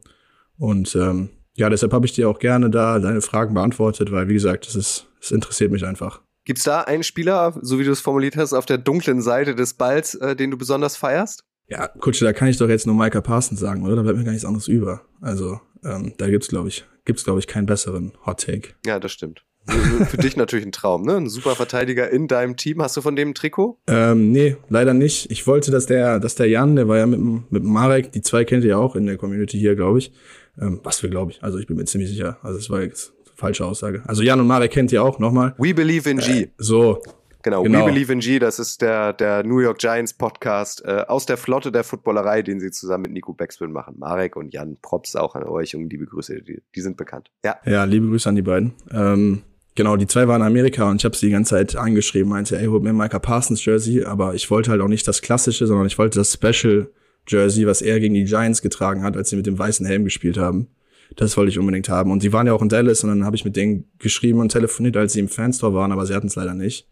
Und 0.58 0.95
ähm, 0.95 1.30
ja, 1.56 1.70
deshalb 1.70 1.91
habe 1.91 2.06
ich 2.06 2.14
dir 2.14 2.30
auch 2.30 2.39
gerne 2.39 2.70
da 2.70 3.00
deine 3.00 3.22
Fragen 3.22 3.54
beantwortet, 3.54 4.12
weil 4.12 4.30
wie 4.30 4.34
gesagt, 4.34 4.68
das 4.68 4.76
ist, 4.76 5.08
es 5.20 5.32
interessiert 5.32 5.72
mich 5.72 5.86
einfach. 5.86 6.22
Gibt's 6.48 6.64
da 6.64 6.80
einen 6.80 7.04
Spieler, 7.04 7.54
so 7.62 7.78
wie 7.78 7.84
du 7.84 7.91
es 7.91 8.00
formuliert 8.00 8.38
hast, 8.38 8.54
auf 8.54 8.66
der 8.66 8.78
dunklen 8.78 9.22
Seite 9.22 9.54
des 9.54 9.74
Balls, 9.74 10.16
äh, 10.16 10.34
den 10.34 10.50
du 10.50 10.58
besonders 10.58 10.95
feierst? 10.95 11.43
Ja, 11.68 11.89
Kutsche, 11.89 12.24
da 12.24 12.32
kann 12.32 12.48
ich 12.48 12.56
doch 12.56 12.70
jetzt 12.70 12.88
nur 12.88 12.95
Micah 12.95 13.20
Parsons 13.20 13.60
sagen, 13.60 13.84
oder? 13.84 13.98
Da 13.98 14.02
bleibt 14.04 14.18
mir 14.18 14.24
gar 14.24 14.32
nichts 14.32 14.45
anderes 14.45 14.70
über. 14.70 15.02
Also, 15.20 15.60
ähm, 15.84 16.14
da 16.18 16.30
gibt's, 16.30 16.48
glaube 16.48 16.70
ich, 16.70 16.86
gibt's, 17.04 17.26
glaube 17.26 17.39
ich, 17.39 17.48
keinen 17.48 17.66
besseren 17.66 18.14
Hot 18.26 18.45
Take. 18.45 18.70
Ja, 18.86 18.98
das 18.98 19.12
stimmt. 19.12 19.43
Für 19.66 20.16
dich 20.16 20.38
natürlich 20.38 20.66
ein 20.66 20.72
Traum, 20.72 21.02
ne? 21.02 21.18
Ein 21.18 21.28
super 21.28 21.54
Verteidiger 21.54 22.10
in 22.10 22.30
deinem 22.30 22.56
Team. 22.56 22.82
Hast 22.82 22.95
du 22.95 23.02
von 23.02 23.18
dem 23.18 23.32
ein 23.32 23.36
Trikot? 23.36 23.82
Ähm, 23.88 24.32
nee, 24.32 24.56
leider 24.70 24.93
nicht. 24.93 25.30
Ich 25.30 25.48
wollte, 25.48 25.70
dass 25.72 25.86
der, 25.86 26.22
dass 26.22 26.36
der 26.36 26.48
Jan, 26.48 26.78
der 26.78 26.88
war 26.88 26.98
ja 26.98 27.08
mit, 27.08 27.52
mit 27.52 27.64
Marek, 27.66 28.14
die 28.14 28.22
zwei 28.22 28.45
kennt 28.45 28.64
ihr 28.64 28.70
ja 28.70 28.78
auch 28.78 28.95
in 28.95 29.06
der 29.06 29.18
Community 29.18 29.60
hier, 29.60 29.76
glaube 29.76 30.00
ich. 30.00 30.14
Ähm, 30.62 30.80
was 30.84 31.02
für, 31.02 31.10
glaube 31.10 31.32
ich. 31.32 31.43
Also 31.43 31.58
ich 31.58 31.68
bin 31.68 31.76
mir 31.76 31.84
ziemlich 31.84 32.10
sicher. 32.10 32.38
Also 32.41 32.58
es 32.58 32.70
war 32.70 32.84
jetzt 32.84 33.16
falsche 33.38 33.65
Aussage. 33.65 34.01
Also 34.05 34.23
Jan 34.23 34.39
und 34.39 34.47
Marek 34.47 34.71
kennt 34.71 34.91
ihr 34.91 35.03
auch 35.03 35.19
nochmal. 35.19 35.53
We 35.57 35.73
Believe 35.73 36.09
in 36.09 36.17
G. 36.17 36.43
Äh, 36.43 36.49
so. 36.57 37.01
Genau, 37.43 37.63
genau, 37.63 37.85
We 37.85 37.91
Believe 37.91 38.11
in 38.11 38.19
G, 38.19 38.39
das 38.39 38.59
ist 38.59 38.81
der, 38.81 39.13
der 39.13 39.43
New 39.43 39.59
York 39.59 39.77
Giants 39.77 40.13
Podcast 40.13 40.83
äh, 40.83 41.05
aus 41.07 41.27
der 41.27 41.38
Flotte 41.38 41.71
der 41.71 41.83
Footballerei, 41.83 42.41
den 42.41 42.59
sie 42.59 42.71
zusammen 42.71 43.03
mit 43.03 43.13
Nico 43.13 43.33
Backspin 43.33 43.71
machen. 43.71 43.95
Marek 43.99 44.35
und 44.35 44.53
Jan, 44.53 44.77
Props 44.81 45.15
auch 45.15 45.35
an 45.35 45.43
euch 45.43 45.75
und 45.75 45.89
liebe 45.89 46.05
Grüße, 46.05 46.41
die, 46.41 46.61
die 46.75 46.81
sind 46.81 46.97
bekannt. 46.97 47.29
Ja. 47.45 47.57
Ja, 47.63 47.83
liebe 47.85 48.07
Grüße 48.07 48.27
an 48.27 48.35
die 48.35 48.41
beiden. 48.41 48.73
Ähm, 48.91 49.43
genau, 49.75 49.95
die 49.95 50.07
zwei 50.07 50.27
waren 50.27 50.41
in 50.41 50.47
Amerika 50.47 50.89
und 50.89 50.97
ich 50.97 51.05
habe 51.05 51.15
sie 51.15 51.27
die 51.27 51.31
ganze 51.31 51.51
Zeit 51.51 51.75
angeschrieben, 51.75 52.29
meinte, 52.29 52.59
ey, 52.59 52.65
holt 52.65 52.83
mir 52.83 52.91
Micah 52.91 53.19
Parsons 53.19 53.63
Jersey, 53.63 54.03
aber 54.03 54.33
ich 54.33 54.49
wollte 54.49 54.71
halt 54.71 54.81
auch 54.81 54.89
nicht 54.89 55.07
das 55.07 55.21
klassische, 55.21 55.67
sondern 55.67 55.85
ich 55.85 55.97
wollte 55.97 56.17
das 56.19 56.33
Special 56.33 56.89
Jersey, 57.27 57.67
was 57.67 57.81
er 57.81 57.99
gegen 57.99 58.15
die 58.15 58.25
Giants 58.25 58.61
getragen 58.61 59.03
hat, 59.03 59.15
als 59.15 59.29
sie 59.29 59.35
mit 59.35 59.45
dem 59.45 59.59
weißen 59.59 59.85
Helm 59.85 60.05
gespielt 60.05 60.38
haben. 60.38 60.69
Das 61.16 61.38
wollte 61.38 61.49
ich 61.49 61.60
unbedingt 61.60 61.89
haben. 61.89 62.12
Und 62.12 62.22
sie 62.22 62.34
waren 62.34 62.47
ja 62.47 62.53
auch 62.53 62.62
in 62.62 62.70
Dallas 62.70 63.03
und 63.03 63.10
dann 63.10 63.26
habe 63.26 63.36
ich 63.36 63.45
mit 63.45 63.55
denen 63.55 63.86
geschrieben 63.97 64.39
und 64.39 64.51
telefoniert, 64.51 64.97
als 64.97 65.14
sie 65.14 65.20
im 65.20 65.30
Fanstore 65.30 65.74
waren, 65.74 65.91
aber 65.91 66.05
sie 66.05 66.14
hatten 66.14 66.28
es 66.28 66.36
leider 66.36 66.53
nicht. 66.53 66.88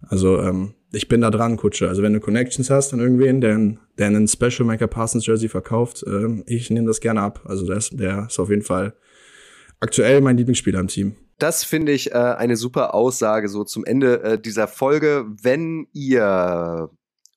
Also 0.00 0.40
ähm, 0.40 0.74
ich 0.92 1.08
bin 1.08 1.20
da 1.20 1.30
dran, 1.30 1.56
Kutsche. 1.56 1.88
Also 1.88 2.02
wenn 2.02 2.12
du 2.12 2.20
Connections 2.20 2.70
hast 2.70 2.92
an 2.92 3.00
irgendwen, 3.00 3.40
der, 3.40 3.58
der 3.98 4.06
einen 4.06 4.28
Special 4.28 4.64
Maker 4.64 4.86
Parsons 4.86 5.26
Jersey 5.26 5.48
verkauft, 5.48 6.04
ähm, 6.06 6.44
ich 6.46 6.70
nehme 6.70 6.86
das 6.86 7.00
gerne 7.00 7.22
ab. 7.22 7.42
Also 7.44 7.66
der 7.66 7.76
ist, 7.76 7.98
der 7.98 8.26
ist 8.28 8.38
auf 8.38 8.50
jeden 8.50 8.62
Fall 8.62 8.94
aktuell 9.80 10.20
mein 10.20 10.36
Lieblingsspieler 10.36 10.80
im 10.80 10.88
Team. 10.88 11.16
Das 11.38 11.64
finde 11.64 11.92
ich 11.92 12.12
äh, 12.12 12.14
eine 12.14 12.56
super 12.56 12.94
Aussage 12.94 13.48
so 13.48 13.64
zum 13.64 13.84
Ende 13.84 14.22
äh, 14.22 14.38
dieser 14.38 14.68
Folge. 14.68 15.26
Wenn 15.42 15.86
ihr 15.92 16.90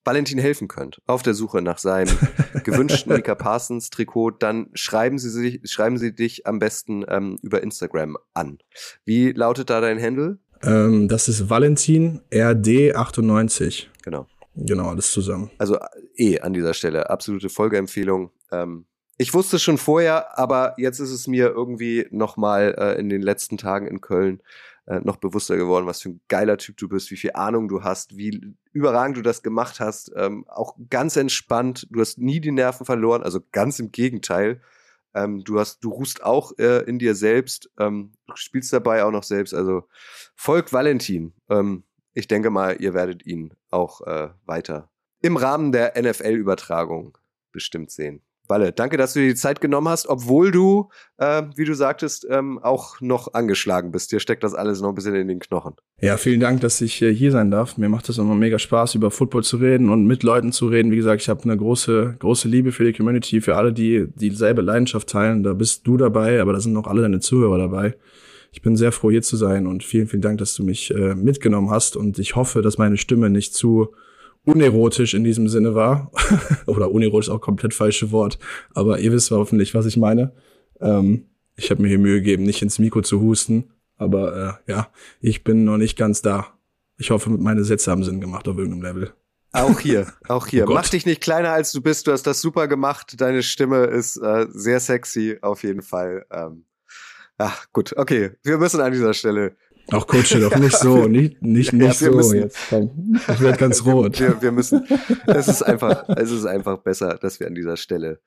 Valentin 0.04 0.39
helfen 0.39 0.68
könnt 0.68 1.02
auf 1.06 1.24
der 1.24 1.34
Suche 1.34 1.62
nach 1.62 1.78
seinem 1.78 2.18
gewünschten 2.64 3.14
Mika 3.14 3.36
Parsons 3.36 3.89
Trikot, 3.89 4.32
dann 4.32 4.70
schreiben 4.74 5.20
Sie 5.20 5.30
sich, 5.30 5.62
schreiben 5.66 5.97
Sie 5.97 6.14
dich 6.14 6.47
am 6.47 6.60
besten 6.60 7.06
ähm, 7.08 7.38
über 7.41 7.62
Instagram 7.62 8.18
an. 8.34 8.60
Wie 9.06 9.32
lautet 9.32 9.70
da 9.70 9.82
dein 9.82 10.02
Handle? 10.02 10.39
Ähm, 10.64 11.08
das 11.08 11.28
ist 11.28 11.50
Valentin 11.50 12.22
RD98. 12.32 13.88
Genau. 14.04 14.28
Genau, 14.56 14.89
alles 14.89 15.12
zusammen. 15.12 15.52
Also 15.58 15.78
eh 16.16 16.39
an 16.39 16.54
dieser 16.54 16.74
Stelle 16.74 17.10
absolute 17.10 17.50
Folgeempfehlung. 17.50 18.32
Ähm, 18.52 18.86
ich 19.18 19.34
wusste 19.34 19.60
schon 19.60 19.78
vorher, 19.78 20.38
aber 20.39 20.76
jetzt 20.78 21.00
ist 21.00 21.12
es 21.12 21.28
mir 21.28 21.50
irgendwie 21.50 22.08
nochmal 22.10 22.76
äh, 22.78 23.00
in 23.00 23.10
den 23.10 23.22
letzten 23.22 23.58
Tagen 23.58 23.88
in 23.88 24.02
Köln 24.02 24.41
äh, 24.89 24.99
noch 25.03 25.17
bewusster 25.17 25.55
geworden, 25.55 25.85
was 25.85 26.01
für 26.01 26.09
ein 26.09 26.21
geiler 26.27 26.57
Typ 26.57 26.77
du 26.77 26.89
bist, 26.89 27.11
wie 27.11 27.15
viel 27.15 27.33
Ahnung 27.33 27.67
du 27.67 27.83
hast, 27.83 28.17
wie 28.17 28.55
überragend 28.73 29.17
du 29.17 29.21
das 29.21 29.43
gemacht 29.43 29.79
hast. 29.79 30.11
Ähm, 30.15 30.45
auch 30.47 30.75
ganz 30.89 31.15
entspannt. 31.15 31.87
Du 31.91 32.01
hast 32.01 32.17
nie 32.17 32.41
die 32.41 32.51
Nerven 32.51 32.85
verloren, 32.85 33.21
also 33.21 33.39
ganz 33.51 33.77
im 33.79 33.91
Gegenteil. 33.91 34.61
Ähm, 35.13 35.43
du 35.43 35.59
hast, 35.59 35.83
du 35.83 35.91
ruhst 35.91 36.23
auch 36.23 36.57
äh, 36.57 36.83
in 36.85 36.97
dir 36.97 37.13
selbst, 37.13 37.69
ähm, 37.77 38.13
du 38.27 38.35
spielst 38.35 38.73
dabei 38.73 39.03
auch 39.03 39.11
noch 39.11 39.23
selbst. 39.23 39.53
Also 39.53 39.87
Volk 40.35 40.73
Valentin. 40.73 41.33
Ähm, 41.49 41.83
ich 42.13 42.27
denke 42.27 42.49
mal, 42.49 42.81
ihr 42.81 42.95
werdet 42.95 43.25
ihn 43.25 43.53
auch 43.69 44.01
äh, 44.01 44.29
weiter 44.45 44.89
im 45.21 45.37
Rahmen 45.37 45.71
der 45.71 46.01
NFL-Übertragung 46.01 47.17
bestimmt 47.51 47.91
sehen. 47.91 48.23
Walle, 48.50 48.72
danke, 48.72 48.97
dass 48.97 49.14
du 49.14 49.20
dir 49.20 49.28
die 49.28 49.36
Zeit 49.36 49.62
genommen 49.62 49.88
hast, 49.88 50.08
obwohl 50.08 50.52
du, 50.52 50.89
äh, 51.18 51.43
wie 51.56 51.66
du 51.66 51.76
sagtest, 51.76 52.26
ähm, 52.30 52.58
auch 52.58 53.00
noch 53.00 53.34
angeschlagen 53.34 53.91
bist. 53.91 54.12
Dir 54.12 54.20
steckt 54.20 54.43
das 54.43 54.56
alles 54.56 54.82
noch 54.82 54.89
ein 54.89 54.95
bisschen 54.95 55.14
in 55.14 55.28
den 55.28 55.39
Knochen. 55.39 55.76
Ja, 56.02 56.18
vielen 56.18 56.39
Dank, 56.39 56.62
dass 56.62 56.82
ich 56.82 57.02
äh, 57.02 57.14
hier 57.14 57.32
sein 57.32 57.52
darf. 57.52 57.78
Mir 57.78 57.89
macht 57.89 58.10
es 58.10 58.18
immer 58.18 58.34
mega 58.34 58.58
Spaß, 58.58 58.95
über 58.95 59.12
Football 59.12 59.43
zu 59.43 59.58
reden 59.58 59.89
und 59.89 60.06
mit 60.06 60.24
Leuten 60.24 60.52
zu 60.52 60.68
reden. 60.68 60.91
Wie 60.91 60.97
gesagt, 60.97 61.22
ich 61.22 61.30
habe 61.30 61.43
eine 61.43 61.58
große, 61.58 62.16
große 62.18 62.47
Liebe 62.47 62.72
für 62.72 62.86
die 62.86 62.93
Community, 62.93 63.39
für 63.39 63.56
alle, 63.56 63.72
die 63.72 64.08
dieselbe 64.16 64.64
Leidenschaft 64.64 65.08
teilen. 65.10 65.43
Da 65.43 65.54
bist 65.54 65.86
du 65.86 65.97
dabei, 65.97 66.41
aber 66.41 66.54
da 66.54 66.60
sind 66.60 66.74
noch 66.74 66.88
alle 66.88 67.04
deine 67.04 67.20
Zuhörer 67.20 67.60
dabei. 67.60 67.95
Ich 68.52 68.64
bin 68.64 68.76
sehr 68.76 68.91
froh, 68.91 69.12
hier 69.12 69.22
zu 69.22 69.38
sein 69.38 69.68
und 69.68 69.84
vielen, 69.84 70.08
vielen 70.08 70.24
Dank, 70.24 70.39
dass 70.39 70.56
du 70.56 70.64
mich 70.64 70.91
äh, 70.91 71.14
mitgenommen 71.14 71.70
hast. 71.70 71.95
Und 71.95 72.18
ich 72.18 72.36
hoffe, 72.36 72.64
dass 72.64 72.80
meine 72.80 72.97
Stimme 72.97 73.30
nicht 73.30 73.54
zu 73.54 73.93
unerotisch 74.45 75.13
in 75.13 75.23
diesem 75.23 75.47
Sinne 75.47 75.75
war. 75.75 76.11
Oder 76.65 76.91
unerotisch 76.91 77.27
ist 77.27 77.33
auch 77.33 77.41
komplett 77.41 77.73
falsche 77.73 78.11
Wort. 78.11 78.39
Aber 78.73 78.99
ihr 78.99 79.11
wisst 79.11 79.31
hoffentlich, 79.31 79.73
was 79.73 79.85
ich 79.85 79.97
meine. 79.97 80.33
Ähm, 80.81 81.25
ich 81.55 81.71
habe 81.71 81.81
mir 81.81 81.89
hier 81.89 81.99
Mühe 81.99 82.19
gegeben, 82.19 82.43
nicht 82.43 82.61
ins 82.61 82.79
Mikro 82.79 83.01
zu 83.01 83.21
husten. 83.21 83.71
Aber 83.97 84.59
äh, 84.67 84.71
ja, 84.71 84.89
ich 85.19 85.43
bin 85.43 85.65
noch 85.65 85.77
nicht 85.77 85.97
ganz 85.97 86.21
da. 86.21 86.47
Ich 86.97 87.11
hoffe, 87.11 87.29
meine 87.29 87.63
Sätze 87.63 87.91
haben 87.91 88.03
Sinn 88.03 88.21
gemacht 88.21 88.47
auf 88.47 88.57
irgendeinem 88.57 88.81
Level. 88.81 89.13
Auch 89.51 89.79
hier, 89.79 90.07
auch 90.27 90.47
hier. 90.47 90.65
Oh 90.69 90.73
Mach 90.73 90.87
dich 90.87 91.05
nicht 91.05 91.21
kleiner 91.21 91.51
als 91.51 91.71
du 91.71 91.81
bist. 91.81 92.07
Du 92.07 92.11
hast 92.11 92.23
das 92.23 92.41
super 92.41 92.67
gemacht. 92.67 93.19
Deine 93.19 93.43
Stimme 93.43 93.85
ist 93.85 94.17
äh, 94.17 94.47
sehr 94.49 94.79
sexy, 94.79 95.37
auf 95.41 95.63
jeden 95.63 95.81
Fall. 95.81 96.25
Ähm, 96.31 96.65
ach, 97.37 97.65
gut, 97.73 97.95
okay. 97.97 98.31
Wir 98.43 98.57
müssen 98.57 98.79
an 98.79 98.91
dieser 98.91 99.13
Stelle 99.13 99.55
auch 99.91 100.07
Coach 100.07 100.33
doch 100.39 100.55
nicht 100.57 100.77
so, 100.77 101.07
nicht, 101.07 101.41
nicht, 101.41 101.73
nicht 101.73 102.01
ja, 102.01 102.09
so 102.09 102.15
müssen, 102.15 102.39
jetzt. 102.39 102.57
Komm. 102.69 103.19
Ich 103.27 103.39
werde 103.39 103.57
ganz 103.57 103.85
rot. 103.85 104.19
Wir, 104.19 104.41
wir 104.41 104.51
müssen. 104.51 104.85
Es 105.27 105.47
ist 105.47 105.61
einfach, 105.61 106.07
es 106.09 106.31
ist 106.31 106.45
einfach 106.45 106.77
besser, 106.79 107.17
dass 107.21 107.39
wir 107.39 107.47
an 107.47 107.55
dieser 107.55 107.77
Stelle 107.77 108.19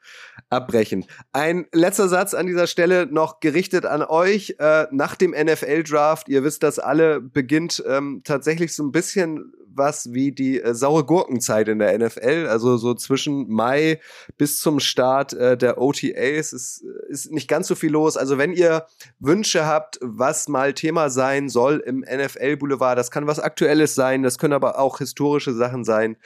abbrechen. 0.50 1.04
Ein 1.32 1.66
letzter 1.72 2.08
Satz 2.08 2.34
an 2.34 2.46
dieser 2.46 2.66
Stelle 2.66 3.06
noch 3.06 3.40
gerichtet 3.40 3.86
an 3.86 4.02
euch. 4.02 4.56
Äh, 4.58 4.86
nach 4.90 5.16
dem 5.16 5.30
NFL-Draft, 5.32 6.28
ihr 6.28 6.44
wisst 6.44 6.62
das 6.62 6.78
alle, 6.78 7.20
beginnt 7.20 7.82
ähm, 7.86 8.22
tatsächlich 8.24 8.74
so 8.74 8.82
ein 8.82 8.92
bisschen 8.92 9.52
was 9.74 10.12
wie 10.12 10.32
die 10.32 10.60
äh, 10.60 10.74
saure 10.74 11.04
Gurkenzeit 11.04 11.68
in 11.68 11.78
der 11.78 11.98
NFL. 11.98 12.46
Also 12.48 12.76
so 12.76 12.94
zwischen 12.94 13.48
Mai 13.48 14.00
bis 14.36 14.58
zum 14.58 14.80
Start 14.80 15.32
äh, 15.32 15.56
der 15.56 15.80
OTAs 15.80 16.52
ist, 16.52 16.84
ist 17.08 17.30
nicht 17.30 17.48
ganz 17.48 17.68
so 17.68 17.74
viel 17.74 17.90
los. 17.90 18.16
Also 18.16 18.38
wenn 18.38 18.52
ihr 18.52 18.86
Wünsche 19.18 19.66
habt, 19.66 19.98
was 20.02 20.48
mal 20.48 20.72
Thema 20.72 21.10
sein 21.10 21.48
soll 21.48 21.78
im 21.78 22.00
NFL-Boulevard, 22.00 22.98
das 22.98 23.10
kann 23.10 23.26
was 23.26 23.40
Aktuelles 23.40 23.94
sein, 23.94 24.22
das 24.22 24.38
können 24.38 24.54
aber 24.54 24.78
auch 24.78 24.98
historische 24.98 25.54
Sachen 25.54 25.84
sein. 25.84 26.16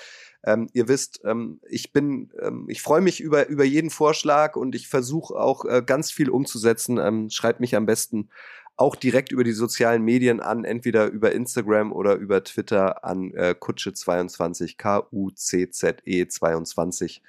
Ähm, 0.45 0.69
ihr 0.73 0.87
wisst, 0.87 1.21
ähm, 1.25 1.61
ich 1.69 1.93
bin, 1.93 2.31
ähm, 2.41 2.67
ich 2.69 2.81
freue 2.81 3.01
mich 3.01 3.21
über, 3.21 3.49
über 3.49 3.65
jeden 3.65 3.91
Vorschlag 3.91 4.55
und 4.55 4.77
ich 4.77 4.87
versuche 4.89 5.35
auch 5.35 5.65
äh, 5.65 5.83
ganz 5.85 6.13
viel 6.13 6.31
umzusetzen. 6.31 6.99
Ähm, 6.99 7.29
schreibt 7.31 7.59
mich 7.59 7.75
am 7.75 7.85
besten 7.85 8.31
auch 8.77 8.95
direkt 8.95 9.33
über 9.33 9.45
die 9.45 9.53
sozialen 9.53 10.03
Medien 10.03 10.41
an, 10.41 10.65
entweder 10.65 11.07
über 11.07 11.33
Instagram 11.33 11.93
oder 11.93 12.17
über 12.17 12.45
Twitter 12.45 13.05
an 13.05 13.33
äh, 13.33 13.55
Kutsche22, 13.59 14.77
K-U-C-Z-E 14.77 16.29
22. 16.29 17.23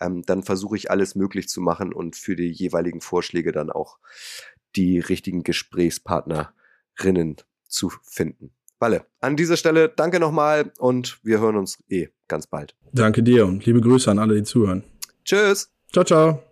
Ähm, 0.00 0.22
dann 0.26 0.42
versuche 0.42 0.76
ich 0.76 0.90
alles 0.90 1.14
möglich 1.14 1.48
zu 1.48 1.60
machen 1.60 1.92
und 1.92 2.16
für 2.16 2.36
die 2.36 2.50
jeweiligen 2.50 3.00
Vorschläge 3.00 3.52
dann 3.52 3.70
auch 3.70 3.98
die 4.76 4.98
richtigen 4.98 5.42
Gesprächspartnerinnen 5.42 7.36
zu 7.66 7.90
finden. 8.02 8.52
Walle, 8.78 9.04
an 9.20 9.36
dieser 9.36 9.56
Stelle 9.56 9.88
danke 9.90 10.20
nochmal 10.20 10.72
und 10.78 11.18
wir 11.22 11.40
hören 11.40 11.56
uns 11.56 11.82
eh 11.88 12.08
ganz 12.28 12.46
bald. 12.46 12.74
Danke 12.92 13.22
dir 13.22 13.46
und 13.46 13.64
liebe 13.66 13.80
Grüße 13.80 14.10
an 14.10 14.18
alle, 14.18 14.34
die 14.34 14.42
zuhören. 14.42 14.84
Tschüss. 15.24 15.70
Ciao, 15.92 16.04
ciao. 16.04 16.49